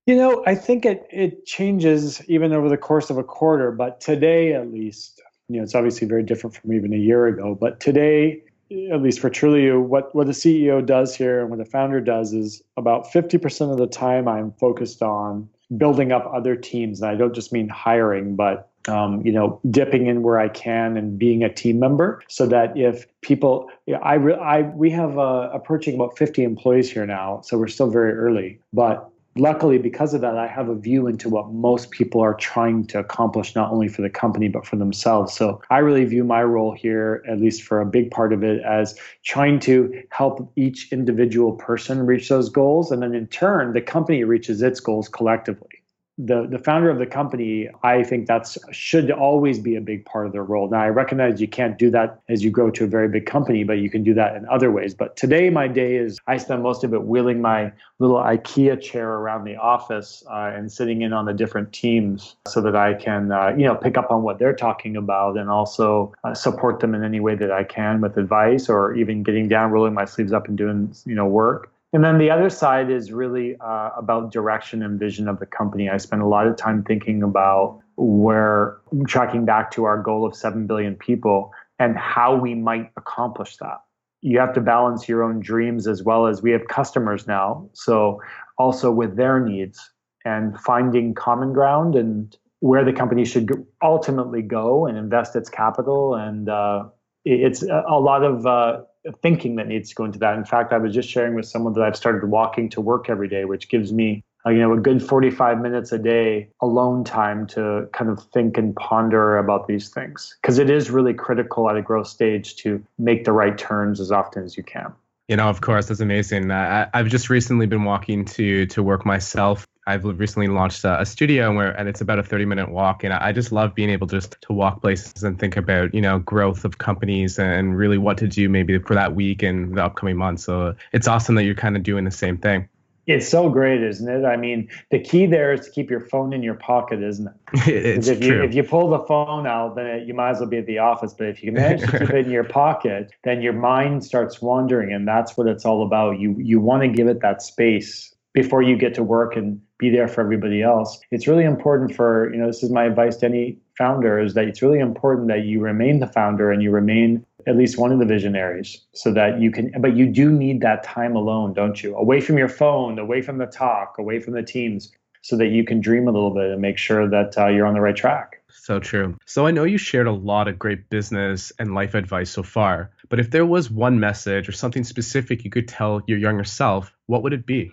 You 0.07 0.17
know, 0.17 0.43
I 0.47 0.57
think 0.57 0.85
it 0.85 1.07
it 1.11 1.47
changes 1.47 2.29
even 2.29 2.53
over 2.53 2.69
the 2.69 2.77
course 2.77 3.09
of 3.09 3.19
a 3.19 3.25
quarter, 3.25 3.71
but 3.71 4.01
today 4.01 4.53
at 4.53 4.73
least, 4.73 5.23
you 5.49 5.59
know, 5.59 5.62
it's 5.62 5.77
obviously 5.77 6.09
very 6.09 6.25
different 6.25 6.57
from 6.57 6.73
even 6.73 6.93
a 6.93 6.97
year 6.97 7.27
ago. 7.29 7.55
But 7.55 7.79
today, 7.79 8.43
at 8.91 9.01
least 9.01 9.21
for 9.21 9.31
Trulioo, 9.31 9.81
what 9.81 10.12
what 10.12 10.27
the 10.27 10.33
CEO 10.33 10.85
does 10.85 11.15
here 11.15 11.41
and 11.41 11.51
what 11.51 11.61
the 11.61 11.65
founder 11.65 12.01
does 12.01 12.33
is 12.33 12.62
about 12.77 13.12
fifty 13.12 13.38
percent 13.38 13.71
of 13.71 13.79
the 13.79 13.87
time 13.87 14.27
I'm 14.27 14.51
focused 14.53 15.03
on 15.03 15.49
building 15.77 16.11
up 16.11 16.29
other 16.35 16.57
teams, 16.57 17.01
and 17.01 17.09
I 17.09 17.15
don't 17.15 17.35
just 17.35 17.53
mean 17.53 17.69
hiring, 17.69 18.35
but 18.35 18.69
um, 18.88 19.25
you 19.25 19.31
know, 19.31 19.61
dipping 19.71 20.09
in 20.09 20.23
where 20.23 20.41
I 20.41 20.49
can 20.49 20.97
and 20.97 21.17
being 21.17 21.45
a 21.45 21.53
team 21.53 21.79
member, 21.79 22.21
so 22.29 22.47
that 22.47 22.77
if 22.77 23.07
people, 23.21 23.71
you 23.87 23.95
know, 23.95 24.01
I, 24.01 24.17
I, 24.17 24.62
we 24.62 24.91
have 24.91 25.17
uh, 25.17 25.51
approaching 25.53 25.95
about 25.95 26.19
50 26.19 26.43
employees 26.43 26.91
here 26.91 27.07
now, 27.07 27.41
so 27.45 27.57
we're 27.57 27.69
still 27.69 27.91
very 27.91 28.12
early. 28.12 28.59
But 28.73 29.09
luckily 29.37 29.79
because 29.79 30.12
of 30.12 30.21
that 30.21 30.37
i 30.37 30.47
have 30.47 30.68
a 30.68 30.75
view 30.75 31.07
into 31.07 31.29
what 31.29 31.51
most 31.53 31.90
people 31.90 32.21
are 32.21 32.35
trying 32.35 32.87
to 32.87 32.99
accomplish 32.99 33.55
not 33.55 33.71
only 33.71 33.88
for 33.88 34.03
the 34.03 34.11
company 34.11 34.49
but 34.49 34.66
for 34.66 34.77
themselves. 34.77 35.33
So 35.33 35.62
i 35.71 35.79
really 35.79 36.05
view 36.05 36.25
my 36.25 36.42
role 36.42 36.73
here 36.73 37.23
at 37.29 37.40
least 37.40 37.62
for 37.62 37.81
a 37.81 37.87
big 37.87 38.11
part 38.11 38.33
of 38.33 38.42
it 38.42 38.62
as 38.62 38.95
trying 39.25 39.61
to 39.61 40.03
help 40.11 40.53
each 40.57 40.92
individual 40.92 41.53
person 41.53 42.05
reach 42.05 42.29
those 42.29 42.49
goals. 42.49 42.90
And 42.90 43.03
then 43.03 43.14
in 43.14 43.27
turn 43.29 43.73
the 43.73 43.81
company 43.81 44.25
reaches 44.25 44.61
its 44.62 44.81
goals 44.81 45.09
collectively 45.09 45.72
the 46.18 46.46
the 46.46 46.59
founder 46.59 46.90
of 46.90 46.98
the 46.98 47.07
company, 47.07 47.68
I 47.83 48.03
think 48.03 48.27
that's 48.27 48.59
should 48.70 49.11
always 49.11 49.59
be 49.59 49.77
a 49.77 49.81
big 49.81 50.05
part 50.05 50.27
of 50.27 50.33
their 50.33 50.44
role. 50.44 50.68
Now 50.68 50.81
I 50.81 50.88
recognize 50.88 51.40
you 51.40 51.48
can't 51.48 51.79
do 51.79 51.90
that 51.90 52.20
as 52.29 52.44
you 52.44 52.51
grow 52.51 52.70
to 52.70 52.85
a 52.85 52.87
very 52.87 53.09
big 53.09 53.25
company, 53.25 53.64
but 53.64 53.79
you 53.79 53.88
can 53.88 54.05
do 54.05 54.12
that 54.14 54.37
in 54.37 54.46
other 54.48 54.70
ways. 54.70 54.94
But 54.94 55.16
today 55.16 55.48
my 55.48 55.68
day 55.68 55.96
is 55.96 56.18
I 56.27 56.37
spend 56.37 56.62
most 56.62 56.85
of 56.85 56.92
it 56.92 57.05
wheeling 57.05 57.40
my 57.40 57.72
little 57.98 58.18
IKEA 58.18 58.81
chair 58.81 59.11
around 59.11 59.44
the 59.44 59.57
office 59.57 60.22
uh, 60.31 60.53
and 60.55 60.70
sitting 60.70 61.03
in 61.03 61.12
on 61.12 61.25
the 61.25 61.33
different 61.33 61.72
teams 61.72 62.37
so 62.46 62.61
that 62.61 62.77
I 62.77 62.94
can 62.94 63.33
uh, 63.33 63.55
you 63.57 63.64
know 63.64 63.75
pick 63.75 63.96
up 63.96 64.11
on 64.11 64.22
what 64.22 64.38
they're 64.38 64.55
talking 64.55 64.96
about 64.96 65.38
and 65.38 65.48
also 65.48 66.12
uh, 66.25 66.35
support 66.35 66.81
them 66.81 66.94
in 66.94 67.03
any 67.03 67.20
way 67.20 67.37
that 67.37 67.51
I 67.51 67.64
can 67.64 68.03
with 68.03 68.18
advice 68.18 68.68
or 68.68 68.94
even 68.94 69.22
getting 69.22 69.48
down, 69.48 69.70
rolling 69.70 69.94
my 69.94 70.05
sleeves 70.05 70.33
up 70.33 70.46
and 70.46 70.59
doing 70.59 70.94
you 71.07 71.14
know 71.14 71.27
work. 71.27 71.72
And 71.92 72.02
then 72.02 72.16
the 72.18 72.31
other 72.31 72.48
side 72.48 72.90
is 72.90 73.12
really 73.12 73.57
uh, 73.61 73.90
about 73.96 74.33
direction 74.33 74.83
and 74.83 74.98
vision 74.98 75.28
of 75.28 75.38
the 75.38 75.46
company. 75.46 75.90
I 75.90 75.98
spend 75.98 76.22
a 76.22 76.26
lot 76.26 76.46
of 76.46 76.57
time 76.57 76.83
thinking 76.85 77.22
about 77.22 77.81
where 77.96 78.78
tracking 79.07 79.44
back 79.44 79.70
to 79.72 79.85
our 79.85 80.02
goal 80.02 80.24
of 80.24 80.35
7 80.35 80.66
billion 80.66 80.96
people 80.96 81.52
and 81.78 81.96
how 81.98 82.35
we 82.35 82.55
might 82.55 82.90
accomplish 82.96 83.57
that. 83.59 83.78
you 84.22 84.38
have 84.38 84.55
to 84.55 84.61
balance 84.61 85.09
your 85.09 85.22
own 85.22 85.40
dreams 85.40 85.87
as 85.88 86.02
well 86.02 86.26
as 86.28 86.42
we 86.42 86.52
have 86.52 86.66
customers 86.68 87.26
now. 87.26 87.68
So 87.72 88.20
also 88.57 88.90
with 88.92 89.16
their 89.16 89.40
needs 89.40 89.90
and 90.24 90.59
finding 90.61 91.12
common 91.14 91.52
ground 91.52 91.96
and 91.96 92.35
where 92.61 92.85
the 92.85 92.92
company 92.92 93.24
should 93.24 93.50
ultimately 93.83 94.40
go 94.40 94.87
and 94.87 94.96
invest 94.96 95.35
its 95.35 95.50
capital. 95.50 96.14
And 96.14 96.48
uh, 96.48 96.85
it's 97.25 97.63
a 97.63 97.99
lot 97.99 98.25
of 98.25 98.47
uh, 98.47 98.81
thinking 99.23 99.57
that 99.57 99.69
needs 99.69 99.91
to 99.91 99.95
go 99.95 100.05
into 100.05 100.19
that. 100.21 100.37
In 100.37 100.45
fact, 100.45 100.73
I 100.73 100.79
was 100.79 100.95
just 100.95 101.09
sharing 101.09 101.35
with 101.35 101.47
someone 101.47 101.73
that 101.75 101.83
I've 101.83 101.97
started 101.97 102.29
walking 102.29 102.69
to 102.71 102.81
work 102.81 103.09
every 103.09 103.29
day, 103.29 103.45
which 103.45 103.69
gives 103.69 103.93
me 103.93 104.25
uh, 104.45 104.51
you 104.51 104.59
know 104.59 104.73
a 104.73 104.79
good 104.79 105.03
45 105.03 105.61
minutes 105.61 105.93
a 105.93 105.99
day 105.99 106.49
alone 106.61 107.05
time 107.05 107.47
to 107.49 107.89
kind 107.93 108.11
of 108.11 108.23
think 108.33 108.59
and 108.59 108.75
ponder 108.75 109.39
about 109.39 109.69
these 109.69 109.89
things. 109.89 110.37
Because 110.43 110.59
it 110.59 110.69
is 110.69 110.91
really 110.91 111.15
critical 111.15 111.71
at 111.71 111.77
a 111.77 111.83
growth 111.83 112.09
stage 112.09 112.57
to 112.57 112.85
make 112.99 113.25
the 113.25 113.33
right 113.33 113.57
turns 113.57 114.01
as 114.01 114.11
often 114.11 114.45
as 114.45 114.57
you 114.57 114.63
can. 114.63 114.93
You 115.29 115.37
know 115.37 115.49
of 115.49 115.61
course 115.61 115.87
that's 115.87 116.01
amazing. 116.01 116.51
Uh, 116.51 116.91
i've 116.93 117.09
just 117.09 117.31
recently 117.31 117.67
been 117.67 117.85
walking 117.85 118.25
to 118.25 118.67
to 118.67 118.83
work 118.83 119.07
myself 119.07 119.67
I've 119.87 120.05
recently 120.05 120.47
launched 120.47 120.85
a, 120.85 121.01
a, 121.01 121.07
studio 121.07 121.53
where, 121.55 121.73
and 121.73 121.88
it's 121.88 122.01
about 122.01 122.18
a 122.18 122.23
30 122.23 122.45
minute 122.45 122.71
walk. 122.71 123.03
And 123.03 123.12
I 123.12 123.33
just 123.33 123.51
love 123.51 123.75
being 123.75 123.90
able 123.90 124.07
just 124.07 124.37
to 124.42 124.53
walk 124.53 124.81
places 124.81 125.25
and 125.25 125.38
think 125.38 125.57
about, 125.57 125.92
you 125.92 126.01
know, 126.01 126.21
growth 126.21 126.64
of 126.64 126.79
companies 126.79 127.38
and 127.38 127.77
really 127.77 127.99
what 127.99 128.18
to 128.18 128.29
do 128.29 128.49
maybe 128.49 128.79
for 128.79 128.95
that 128.95 129.14
week 129.14 129.42
and 129.42 129.77
the 129.77 129.85
upcoming 129.85 130.16
months. 130.16 130.45
So 130.45 130.77
it's 130.92 131.09
awesome 131.09 131.35
that 131.35 131.45
you're 131.45 131.57
kind 131.57 131.77
of 131.77 131.83
doing 131.83 132.05
the 132.05 132.12
same 132.12 132.38
thing. 132.38 132.68
It's 133.09 133.29
so 133.29 133.49
great, 133.49 133.83
isn't 133.83 134.09
it? 134.09 134.25
I 134.25 134.37
mean, 134.37 134.68
the 134.92 135.01
key 135.01 135.27
there 135.27 135.53
is 135.53 135.66
to 135.66 135.71
keep 135.73 135.90
your 135.90 135.99
phone 135.99 136.33
in 136.33 136.40
your 136.40 136.55
pocket, 136.55 137.03
isn't 137.03 137.27
it? 137.27 137.35
it's 137.66 138.07
if 138.07 138.21
true. 138.21 138.37
You, 138.37 138.42
if 138.45 138.55
you 138.55 138.62
pull 138.62 138.90
the 138.90 139.01
phone 139.01 139.45
out, 139.45 139.75
then 139.75 139.87
it, 139.87 140.07
you 140.07 140.14
might 140.14 140.31
as 140.31 140.38
well 140.38 140.49
be 140.49 140.59
at 140.59 140.66
the 140.66 140.79
office. 140.79 141.12
But 141.12 141.27
if 141.27 141.42
you 141.42 141.51
manage 141.51 141.81
to 141.81 141.99
keep 141.99 142.11
it 142.11 142.27
in 142.27 142.31
your 142.31 142.45
pocket, 142.45 143.11
then 143.25 143.42
your 143.42 143.55
mind 143.55 144.05
starts 144.05 144.40
wandering, 144.40 144.92
and 144.92 145.09
that's 145.09 145.37
what 145.37 145.49
it's 145.49 145.64
all 145.64 145.85
about. 145.85 146.21
You 146.21 146.37
you 146.38 146.61
want 146.61 146.85
to 146.85 146.88
give 146.88 147.09
it 147.09 147.23
that 147.23 147.42
space 147.42 148.12
before 148.35 148.62
you 148.62 148.77
get 148.77 148.95
to 148.95 149.03
work 149.03 149.37
and 149.37 149.61
be 149.79 149.90
there 149.90 150.09
for 150.09 150.21
everybody 150.21 150.62
else. 150.62 151.01
It's 151.11 151.27
really 151.27 151.45
important 151.45 151.95
for 151.95 152.33
you 152.33 152.40
know. 152.40 152.47
This 152.47 152.62
is 152.62 152.71
my 152.71 152.85
advice 152.85 153.16
to 153.18 153.27
any 153.27 153.59
founder: 153.77 154.18
is 154.18 154.35
that 154.35 154.47
it's 154.47 154.62
really 154.62 154.79
important 154.79 155.29
that 155.29 155.45
you 155.45 155.61
remain 155.61 156.01
the 156.01 156.07
founder 156.07 156.51
and 156.51 156.62
you 156.62 156.71
remain 156.71 157.25
at 157.47 157.57
least 157.57 157.79
one 157.79 157.92
of 157.92 157.99
the 157.99 158.05
visionaries 158.05 158.81
so 158.92 159.12
that 159.12 159.40
you 159.40 159.51
can 159.51 159.73
but 159.81 159.97
you 159.97 160.07
do 160.07 160.31
need 160.31 160.61
that 160.61 160.83
time 160.83 161.16
alone 161.16 161.53
don't 161.53 161.83
you 161.83 161.97
away 161.97 162.21
from 162.21 162.38
your 162.38 162.49
phone 162.49 162.99
away 162.99 163.21
from 163.21 163.38
the 163.38 163.47
talk 163.47 163.97
away 163.99 164.21
from 164.21 164.35
the 164.35 164.42
teams 164.42 164.92
so 165.23 165.37
that 165.37 165.49
you 165.49 165.64
can 165.64 165.81
dream 165.81 166.09
a 166.09 166.11
little 166.11 166.35
bit 166.35 166.51
and 166.51 166.61
make 166.61 166.79
sure 166.79 167.09
that 167.09 167.37
uh, 167.38 167.47
you're 167.47 167.66
on 167.66 167.75
the 167.75 167.81
right 167.81 167.97
track 167.97 168.42
so 168.49 168.79
true 168.79 169.16
so 169.27 169.47
i 169.47 169.51
know 169.51 169.64
you 169.64 169.79
shared 169.79 170.07
a 170.07 170.12
lot 170.12 170.49
of 170.49 170.59
great 170.59 170.88
business 170.90 171.53
and 171.59 171.75
life 171.75 171.95
advice 171.95 172.31
so 172.31 172.42
far 172.42 172.90
but 173.09 173.18
if 173.18 173.31
there 173.31 173.47
was 173.47 173.71
one 173.71 173.99
message 173.99 174.49
or 174.49 174.53
something 174.53 174.85
specific 174.85 175.45
you 175.45 175.51
could 175.51 175.68
tell 175.68 176.03
your 176.07 176.18
younger 176.18 176.45
self 176.45 176.95
what 177.07 177.23
would 177.23 177.33
it 177.33 177.47
be 177.47 177.73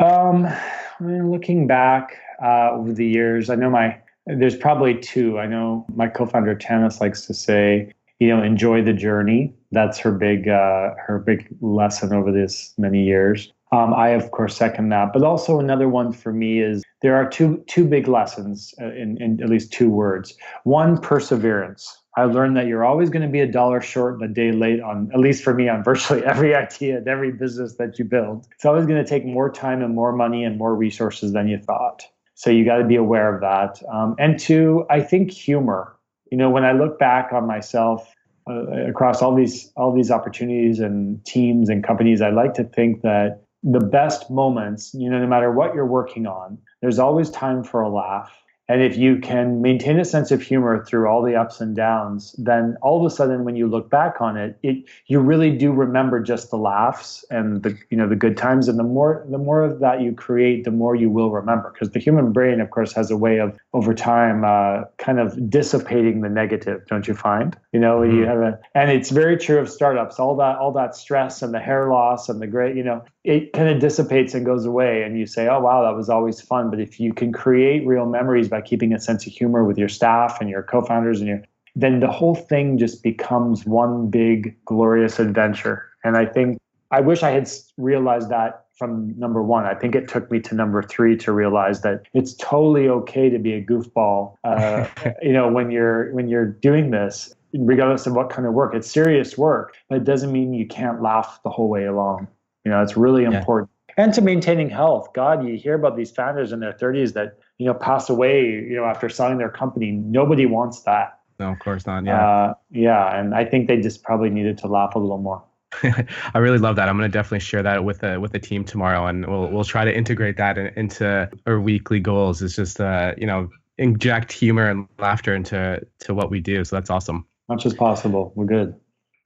um 0.00 0.46
I 0.46 1.02
mean, 1.02 1.30
looking 1.30 1.66
back 1.66 2.18
uh, 2.42 2.72
over 2.72 2.92
the 2.92 3.06
years 3.06 3.50
i 3.50 3.54
know 3.54 3.70
my 3.70 3.98
there's 4.26 4.56
probably 4.56 4.98
two. 4.98 5.38
I 5.38 5.46
know 5.46 5.86
my 5.94 6.08
co-founder 6.08 6.54
Tanis 6.56 7.00
likes 7.00 7.26
to 7.26 7.34
say, 7.34 7.92
you 8.18 8.28
know 8.28 8.42
enjoy 8.42 8.82
the 8.82 8.92
journey. 8.92 9.54
That's 9.72 9.98
her 9.98 10.12
big 10.12 10.48
uh, 10.48 10.90
her 11.06 11.18
big 11.24 11.48
lesson 11.60 12.12
over 12.12 12.30
this 12.30 12.74
many 12.76 13.02
years. 13.02 13.50
Um, 13.72 13.94
i 13.94 14.08
of 14.08 14.30
course 14.32 14.56
second 14.56 14.90
that. 14.90 15.12
But 15.12 15.22
also 15.22 15.58
another 15.58 15.88
one 15.88 16.12
for 16.12 16.32
me 16.32 16.60
is 16.60 16.84
there 17.02 17.16
are 17.16 17.28
two 17.28 17.64
two 17.66 17.86
big 17.86 18.08
lessons 18.08 18.74
uh, 18.80 18.92
in, 18.92 19.20
in 19.22 19.42
at 19.42 19.48
least 19.48 19.72
two 19.72 19.88
words. 19.88 20.34
One 20.64 20.98
perseverance 20.98 21.99
I 22.16 22.24
learned 22.24 22.56
that 22.56 22.66
you're 22.66 22.84
always 22.84 23.08
going 23.08 23.22
to 23.22 23.28
be 23.28 23.40
a 23.40 23.46
dollar 23.46 23.80
short 23.80 24.14
and 24.14 24.22
a 24.22 24.28
day 24.32 24.50
late 24.52 24.80
on, 24.80 25.10
at 25.12 25.20
least 25.20 25.44
for 25.44 25.54
me, 25.54 25.68
on 25.68 25.84
virtually 25.84 26.24
every 26.24 26.54
idea 26.54 26.98
and 26.98 27.08
every 27.08 27.32
business 27.32 27.76
that 27.76 27.98
you 27.98 28.04
build. 28.04 28.46
It's 28.54 28.64
always 28.64 28.86
going 28.86 29.02
to 29.02 29.08
take 29.08 29.24
more 29.24 29.50
time 29.50 29.82
and 29.82 29.94
more 29.94 30.12
money 30.12 30.44
and 30.44 30.58
more 30.58 30.74
resources 30.74 31.32
than 31.32 31.48
you 31.48 31.58
thought. 31.58 32.04
So 32.34 32.50
you 32.50 32.64
got 32.64 32.78
to 32.78 32.84
be 32.84 32.96
aware 32.96 33.34
of 33.34 33.40
that. 33.42 33.82
Um, 33.92 34.16
and 34.18 34.38
two, 34.40 34.86
I 34.88 35.00
think 35.00 35.30
humor 35.30 35.96
you 36.30 36.38
know, 36.38 36.48
when 36.48 36.64
I 36.64 36.72
look 36.72 36.98
back 36.98 37.32
on 37.32 37.46
myself 37.46 38.14
uh, 38.48 38.88
across 38.88 39.20
all 39.20 39.34
these 39.34 39.72
all 39.76 39.94
these 39.94 40.10
opportunities 40.10 40.78
and 40.78 41.24
teams 41.26 41.68
and 41.68 41.84
companies, 41.84 42.22
I 42.22 42.30
like 42.30 42.54
to 42.54 42.64
think 42.64 43.02
that 43.02 43.42
the 43.62 43.80
best 43.80 44.30
moments, 44.30 44.94
you 44.94 45.10
know, 45.10 45.18
no 45.18 45.26
matter 45.26 45.52
what 45.52 45.74
you're 45.74 45.86
working 45.86 46.26
on, 46.26 46.58
there's 46.80 46.98
always 46.98 47.28
time 47.30 47.62
for 47.62 47.82
a 47.82 47.90
laugh. 47.90 48.32
And 48.70 48.82
if 48.82 48.96
you 48.96 49.18
can 49.18 49.62
maintain 49.62 49.98
a 49.98 50.04
sense 50.04 50.30
of 50.30 50.40
humor 50.40 50.84
through 50.84 51.08
all 51.08 51.24
the 51.24 51.34
ups 51.34 51.60
and 51.60 51.74
downs, 51.74 52.36
then 52.38 52.76
all 52.82 53.04
of 53.04 53.12
a 53.12 53.12
sudden, 53.12 53.42
when 53.42 53.56
you 53.56 53.66
look 53.66 53.90
back 53.90 54.20
on 54.20 54.36
it, 54.36 54.56
it 54.62 54.84
you 55.08 55.18
really 55.18 55.50
do 55.50 55.72
remember 55.72 56.20
just 56.20 56.52
the 56.52 56.56
laughs 56.56 57.24
and 57.30 57.64
the 57.64 57.76
you 57.90 57.96
know 57.96 58.08
the 58.08 58.14
good 58.14 58.36
times. 58.36 58.68
And 58.68 58.78
the 58.78 58.84
more 58.84 59.26
the 59.28 59.38
more 59.38 59.64
of 59.64 59.80
that 59.80 60.02
you 60.02 60.12
create, 60.12 60.62
the 60.62 60.70
more 60.70 60.94
you 60.94 61.10
will 61.10 61.32
remember. 61.32 61.72
Because 61.72 61.90
the 61.90 61.98
human 61.98 62.30
brain, 62.30 62.60
of 62.60 62.70
course, 62.70 62.92
has 62.92 63.10
a 63.10 63.16
way 63.16 63.40
of 63.40 63.58
over 63.72 63.92
time 63.92 64.44
uh, 64.44 64.84
kind 64.98 65.18
of 65.18 65.50
dissipating 65.50 66.20
the 66.20 66.28
negative. 66.28 66.86
Don't 66.86 67.08
you 67.08 67.14
find? 67.14 67.58
You 67.72 67.80
know, 67.80 68.02
mm-hmm. 68.02 68.18
you 68.18 68.24
have 68.24 68.38
a, 68.38 68.60
and 68.76 68.92
it's 68.92 69.10
very 69.10 69.36
true 69.36 69.58
of 69.58 69.68
startups. 69.68 70.20
All 70.20 70.36
that 70.36 70.58
all 70.58 70.70
that 70.74 70.94
stress 70.94 71.42
and 71.42 71.52
the 71.52 71.58
hair 71.58 71.88
loss 71.88 72.28
and 72.28 72.40
the 72.40 72.46
great, 72.46 72.76
you 72.76 72.84
know, 72.84 73.04
it 73.24 73.52
kind 73.52 73.68
of 73.68 73.80
dissipates 73.80 74.34
and 74.34 74.46
goes 74.46 74.64
away. 74.64 75.02
And 75.02 75.18
you 75.18 75.26
say, 75.26 75.48
oh 75.48 75.60
wow, 75.60 75.82
that 75.82 75.96
was 75.96 76.08
always 76.08 76.40
fun. 76.40 76.70
But 76.70 76.80
if 76.80 76.98
you 76.98 77.12
can 77.12 77.32
create 77.32 77.86
real 77.86 78.06
memories 78.06 78.48
by 78.48 78.60
keeping 78.60 78.92
a 78.92 79.00
sense 79.00 79.26
of 79.26 79.32
humor 79.32 79.64
with 79.64 79.78
your 79.78 79.88
staff 79.88 80.40
and 80.40 80.48
your 80.48 80.62
co-founders 80.62 81.20
and 81.20 81.28
your 81.28 81.42
then 81.76 82.00
the 82.00 82.10
whole 82.10 82.34
thing 82.34 82.78
just 82.78 83.02
becomes 83.02 83.64
one 83.64 84.10
big 84.10 84.56
glorious 84.64 85.18
adventure 85.18 85.88
and 86.04 86.16
i 86.16 86.24
think 86.24 86.58
i 86.90 87.00
wish 87.00 87.22
i 87.22 87.30
had 87.30 87.48
realized 87.76 88.28
that 88.28 88.66
from 88.76 89.16
number 89.18 89.42
one 89.42 89.64
i 89.64 89.74
think 89.74 89.94
it 89.94 90.08
took 90.08 90.30
me 90.30 90.40
to 90.40 90.54
number 90.54 90.82
three 90.82 91.16
to 91.16 91.32
realize 91.32 91.82
that 91.82 92.02
it's 92.12 92.34
totally 92.34 92.88
okay 92.88 93.28
to 93.30 93.38
be 93.38 93.52
a 93.52 93.64
goofball 93.64 94.34
uh, 94.44 94.86
you 95.22 95.32
know 95.32 95.48
when 95.48 95.70
you're 95.70 96.12
when 96.12 96.28
you're 96.28 96.46
doing 96.46 96.90
this 96.90 97.32
regardless 97.52 98.06
of 98.06 98.14
what 98.14 98.30
kind 98.30 98.46
of 98.46 98.54
work 98.54 98.74
it's 98.74 98.90
serious 98.90 99.36
work 99.36 99.76
but 99.88 99.96
it 99.96 100.04
doesn't 100.04 100.32
mean 100.32 100.54
you 100.54 100.66
can't 100.66 101.02
laugh 101.02 101.40
the 101.44 101.50
whole 101.50 101.68
way 101.68 101.84
along 101.84 102.26
you 102.70 102.76
know 102.76 102.82
it's 102.82 102.96
really 102.96 103.22
yeah. 103.22 103.38
important 103.38 103.68
and 103.96 104.14
to 104.14 104.20
maintaining 104.20 104.70
health. 104.70 105.08
God, 105.14 105.44
you 105.44 105.56
hear 105.56 105.74
about 105.74 105.96
these 105.96 106.10
founders 106.12 106.52
in 106.52 106.60
their 106.60 106.72
30s 106.72 107.14
that 107.14 107.38
you 107.58 107.66
know 107.66 107.74
pass 107.74 108.08
away, 108.08 108.44
you 108.44 108.76
know, 108.76 108.84
after 108.84 109.08
selling 109.08 109.38
their 109.38 109.50
company. 109.50 109.90
Nobody 109.90 110.46
wants 110.46 110.82
that. 110.82 111.18
No, 111.40 111.50
of 111.50 111.58
course 111.58 111.86
not. 111.86 112.04
Yeah, 112.04 112.28
uh, 112.28 112.54
yeah, 112.70 113.18
and 113.18 113.34
I 113.34 113.44
think 113.44 113.66
they 113.66 113.80
just 113.80 114.04
probably 114.04 114.30
needed 114.30 114.58
to 114.58 114.68
laugh 114.68 114.94
a 114.94 114.98
little 114.98 115.18
more. 115.18 115.42
I 115.82 116.38
really 116.38 116.58
love 116.58 116.76
that. 116.76 116.88
I'm 116.88 116.96
going 116.96 117.10
to 117.10 117.12
definitely 117.12 117.40
share 117.40 117.62
that 117.62 117.84
with 117.84 118.00
the 118.00 118.20
with 118.20 118.32
the 118.32 118.38
team 118.38 118.64
tomorrow, 118.64 119.06
and 119.06 119.26
we'll 119.26 119.48
we'll 119.48 119.64
try 119.64 119.84
to 119.84 119.94
integrate 119.94 120.36
that 120.36 120.56
in, 120.56 120.68
into 120.76 121.28
our 121.46 121.60
weekly 121.60 121.98
goals. 121.98 122.40
It's 122.42 122.54
just 122.54 122.80
uh, 122.80 123.14
you 123.18 123.26
know 123.26 123.50
inject 123.78 124.30
humor 124.30 124.70
and 124.70 124.86
laughter 124.98 125.34
into 125.34 125.80
to 126.00 126.14
what 126.14 126.30
we 126.30 126.40
do. 126.40 126.64
So 126.64 126.76
that's 126.76 126.90
awesome. 126.90 127.26
Much 127.48 127.66
as 127.66 127.74
possible. 127.74 128.32
We're 128.36 128.46
good. 128.46 128.74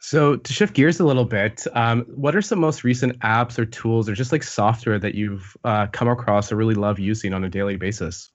So 0.07 0.37
to 0.37 0.53
shift 0.53 0.75
gears 0.75 1.01
a 1.01 1.05
little 1.07 1.25
bit, 1.25 1.67
um, 1.73 2.03
what 2.15 2.37
are 2.37 2.43
some 2.43 2.59
most 2.59 2.85
recent 2.85 3.19
apps 3.21 3.59
or 3.59 3.65
tools 3.65 4.07
or 4.07 4.13
just 4.13 4.33
like 4.33 4.43
software 4.43 4.99
that 4.99 5.15
you've 5.15 5.57
uh, 5.65 5.87
come 5.87 6.09
across 6.09 6.53
or 6.53 6.57
really 6.57 6.75
love 6.75 6.99
using 6.99 7.33
on 7.33 7.43
a 7.43 7.49
daily 7.49 7.77
basis? 7.77 8.31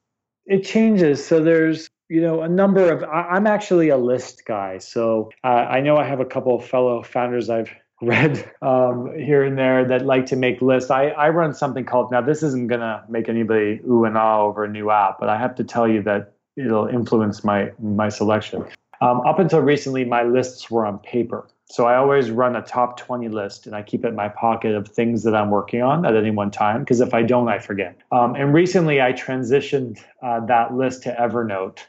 It 0.47 0.63
changes. 0.63 1.23
So 1.23 1.43
there's 1.43 1.87
you 2.09 2.21
know 2.21 2.41
a 2.41 2.49
number 2.49 2.91
of. 2.91 3.03
I'm 3.03 3.45
actually 3.45 3.89
a 3.89 3.97
list 3.97 4.45
guy, 4.47 4.79
so 4.79 5.29
uh, 5.43 5.67
I 5.69 5.79
know 5.79 5.97
I 5.97 6.05
have 6.05 6.19
a 6.19 6.25
couple 6.25 6.55
of 6.55 6.65
fellow 6.65 7.03
founders 7.03 7.51
I've 7.51 7.71
read 8.01 8.51
um, 8.63 9.13
here 9.15 9.43
and 9.43 9.55
there 9.55 9.87
that 9.89 10.03
like 10.03 10.25
to 10.27 10.35
make 10.35 10.63
lists. 10.63 10.89
I, 10.89 11.09
I 11.09 11.29
run 11.29 11.53
something 11.53 11.85
called 11.85 12.11
now. 12.11 12.19
This 12.19 12.41
isn't 12.41 12.65
gonna 12.65 13.05
make 13.09 13.29
anybody 13.29 13.79
ooh 13.87 14.05
and 14.05 14.17
ah 14.17 14.41
over 14.41 14.63
a 14.63 14.69
new 14.69 14.89
app, 14.89 15.19
but 15.19 15.29
I 15.29 15.37
have 15.37 15.53
to 15.57 15.63
tell 15.63 15.87
you 15.87 16.01
that 16.01 16.33
it'll 16.57 16.87
influence 16.87 17.43
my 17.43 17.71
my 17.77 18.09
selection. 18.09 18.65
Um, 19.01 19.21
up 19.21 19.37
until 19.37 19.59
recently, 19.59 20.03
my 20.03 20.23
lists 20.23 20.71
were 20.71 20.87
on 20.87 20.97
paper. 20.97 21.47
So 21.71 21.85
I 21.85 21.97
always 21.97 22.31
run 22.31 22.55
a 22.55 22.63
top 22.63 22.97
20 22.97 23.29
list 23.29 23.67
and 23.67 23.75
I 23.75 23.83
keep 23.83 24.03
it 24.03 24.07
in 24.07 24.15
my 24.15 24.27
pocket 24.27 24.73
of 24.73 24.87
things 24.87 25.21
that 25.23 25.35
I'm 25.35 25.51
working 25.51 25.83
on 25.83 26.03
at 26.03 26.15
any 26.15 26.31
one 26.31 26.49
time 26.49 26.79
because 26.79 26.99
if 26.99 27.13
I 27.13 27.21
don't, 27.21 27.47
I 27.47 27.59
forget. 27.59 27.95
Um, 28.11 28.33
and 28.33 28.55
recently 28.55 29.01
I 29.01 29.13
transitioned 29.13 30.03
uh, 30.23 30.43
that 30.47 30.73
list 30.73 31.03
to 31.03 31.13
Evernote. 31.13 31.79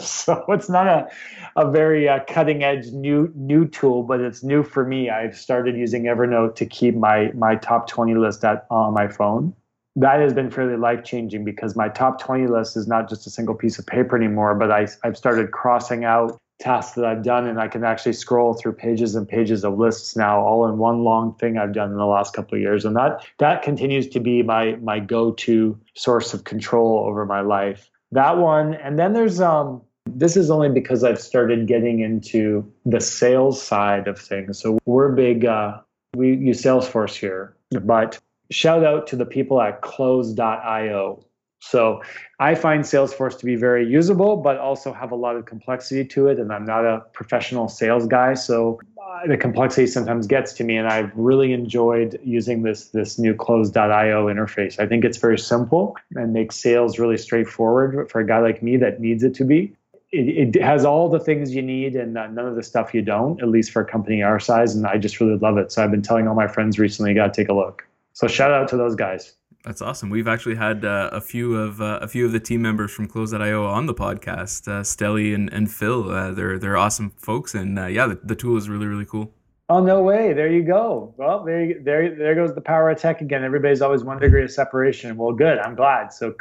so 0.02 0.44
it's 0.48 0.68
not 0.68 0.86
a, 0.86 1.08
a 1.56 1.70
very 1.70 2.10
uh, 2.10 2.20
cutting 2.28 2.62
edge 2.62 2.92
new 2.92 3.32
new 3.34 3.66
tool, 3.66 4.02
but 4.02 4.20
it's 4.20 4.44
new 4.44 4.62
for 4.62 4.84
me. 4.86 5.08
I've 5.08 5.36
started 5.36 5.76
using 5.78 6.04
Evernote 6.04 6.54
to 6.56 6.66
keep 6.66 6.94
my, 6.94 7.32
my 7.32 7.56
top 7.56 7.88
20 7.88 8.14
list 8.16 8.44
at, 8.44 8.66
on 8.70 8.92
my 8.92 9.08
phone 9.08 9.54
that 9.96 10.20
has 10.20 10.32
been 10.32 10.50
fairly 10.50 10.76
life 10.76 11.04
changing 11.04 11.44
because 11.44 11.76
my 11.76 11.88
top 11.88 12.18
20 12.18 12.46
list 12.46 12.78
is 12.78 12.88
not 12.88 13.10
just 13.10 13.26
a 13.26 13.30
single 13.30 13.54
piece 13.54 13.78
of 13.78 13.86
paper 13.86 14.16
anymore, 14.16 14.54
but 14.54 14.70
I, 14.70 14.88
I've 15.04 15.18
started 15.18 15.50
crossing 15.50 16.04
out 16.04 16.40
tasks 16.62 16.94
that 16.94 17.04
I've 17.04 17.22
done, 17.22 17.46
and 17.46 17.58
I 17.58 17.68
can 17.68 17.84
actually 17.84 18.14
scroll 18.14 18.54
through 18.54 18.74
pages 18.74 19.14
and 19.14 19.28
pages 19.28 19.64
of 19.64 19.78
lists 19.78 20.16
now, 20.16 20.40
all 20.40 20.66
in 20.68 20.78
one 20.78 21.02
long 21.04 21.34
thing 21.40 21.58
I've 21.58 21.74
done 21.74 21.90
in 21.90 21.98
the 21.98 22.06
last 22.06 22.34
couple 22.34 22.54
of 22.56 22.62
years, 22.62 22.84
and 22.86 22.94
that 22.96 23.26
that 23.38 23.62
continues 23.62 24.08
to 24.08 24.20
be 24.20 24.42
my 24.42 24.76
my 24.76 25.00
go-to 25.00 25.78
source 25.94 26.32
of 26.34 26.44
control 26.44 27.04
over 27.08 27.26
my 27.26 27.40
life. 27.40 27.90
That 28.12 28.38
one, 28.38 28.74
and 28.74 28.98
then 28.98 29.12
there's 29.12 29.40
um 29.40 29.82
This 30.06 30.36
is 30.36 30.50
only 30.50 30.68
because 30.68 31.04
I've 31.04 31.20
started 31.20 31.66
getting 31.66 32.00
into 32.00 32.64
the 32.84 33.00
sales 33.00 33.62
side 33.62 34.08
of 34.08 34.18
things. 34.18 34.58
So 34.58 34.78
we're 34.84 35.12
big, 35.14 35.44
uh, 35.44 35.78
we 36.16 36.34
use 36.34 36.60
Salesforce 36.62 37.14
here, 37.16 37.54
but 37.84 38.18
shout 38.50 38.84
out 38.84 39.06
to 39.08 39.16
the 39.16 39.24
people 39.26 39.60
at 39.62 39.80
close.io. 39.80 41.24
So 41.62 42.02
I 42.40 42.56
find 42.56 42.82
Salesforce 42.82 43.38
to 43.38 43.46
be 43.46 43.54
very 43.54 43.86
usable, 43.86 44.36
but 44.36 44.58
also 44.58 44.92
have 44.92 45.12
a 45.12 45.14
lot 45.14 45.36
of 45.36 45.46
complexity 45.46 46.04
to 46.06 46.26
it. 46.26 46.40
And 46.40 46.52
I'm 46.52 46.64
not 46.64 46.84
a 46.84 47.04
professional 47.12 47.68
sales 47.68 48.06
guy. 48.08 48.34
So 48.34 48.80
the 49.28 49.36
complexity 49.36 49.86
sometimes 49.86 50.26
gets 50.26 50.52
to 50.54 50.64
me. 50.64 50.76
And 50.76 50.88
I've 50.88 51.12
really 51.14 51.52
enjoyed 51.52 52.18
using 52.24 52.64
this, 52.64 52.88
this 52.88 53.16
new 53.16 53.32
close.io 53.32 54.26
interface. 54.26 54.80
I 54.80 54.88
think 54.88 55.04
it's 55.04 55.18
very 55.18 55.38
simple 55.38 55.96
and 56.16 56.32
makes 56.32 56.56
sales 56.56 56.98
really 56.98 57.16
straightforward 57.16 58.10
for 58.10 58.20
a 58.20 58.26
guy 58.26 58.40
like 58.40 58.60
me 58.60 58.76
that 58.78 59.00
needs 59.00 59.22
it 59.22 59.34
to 59.36 59.44
be. 59.44 59.72
It, 60.10 60.56
it 60.56 60.62
has 60.62 60.84
all 60.84 61.08
the 61.08 61.20
things 61.20 61.54
you 61.54 61.62
need 61.62 61.94
and 61.94 62.18
uh, 62.18 62.26
none 62.26 62.46
of 62.46 62.56
the 62.56 62.64
stuff 62.64 62.92
you 62.92 63.02
don't, 63.02 63.40
at 63.40 63.48
least 63.48 63.70
for 63.70 63.82
a 63.82 63.86
company 63.86 64.20
our 64.20 64.40
size. 64.40 64.74
And 64.74 64.84
I 64.84 64.98
just 64.98 65.20
really 65.20 65.38
love 65.38 65.58
it. 65.58 65.70
So 65.70 65.84
I've 65.84 65.92
been 65.92 66.02
telling 66.02 66.26
all 66.26 66.34
my 66.34 66.48
friends 66.48 66.80
recently, 66.80 67.12
you 67.12 67.14
got 67.14 67.32
to 67.32 67.40
take 67.40 67.48
a 67.48 67.54
look. 67.54 67.86
So 68.14 68.26
shout 68.26 68.50
out 68.50 68.66
to 68.70 68.76
those 68.76 68.96
guys. 68.96 69.34
That's 69.64 69.80
awesome. 69.80 70.10
We've 70.10 70.26
actually 70.26 70.56
had 70.56 70.84
uh, 70.84 71.10
a 71.12 71.20
few 71.20 71.56
of 71.56 71.80
uh, 71.80 72.00
a 72.02 72.08
few 72.08 72.26
of 72.26 72.32
the 72.32 72.40
team 72.40 72.62
members 72.62 72.90
from 72.90 73.06
Close.io 73.06 73.64
on 73.64 73.86
the 73.86 73.94
podcast. 73.94 74.66
Uh, 74.66 74.82
Steli 74.82 75.34
and, 75.34 75.52
and 75.52 75.70
Phil, 75.70 76.10
uh, 76.10 76.32
they're 76.32 76.58
they're 76.58 76.76
awesome 76.76 77.10
folks, 77.16 77.54
and 77.54 77.78
uh, 77.78 77.86
yeah, 77.86 78.06
the, 78.06 78.20
the 78.24 78.34
tool 78.34 78.56
is 78.56 78.68
really 78.68 78.86
really 78.86 79.04
cool. 79.04 79.32
Oh 79.68 79.82
no 79.82 80.02
way! 80.02 80.32
There 80.32 80.50
you 80.50 80.64
go. 80.64 81.14
Well, 81.16 81.44
there 81.44 81.64
you, 81.64 81.82
there 81.82 82.14
there 82.16 82.34
goes 82.34 82.54
the 82.54 82.60
power 82.60 82.90
of 82.90 82.98
tech 82.98 83.20
again. 83.20 83.44
Everybody's 83.44 83.82
always 83.82 84.02
one 84.02 84.18
degree 84.18 84.42
of 84.42 84.50
separation. 84.50 85.16
Well, 85.16 85.32
good. 85.32 85.58
I'm 85.58 85.76
glad. 85.76 86.12
So 86.12 86.34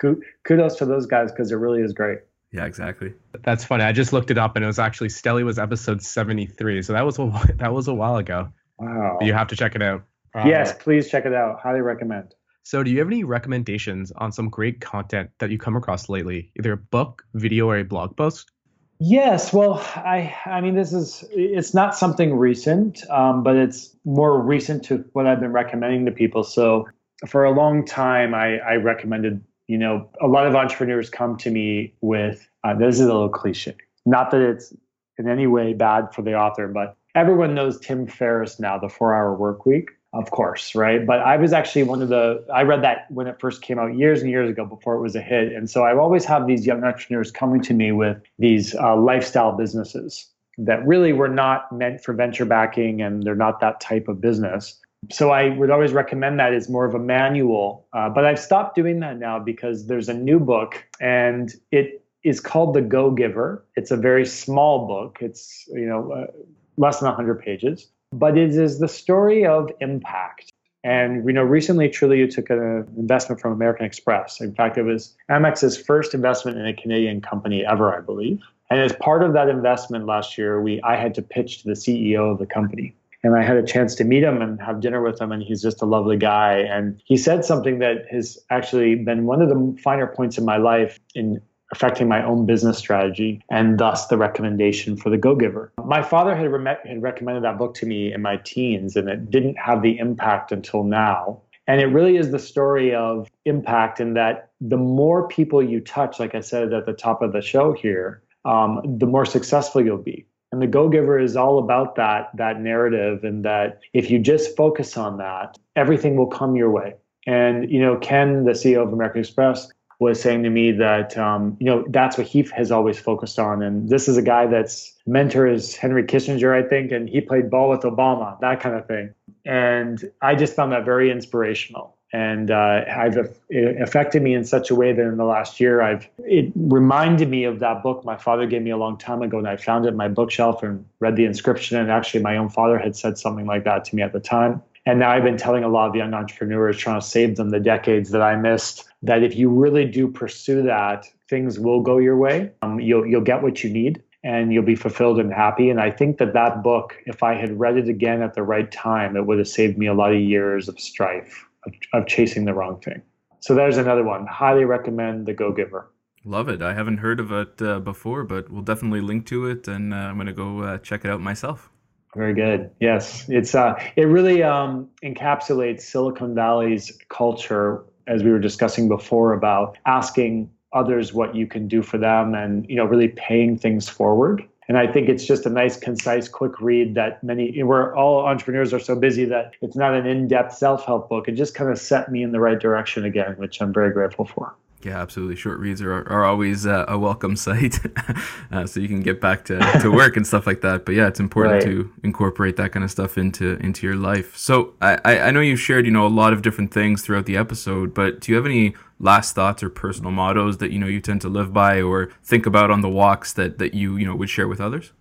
kudos 0.43 0.76
to 0.78 0.86
those 0.86 1.05
guys 1.05 1.32
because 1.32 1.51
it 1.51 1.55
really 1.55 1.82
is 1.82 1.93
great. 1.93 2.19
Yeah, 2.51 2.65
exactly. 2.65 3.13
That's 3.43 3.63
funny. 3.63 3.84
I 3.84 3.91
just 3.91 4.13
looked 4.13 4.32
it 4.32 4.38
up, 4.39 4.55
and 4.55 4.63
it 4.65 4.67
was 4.67 4.80
actually 4.80 5.09
Steli 5.09 5.45
was 5.45 5.59
episode 5.59 6.01
73. 6.01 6.82
So 6.82 6.93
that 6.93 7.05
was 7.05 7.19
a, 7.19 7.32
that 7.57 7.72
was 7.72 7.88
a 7.88 7.93
while 7.93 8.17
ago. 8.17 8.49
Wow. 8.80 9.17
But 9.19 9.28
you 9.28 9.34
have 9.34 9.47
to 9.49 9.55
check 9.55 9.76
it 9.76 9.84
out. 9.84 10.03
yes, 10.36 10.74
please 10.74 11.07
check 11.09 11.26
it 11.26 11.34
out. 11.34 11.59
Highly 11.61 11.82
recommend. 11.82 12.34
So, 12.72 12.84
do 12.84 12.89
you 12.89 12.99
have 12.99 13.09
any 13.09 13.26
recommendations 13.26 14.13
on 14.13 14.32
some 14.32 14.47
great 14.47 14.80
content 14.80 15.32
that 15.39 15.51
you 15.51 15.57
come 15.57 15.76
across 15.76 16.07
lately, 16.07 16.53
either 16.57 16.72
a 16.72 16.78
book, 16.78 17.26
video, 17.34 17.67
or 17.67 17.76
a 17.76 17.84
blog 17.84 18.15
post? 18.15 18.49
Yes, 18.97 19.51
well, 19.51 19.74
I 19.97 20.34
I 20.45 20.61
mean 20.61 20.74
this 20.74 20.93
is 20.93 21.26
it's 21.32 21.74
not 21.74 21.97
something 21.97 22.34
recent, 22.34 23.03
um, 23.09 23.43
but 23.43 23.57
it's 23.57 23.93
more 24.05 24.41
recent 24.41 24.86
to 24.86 25.03
what 25.11 25.28
I've 25.28 25.41
been 25.41 25.51
recommending 25.51 26.05
to 26.05 26.13
people. 26.13 26.45
So 26.45 26.88
for 27.28 27.43
a 27.43 27.51
long 27.51 27.86
time, 27.86 28.34
I, 28.34 28.59
I 28.59 28.76
recommended 28.76 29.43
you 29.67 29.78
know 29.78 30.09
a 30.22 30.28
lot 30.28 30.47
of 30.47 30.55
entrepreneurs 30.55 31.09
come 31.09 31.36
to 31.39 31.51
me 31.51 31.93
with 31.99 32.47
uh, 32.63 32.74
this 32.74 32.95
is 32.95 33.01
a 33.01 33.07
little 33.07 33.28
cliche, 33.28 33.76
not 34.05 34.32
that 34.32 34.39
it's 34.39 34.74
in 35.17 35.28
any 35.28 35.45
way 35.45 35.74
bad 35.74 36.13
for 36.15 36.22
the 36.22 36.36
author, 36.36 36.69
but 36.69 36.95
everyone 37.15 37.53
knows 37.53 37.82
Tim 37.82 38.07
Ferriss 38.07 38.61
now, 38.61 38.78
the 38.78 38.88
Four 38.88 39.13
Hour 39.13 39.36
Work 39.36 39.65
Week 39.65 39.89
of 40.14 40.30
course, 40.32 40.76
right? 40.76 41.05
But 41.05 41.20
I 41.20 41.38
was 41.38 41.53
actually 41.53 41.84
one 41.84 42.01
of 42.01 42.09
the, 42.09 42.45
I 42.53 42.64
read 42.64 42.84
that 42.84 43.09
when 43.09 43.28
it 43.28 43.39
first 43.39 43.62
came 43.62 43.80
out 43.80 43.95
years 43.95 44.22
and 44.22 44.30
years 44.30 44.49
ago 44.49 44.66
before 44.66 44.95
it 44.95 45.01
was 45.01 45.16
a 45.16 45.22
hit. 45.22 45.53
And 45.53 45.70
so 45.70 45.86
I've 45.86 45.97
always 45.97 46.26
have 46.26 46.47
these 46.47 46.66
young 46.66 46.84
entrepreneurs 46.84 47.32
coming 47.32 47.62
to 47.62 47.74
me 47.74 47.93
with 47.93 48.22
these 48.38 48.76
uh, 48.76 48.97
lifestyle 48.97 49.53
businesses 49.53 50.28
that 50.57 50.86
really 50.86 51.14
were 51.14 51.30
not 51.30 51.72
meant 51.72 52.03
for 52.03 52.14
venture 52.14 52.43
backing 52.43 53.01
and 53.01 53.24
they're 53.24 53.36
not 53.36 53.62
that 53.62 53.80
type 53.80 54.09
of 54.09 54.20
business. 54.20 54.78
So 55.09 55.32
I 55.32 55.49
would 55.49 55.72
always 55.72 55.93
recommend 55.93 56.39
that 56.39 56.53
as 56.53 56.70
more 56.70 56.86
of 56.86 56.93
a 56.93 56.99
manual. 56.99 57.88
Uh, 57.93 58.09
but 58.09 58.26
I've 58.26 58.39
stopped 58.39 58.76
doing 58.76 58.99
that 58.99 59.18
now 59.18 59.39
because 59.39 59.88
there's 59.88 60.09
a 60.09 60.14
new 60.14 60.39
book 60.39 60.84
and 60.99 61.53
it 61.72 62.03
is 62.24 62.41
called 62.41 62.76
The 62.76 62.82
Go 62.82 63.12
Giver. 63.12 63.66
It's 63.78 63.91
a 63.91 63.97
very 63.97 64.26
small 64.26 64.88
book. 64.88 65.20
It's, 65.22 65.66
you 65.70 65.86
know, 65.86 66.12
uh, 66.12 66.28
less 66.76 66.99
than 66.99 67.07
100 67.07 67.41
pages 67.41 67.88
but 68.12 68.38
it 68.38 68.51
is 68.51 68.80
the 68.80 68.88
story 68.88 69.45
of 69.45 69.72
impact. 69.80 70.51
And 70.84 71.24
we 71.24 71.32
know 71.32 71.43
recently 71.43 71.89
Trulioo 71.89 72.34
took 72.34 72.49
an 72.49 72.88
investment 72.97 73.39
from 73.39 73.53
American 73.53 73.86
Express. 73.86 74.41
In 74.41 74.53
fact, 74.55 74.78
it 74.78 74.84
was 74.84 75.16
Amex's 75.30 75.78
first 75.78 76.14
investment 76.14 76.57
in 76.57 76.66
a 76.66 76.74
Canadian 76.74 77.22
company 77.22 77.64
ever, 77.66 77.95
I 77.95 78.01
believe. 78.01 78.39
And 78.72 78.80
as 78.80 78.93
part 78.93 79.22
of 79.22 79.34
that 79.34 79.47
investment 79.47 80.05
last 80.07 80.38
year, 80.38 80.62
we 80.62 80.82
I 80.82 80.95
had 80.95 81.14
to 81.16 81.22
pitch 81.22 81.62
to 81.62 81.68
the 81.68 81.76
CEO 81.76 82.32
of 82.32 82.39
the 82.39 82.45
company. 82.45 82.95
And 83.24 83.36
I 83.36 83.43
had 83.43 83.57
a 83.57 83.64
chance 83.64 83.93
to 83.95 84.03
meet 84.03 84.24
him 84.24 84.41
and 84.41 84.59
have 84.62 84.80
dinner 84.80 85.03
with 85.03 85.22
him, 85.22 85.32
and 85.32 85.43
he's 85.43 85.62
just 85.62 85.82
a 85.84 85.86
lovely 85.86 86.18
guy. 86.18 86.57
And 86.57 86.99
he 87.05 87.18
said 87.18 87.45
something 87.45 87.78
that 87.78 88.07
has 88.09 88.39
actually 88.49 88.95
been 88.95 89.26
one 89.26 89.43
of 89.43 89.49
the 89.49 89.78
finer 89.84 90.07
points 90.07 90.39
in 90.39 90.45
my 90.45 90.57
life 90.57 90.99
in 91.14 91.39
affecting 91.72 92.07
my 92.07 92.24
own 92.24 92.45
business 92.45 92.78
strategy 92.78 93.41
and 93.49 93.78
thus 93.78 94.07
the 94.07 94.17
recommendation 94.17 94.97
for 94.97 95.09
the 95.09 95.17
go 95.17 95.36
giver 95.36 95.72
my 95.86 96.01
father 96.01 96.36
had, 96.36 96.51
re- 96.51 96.78
had 96.86 97.01
recommended 97.01 97.43
that 97.43 97.57
book 97.57 97.74
to 97.76 97.86
me 97.86 98.13
in 98.13 98.22
my 98.22 98.38
teens 98.38 98.95
and 98.95 99.09
it 99.09 99.30
didn't 99.30 99.55
have 99.55 99.82
the 99.82 99.97
impact 99.97 100.51
until 100.51 100.84
now. 100.84 101.41
And 101.67 101.80
it 101.80 101.88
really 101.88 102.17
is 102.17 102.32
the 102.32 102.39
story 102.39 102.93
of 102.93 103.30
impact 103.45 103.99
in 103.99 104.13
that 104.15 104.51
the 104.59 104.78
more 104.78 105.28
people 105.28 105.63
you 105.63 105.80
touch 105.80 106.19
like 106.19 106.36
i 106.36 106.39
said 106.41 106.74
at 106.74 106.86
the 106.86 106.93
top 106.93 107.22
of 107.22 107.34
the 107.34 107.41
show 107.41 107.74
here 107.74 108.22
um, 108.45 108.82
the 108.97 109.05
more 109.05 109.26
successful 109.26 109.84
you'll 109.84 109.97
be. 109.97 110.26
And 110.51 110.61
the 110.61 110.67
go 110.67 110.89
giver 110.89 111.19
is 111.19 111.36
all 111.36 111.59
about 111.59 111.95
that 111.95 112.30
that 112.36 112.59
narrative 112.59 113.24
and 113.24 113.45
that 113.45 113.80
if 113.93 114.09
you 114.09 114.19
just 114.19 114.55
focus 114.57 114.97
on 114.97 115.17
that 115.17 115.57
everything 115.76 116.15
will 116.15 116.28
come 116.28 116.55
your 116.55 116.72
way. 116.72 116.95
And 117.28 117.69
you 117.72 117.80
know 117.80 117.97
ken 117.97 118.45
the 118.45 118.51
ceo 118.51 118.84
of 118.84 118.93
american 118.93 119.22
express 119.22 119.69
was 120.02 120.20
saying 120.20 120.41
to 120.41 120.49
me 120.49 120.72
that 120.72 121.16
um, 121.16 121.56
you 121.60 121.68
know 121.68 121.86
that's 121.89 122.18
what 122.18 122.26
he 122.26 122.41
has 122.56 122.72
always 122.72 122.97
focused 122.97 123.38
on, 123.38 123.62
and 123.62 123.88
this 123.88 124.08
is 124.08 124.18
a 124.18 124.22
guy 124.24 124.47
that's 124.47 124.93
mentor 125.06 125.45
is 125.45 125.76
Henry 125.76 126.04
Kissinger, 126.04 126.54
I 126.54 126.68
think, 126.68 126.91
and 126.91 127.08
he 127.08 127.22
played 127.22 127.52
ball 127.52 127.70
with 127.70 127.82
Obama, 127.82 128.39
that 128.41 128.60
kind 128.60 128.76
of 128.76 128.88
thing. 128.88 129.14
And 129.45 130.04
I 130.22 130.34
just 130.34 130.56
found 130.56 130.72
that 130.72 130.86
very 130.86 131.12
inspirational, 131.12 131.95
and 132.12 132.49
uh, 132.49 132.84
I've 132.89 133.16
it 133.49 133.80
affected 133.80 134.24
me 134.24 134.34
in 134.34 134.43
such 134.43 134.72
a 134.72 134.76
way 134.76 134.91
that 134.91 135.06
in 135.06 135.18
the 135.18 135.24
last 135.24 135.60
year, 135.60 135.84
I've 135.84 136.10
it 136.18 136.52
reminded 136.56 137.30
me 137.30 137.43
of 137.43 137.60
that 137.60 137.84
book 137.84 138.04
my 138.04 138.18
father 138.18 138.47
gave 138.47 138.64
me 138.64 138.72
a 138.72 138.78
long 138.78 138.97
time 138.97 139.22
ago, 139.22 139.38
and 139.38 139.47
I 139.47 139.56
found 139.56 139.86
it 139.86 139.89
in 139.89 139.97
my 139.97 140.08
bookshelf 140.08 140.64
and 140.64 140.84
read 140.99 141.16
the 141.16 141.26
inscription, 141.26 141.78
and 141.78 141.91
actually 141.91 142.24
my 142.24 142.38
own 142.38 142.49
father 142.49 142.80
had 142.80 142.95
said 142.95 143.20
something 143.20 143.45
like 143.45 143.66
that 143.66 143.86
to 143.86 143.95
me 143.95 144.02
at 144.02 144.14
the 144.14 144.20
time. 144.20 144.64
And 144.86 144.99
now 144.99 145.11
I've 145.11 145.23
been 145.23 145.38
telling 145.38 145.63
a 145.63 145.69
lot 145.69 145.89
of 145.89 145.95
young 145.95 146.13
entrepreneurs, 146.13 146.77
trying 146.77 146.99
to 146.99 147.05
save 147.05 147.36
them 147.36 147.51
the 147.51 147.59
decades 147.59 148.09
that 148.11 148.21
I 148.21 148.36
missed, 148.36 148.86
that 149.03 149.21
if 149.21 149.36
you 149.36 149.49
really 149.49 149.86
do 149.86 150.07
pursue 150.07 150.63
that, 150.63 151.05
things 151.29 151.59
will 151.59 151.82
go 151.82 151.99
your 151.99 152.17
way. 152.17 152.51
Um, 152.61 152.79
you'll 152.79 153.05
you'll 153.05 153.21
get 153.21 153.43
what 153.43 153.63
you 153.63 153.69
need, 153.69 154.01
and 154.23 154.51
you'll 154.51 154.63
be 154.63 154.75
fulfilled 154.75 155.19
and 155.19 155.32
happy. 155.32 155.69
And 155.69 155.79
I 155.79 155.91
think 155.91 156.17
that 156.17 156.34
that 156.34 156.63
book, 156.63 156.97
if 157.05 157.21
I 157.21 157.36
had 157.36 157.59
read 157.59 157.77
it 157.77 157.89
again 157.89 158.21
at 158.23 158.34
the 158.34 158.43
right 158.43 158.71
time, 158.71 159.15
it 159.15 159.25
would 159.25 159.38
have 159.38 159.47
saved 159.47 159.77
me 159.77 159.88
a 159.88 159.93
lot 159.93 160.13
of 160.13 160.19
years 160.19 160.67
of 160.67 160.79
strife 160.79 161.45
of, 161.65 161.73
of 161.93 162.07
chasing 162.07 162.45
the 162.45 162.53
wrong 162.53 162.79
thing. 162.82 163.01
So 163.39 163.55
there's 163.55 163.77
another 163.77 164.03
one. 164.03 164.25
Highly 164.27 164.65
recommend 164.65 165.25
The 165.25 165.34
Go 165.34 165.51
Giver. 165.51 165.91
Love 166.23 166.49
it. 166.49 166.61
I 166.61 166.75
haven't 166.75 166.97
heard 166.97 167.19
of 167.19 167.32
it 167.32 167.61
uh, 167.61 167.79
before, 167.79 168.23
but 168.23 168.51
we'll 168.51 168.61
definitely 168.61 169.01
link 169.01 169.25
to 169.27 169.47
it, 169.47 169.67
and 169.67 169.93
uh, 169.93 169.97
I'm 169.97 170.15
going 170.15 170.27
to 170.27 170.34
go 170.34 170.61
uh, 170.61 170.77
check 170.77 171.03
it 171.03 171.09
out 171.09 171.21
myself. 171.21 171.71
Very 172.16 172.34
good. 172.34 172.70
Yes, 172.80 173.26
it's 173.30 173.55
uh, 173.55 173.74
it 173.95 174.03
really 174.03 174.43
um, 174.43 174.89
encapsulates 175.01 175.82
Silicon 175.82 176.36
Valley's 176.36 176.91
culture, 177.07 177.84
as 178.07 178.22
we 178.22 178.32
were 178.32 178.39
discussing 178.39 178.89
before, 178.89 179.32
about 179.32 179.78
asking 179.86 180.51
others 180.74 181.14
what 181.14 181.36
you 181.36 181.47
can 181.47 181.68
do 181.70 181.82
for 181.82 181.97
them, 181.97 182.36
and 182.36 182.70
you 182.70 182.76
know, 182.76 182.84
really 182.84 183.09
paying 183.09 183.57
things 183.57 183.88
forward. 183.88 184.45
And 184.68 184.78
I 184.78 184.88
think 184.88 185.09
it's 185.09 185.26
just 185.26 185.45
a 185.45 185.49
nice, 185.49 185.78
concise, 185.78 186.30
quick 186.30 186.62
read 186.62 186.95
that 186.95 187.22
many, 187.24 187.62
we're 187.64 187.95
all 187.95 188.26
entrepreneurs 188.26 188.74
are 188.74 188.80
so 188.80 188.95
busy 188.95 189.26
that 189.26 189.53
it's 189.62 189.76
not 189.76 189.93
an 189.93 190.05
in 190.05 190.28
depth 190.28 190.53
self 190.53 190.86
help 190.86 191.09
book. 191.09 191.28
It 191.28 191.34
just 191.34 191.55
kind 191.55 191.70
of 191.70 191.80
set 191.80 192.12
me 192.12 192.24
in 192.24 192.32
the 192.32 192.39
right 192.39 192.59
direction 192.59 193.03
again, 193.03 193.36
which 193.38 193.62
I'm 193.62 193.74
very 193.74 193.91
grateful 193.91 194.26
for. 194.26 194.55
Yeah, 194.86 195.01
absolutely. 195.01 195.36
Short 195.36 195.59
reads 195.59 195.82
are, 195.82 196.07
are 196.09 196.25
always 196.25 196.65
uh, 196.65 196.86
a 196.88 196.97
welcome 196.97 197.36
sight, 197.36 197.79
uh, 198.51 198.65
so 198.65 198.79
you 198.79 198.88
can 198.88 199.01
get 199.01 199.21
back 199.21 199.45
to, 199.45 199.59
to 199.82 199.91
work 199.93 200.17
and 200.17 200.25
stuff 200.25 200.47
like 200.47 200.61
that. 200.61 200.86
But 200.86 200.95
yeah, 200.95 201.07
it's 201.07 201.19
important 201.19 201.55
right. 201.55 201.63
to 201.63 201.91
incorporate 202.03 202.55
that 202.57 202.71
kind 202.71 202.84
of 202.84 202.91
stuff 202.91 203.17
into 203.17 203.57
into 203.57 203.86
your 203.86 203.95
life. 203.95 204.36
So 204.36 204.73
I, 204.82 204.99
I 205.05 205.32
know 205.32 205.41
you've 205.41 205.59
shared 205.59 205.86
you 205.86 205.91
know 205.91 206.05
a 206.05 206.09
lot 206.09 206.34
of 206.34 206.41
different 206.41 206.73
things 206.73 207.01
throughout 207.01 207.25
the 207.25 207.38
episode, 207.38 207.93
but 207.93 208.19
do 208.21 208.32
you 208.32 208.36
have 208.36 208.45
any 208.45 208.75
last 208.99 209.36
thoughts 209.36 209.63
or 209.63 209.69
personal 209.69 210.11
mottos 210.11 210.57
that 210.57 210.71
you 210.71 210.79
know 210.79 210.88
you 210.88 211.01
tend 211.01 211.21
to 211.21 211.29
live 211.29 211.53
by 211.53 211.82
or 211.82 212.11
think 212.23 212.45
about 212.45 212.71
on 212.71 212.82
the 212.82 212.89
walks 212.89 213.34
that 213.34 213.57
that 213.57 213.73
you 213.73 213.97
you 213.97 214.05
know 214.05 214.15
would 214.15 214.29
share 214.29 214.47
with 214.47 214.61
others? 214.61 214.93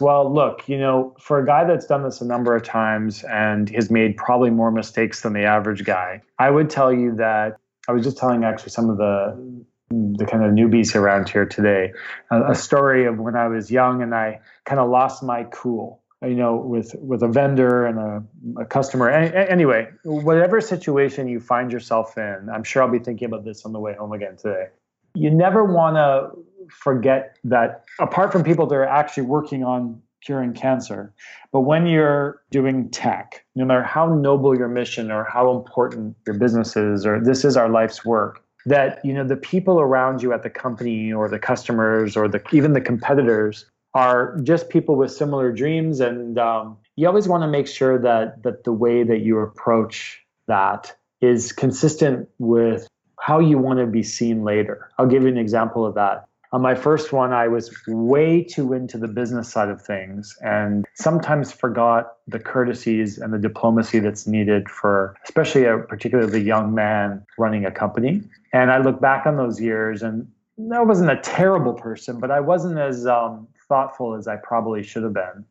Well, 0.00 0.32
look, 0.32 0.68
you 0.68 0.78
know, 0.78 1.16
for 1.18 1.40
a 1.40 1.46
guy 1.46 1.64
that's 1.64 1.86
done 1.86 2.04
this 2.04 2.20
a 2.20 2.24
number 2.24 2.54
of 2.54 2.62
times 2.62 3.24
and 3.24 3.68
has 3.70 3.90
made 3.90 4.16
probably 4.16 4.50
more 4.50 4.70
mistakes 4.70 5.22
than 5.22 5.32
the 5.32 5.44
average 5.44 5.84
guy, 5.84 6.22
I 6.38 6.50
would 6.50 6.70
tell 6.70 6.92
you 6.92 7.16
that 7.16 7.58
I 7.88 7.92
was 7.92 8.04
just 8.04 8.18
telling 8.18 8.44
actually 8.44 8.70
some 8.70 8.90
of 8.90 8.98
the 8.98 9.64
the 9.90 10.26
kind 10.26 10.44
of 10.44 10.52
newbies 10.52 10.94
around 10.94 11.30
here 11.30 11.46
today 11.46 11.94
a, 12.30 12.50
a 12.50 12.54
story 12.54 13.06
of 13.06 13.18
when 13.18 13.34
I 13.36 13.48
was 13.48 13.70
young 13.70 14.02
and 14.02 14.14
I 14.14 14.40
kind 14.66 14.80
of 14.80 14.90
lost 14.90 15.22
my 15.22 15.44
cool 15.44 16.02
you 16.22 16.34
know, 16.34 16.56
with 16.56 16.94
with 16.96 17.22
a 17.22 17.28
vendor 17.28 17.86
and 17.86 17.98
a, 17.98 18.62
a 18.62 18.64
customer. 18.64 19.08
Any, 19.08 19.34
anyway, 19.34 19.88
whatever 20.04 20.60
situation 20.60 21.28
you 21.28 21.38
find 21.38 21.70
yourself 21.70 22.18
in, 22.18 22.48
I'm 22.52 22.64
sure 22.64 22.82
I'll 22.82 22.90
be 22.90 22.98
thinking 22.98 23.26
about 23.26 23.44
this 23.44 23.64
on 23.64 23.72
the 23.72 23.78
way 23.78 23.94
home 23.94 24.12
again 24.12 24.36
today. 24.36 24.66
you 25.14 25.30
never 25.30 25.64
want 25.64 25.96
to 25.96 26.30
forget 26.70 27.36
that 27.44 27.84
apart 27.98 28.32
from 28.32 28.42
people 28.42 28.66
that 28.66 28.74
are 28.74 28.84
actually 28.84 29.22
working 29.22 29.64
on 29.64 30.02
curing 30.24 30.52
cancer, 30.52 31.12
but 31.52 31.60
when 31.60 31.86
you're 31.86 32.42
doing 32.50 32.90
tech, 32.90 33.44
no 33.54 33.64
matter 33.64 33.82
how 33.82 34.14
noble 34.14 34.56
your 34.56 34.68
mission 34.68 35.10
or 35.10 35.24
how 35.24 35.50
important 35.56 36.16
your 36.26 36.36
business 36.38 36.76
is, 36.76 37.06
or 37.06 37.20
this 37.20 37.44
is 37.44 37.56
our 37.56 37.68
life's 37.68 38.04
work, 38.04 38.42
that 38.66 39.04
you 39.04 39.12
know 39.12 39.24
the 39.24 39.36
people 39.36 39.80
around 39.80 40.22
you 40.22 40.32
at 40.32 40.42
the 40.42 40.50
company 40.50 41.12
or 41.12 41.28
the 41.28 41.38
customers 41.38 42.16
or 42.16 42.28
the 42.28 42.42
even 42.52 42.72
the 42.72 42.80
competitors 42.80 43.66
are 43.94 44.38
just 44.42 44.68
people 44.68 44.96
with 44.96 45.10
similar 45.10 45.50
dreams. 45.52 46.00
And 46.00 46.38
um, 46.38 46.76
you 46.96 47.06
always 47.08 47.26
want 47.26 47.42
to 47.42 47.48
make 47.48 47.66
sure 47.66 47.98
that 47.98 48.42
that 48.42 48.64
the 48.64 48.72
way 48.72 49.02
that 49.02 49.20
you 49.20 49.38
approach 49.38 50.22
that 50.46 50.94
is 51.20 51.52
consistent 51.52 52.28
with 52.38 52.86
how 53.20 53.40
you 53.40 53.58
want 53.58 53.80
to 53.80 53.86
be 53.86 54.02
seen 54.02 54.44
later. 54.44 54.90
I'll 54.98 55.06
give 55.06 55.22
you 55.22 55.28
an 55.28 55.38
example 55.38 55.84
of 55.84 55.94
that 55.94 56.27
on 56.52 56.62
my 56.62 56.74
first 56.74 57.12
one, 57.12 57.32
I 57.32 57.48
was 57.48 57.70
way 57.86 58.42
too 58.42 58.72
into 58.72 58.96
the 58.96 59.08
business 59.08 59.50
side 59.50 59.68
of 59.68 59.82
things 59.82 60.36
and 60.42 60.86
sometimes 60.94 61.52
forgot 61.52 62.16
the 62.26 62.38
courtesies 62.38 63.18
and 63.18 63.32
the 63.34 63.38
diplomacy 63.38 63.98
that's 63.98 64.26
needed 64.26 64.70
for, 64.70 65.14
especially 65.24 65.64
a 65.64 65.78
particularly 65.78 66.40
young 66.40 66.74
man 66.74 67.24
running 67.36 67.66
a 67.66 67.70
company. 67.70 68.22
And 68.52 68.70
I 68.70 68.78
look 68.78 69.00
back 69.00 69.26
on 69.26 69.36
those 69.36 69.60
years 69.60 70.02
and 70.02 70.26
I 70.72 70.82
wasn't 70.82 71.10
a 71.10 71.20
terrible 71.20 71.74
person, 71.74 72.18
but 72.18 72.30
I 72.30 72.40
wasn't 72.40 72.78
as 72.78 73.06
um, 73.06 73.46
thoughtful 73.68 74.14
as 74.14 74.26
I 74.26 74.36
probably 74.36 74.82
should 74.82 75.02
have 75.02 75.14
been 75.14 75.44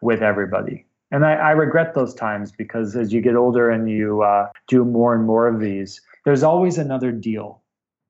with 0.00 0.20
everybody. 0.20 0.84
And 1.12 1.24
I, 1.24 1.34
I 1.34 1.50
regret 1.52 1.94
those 1.94 2.14
times 2.14 2.52
because 2.52 2.96
as 2.96 3.12
you 3.12 3.20
get 3.20 3.36
older 3.36 3.70
and 3.70 3.88
you 3.88 4.22
uh, 4.22 4.48
do 4.68 4.84
more 4.84 5.14
and 5.14 5.24
more 5.24 5.46
of 5.46 5.60
these, 5.60 6.00
there's 6.24 6.42
always 6.42 6.76
another 6.76 7.12
deal 7.12 7.59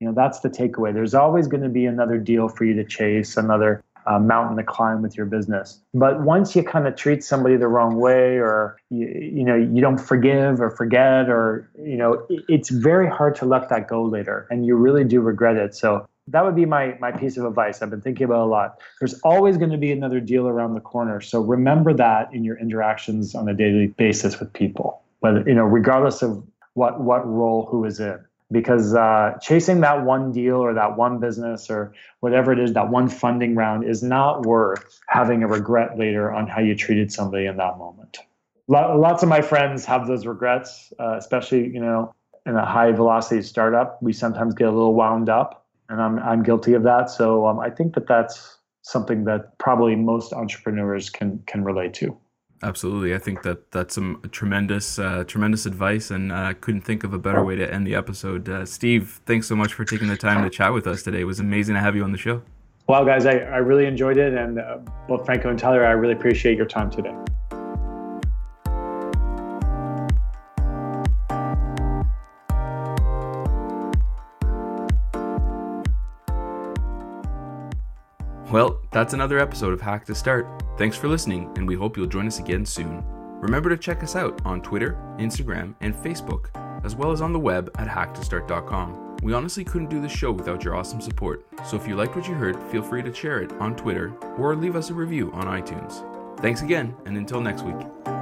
you 0.01 0.07
know 0.07 0.13
that's 0.13 0.39
the 0.39 0.49
takeaway. 0.49 0.93
There's 0.93 1.13
always 1.13 1.47
going 1.47 1.63
to 1.63 1.69
be 1.69 1.85
another 1.85 2.17
deal 2.17 2.49
for 2.49 2.65
you 2.65 2.73
to 2.73 2.83
chase 2.83 3.37
another 3.37 3.83
uh, 4.07 4.17
mountain 4.17 4.57
to 4.57 4.63
climb 4.63 5.03
with 5.03 5.15
your 5.15 5.27
business. 5.27 5.79
But 5.93 6.21
once 6.21 6.55
you 6.55 6.63
kind 6.63 6.87
of 6.87 6.95
treat 6.95 7.23
somebody 7.23 7.55
the 7.55 7.67
wrong 7.67 7.97
way 7.97 8.37
or 8.37 8.77
you, 8.89 9.07
you 9.07 9.43
know 9.45 9.55
you 9.55 9.79
don't 9.79 9.99
forgive 9.99 10.59
or 10.59 10.71
forget 10.71 11.29
or 11.29 11.69
you 11.79 11.97
know 11.97 12.25
it's 12.29 12.69
very 12.69 13.07
hard 13.07 13.35
to 13.35 13.45
let 13.45 13.69
that 13.69 13.87
go 13.87 14.03
later 14.03 14.47
and 14.49 14.65
you 14.65 14.75
really 14.75 15.03
do 15.03 15.21
regret 15.21 15.55
it. 15.55 15.75
So 15.75 16.07
that 16.27 16.43
would 16.43 16.55
be 16.55 16.65
my 16.65 16.97
my 16.99 17.11
piece 17.11 17.37
of 17.37 17.45
advice. 17.45 17.81
I've 17.81 17.91
been 17.91 18.01
thinking 18.01 18.25
about 18.25 18.41
a 18.41 18.49
lot. 18.49 18.79
There's 18.99 19.19
always 19.21 19.57
going 19.57 19.71
to 19.71 19.77
be 19.77 19.91
another 19.91 20.19
deal 20.19 20.47
around 20.47 20.73
the 20.73 20.81
corner. 20.81 21.21
So 21.21 21.39
remember 21.39 21.93
that 21.93 22.33
in 22.33 22.43
your 22.43 22.57
interactions 22.57 23.35
on 23.35 23.47
a 23.47 23.53
daily 23.53 23.87
basis 23.87 24.39
with 24.39 24.51
people 24.51 25.01
whether 25.21 25.43
you 25.47 25.55
know 25.55 25.63
regardless 25.63 26.21
of 26.21 26.43
what 26.73 27.01
what 27.01 27.25
role 27.25 27.67
who 27.71 27.85
is 27.85 27.99
in 27.99 28.19
because 28.51 28.93
uh, 28.93 29.37
chasing 29.41 29.81
that 29.81 30.03
one 30.03 30.31
deal 30.31 30.57
or 30.57 30.73
that 30.73 30.97
one 30.97 31.19
business 31.19 31.69
or 31.69 31.93
whatever 32.19 32.51
it 32.51 32.59
is, 32.59 32.73
that 32.73 32.89
one 32.89 33.07
funding 33.07 33.55
round 33.55 33.87
is 33.87 34.03
not 34.03 34.45
worth 34.45 34.99
having 35.07 35.43
a 35.43 35.47
regret 35.47 35.97
later 35.97 36.31
on 36.31 36.47
how 36.47 36.59
you 36.59 36.75
treated 36.75 37.11
somebody 37.11 37.45
in 37.45 37.57
that 37.57 37.77
moment. 37.77 38.19
Lots 38.67 39.23
of 39.23 39.29
my 39.29 39.41
friends 39.41 39.85
have 39.85 40.07
those 40.07 40.25
regrets, 40.25 40.93
uh, 40.99 41.17
especially 41.17 41.67
you 41.67 41.79
know 41.79 42.13
in 42.45 42.55
a 42.55 42.65
high 42.65 42.91
velocity 42.91 43.41
startup. 43.41 44.01
We 44.01 44.13
sometimes 44.13 44.53
get 44.53 44.67
a 44.67 44.71
little 44.71 44.93
wound 44.93 45.29
up, 45.29 45.65
and 45.89 46.01
I'm 46.01 46.19
I'm 46.19 46.43
guilty 46.43 46.73
of 46.73 46.83
that. 46.83 47.09
So 47.09 47.47
um, 47.47 47.59
I 47.59 47.69
think 47.69 47.95
that 47.95 48.07
that's 48.07 48.57
something 48.83 49.25
that 49.25 49.57
probably 49.57 49.95
most 49.95 50.31
entrepreneurs 50.31 51.09
can 51.09 51.43
can 51.47 51.63
relate 51.63 51.93
to. 51.95 52.17
Absolutely, 52.63 53.15
I 53.15 53.17
think 53.17 53.41
that 53.41 53.71
that's 53.71 53.95
some 53.95 54.21
tremendous, 54.31 54.99
uh, 54.99 55.23
tremendous 55.25 55.65
advice, 55.65 56.11
and 56.11 56.31
uh, 56.31 56.53
couldn't 56.61 56.81
think 56.81 57.03
of 57.03 57.11
a 57.11 57.17
better 57.17 57.43
way 57.43 57.55
to 57.55 57.73
end 57.73 57.87
the 57.87 57.95
episode. 57.95 58.47
Uh, 58.47 58.65
Steve, 58.65 59.19
thanks 59.25 59.47
so 59.47 59.55
much 59.55 59.73
for 59.73 59.83
taking 59.83 60.07
the 60.07 60.17
time 60.17 60.43
to 60.43 60.49
chat 60.49 60.71
with 60.71 60.85
us 60.85 61.01
today. 61.01 61.21
It 61.21 61.25
was 61.25 61.39
amazing 61.39 61.73
to 61.73 61.81
have 61.81 61.95
you 61.95 62.03
on 62.03 62.11
the 62.11 62.19
show. 62.19 62.43
Well, 62.87 63.03
guys, 63.03 63.25
I, 63.25 63.37
I 63.37 63.57
really 63.57 63.85
enjoyed 63.85 64.17
it, 64.17 64.33
and 64.33 64.59
uh, 64.59 64.77
both 65.07 65.25
Franco 65.25 65.49
and 65.49 65.57
Tyler, 65.57 65.85
I 65.85 65.91
really 65.91 66.13
appreciate 66.13 66.55
your 66.55 66.67
time 66.67 66.91
today. 66.91 67.15
Well, 78.51 78.81
that's 78.91 79.13
another 79.13 79.39
episode 79.39 79.71
of 79.71 79.79
Hack 79.79 80.05
to 80.07 80.15
Start. 80.15 80.45
Thanks 80.77 80.97
for 80.97 81.07
listening, 81.07 81.49
and 81.55 81.65
we 81.65 81.75
hope 81.75 81.95
you'll 81.95 82.05
join 82.05 82.27
us 82.27 82.39
again 82.39 82.65
soon. 82.65 83.01
Remember 83.39 83.69
to 83.69 83.77
check 83.77 84.03
us 84.03 84.17
out 84.17 84.41
on 84.45 84.61
Twitter, 84.61 84.97
Instagram, 85.17 85.73
and 85.79 85.95
Facebook, 85.95 86.49
as 86.83 86.93
well 86.93 87.11
as 87.11 87.21
on 87.21 87.31
the 87.31 87.39
web 87.39 87.71
at 87.77 87.87
hacktostart.com. 87.87 89.15
We 89.23 89.31
honestly 89.31 89.63
couldn't 89.63 89.89
do 89.89 90.01
this 90.01 90.11
show 90.11 90.33
without 90.33 90.65
your 90.65 90.75
awesome 90.75 90.99
support, 90.99 91.45
so 91.65 91.77
if 91.77 91.87
you 91.87 91.95
liked 91.95 92.13
what 92.13 92.27
you 92.27 92.33
heard, 92.33 92.61
feel 92.71 92.83
free 92.83 93.01
to 93.03 93.13
share 93.13 93.41
it 93.41 93.53
on 93.53 93.73
Twitter 93.73 94.13
or 94.37 94.53
leave 94.53 94.75
us 94.75 94.89
a 94.89 94.93
review 94.93 95.31
on 95.31 95.45
iTunes. 95.45 96.03
Thanks 96.41 96.61
again, 96.61 96.93
and 97.05 97.15
until 97.15 97.39
next 97.39 97.61
week. 97.61 98.20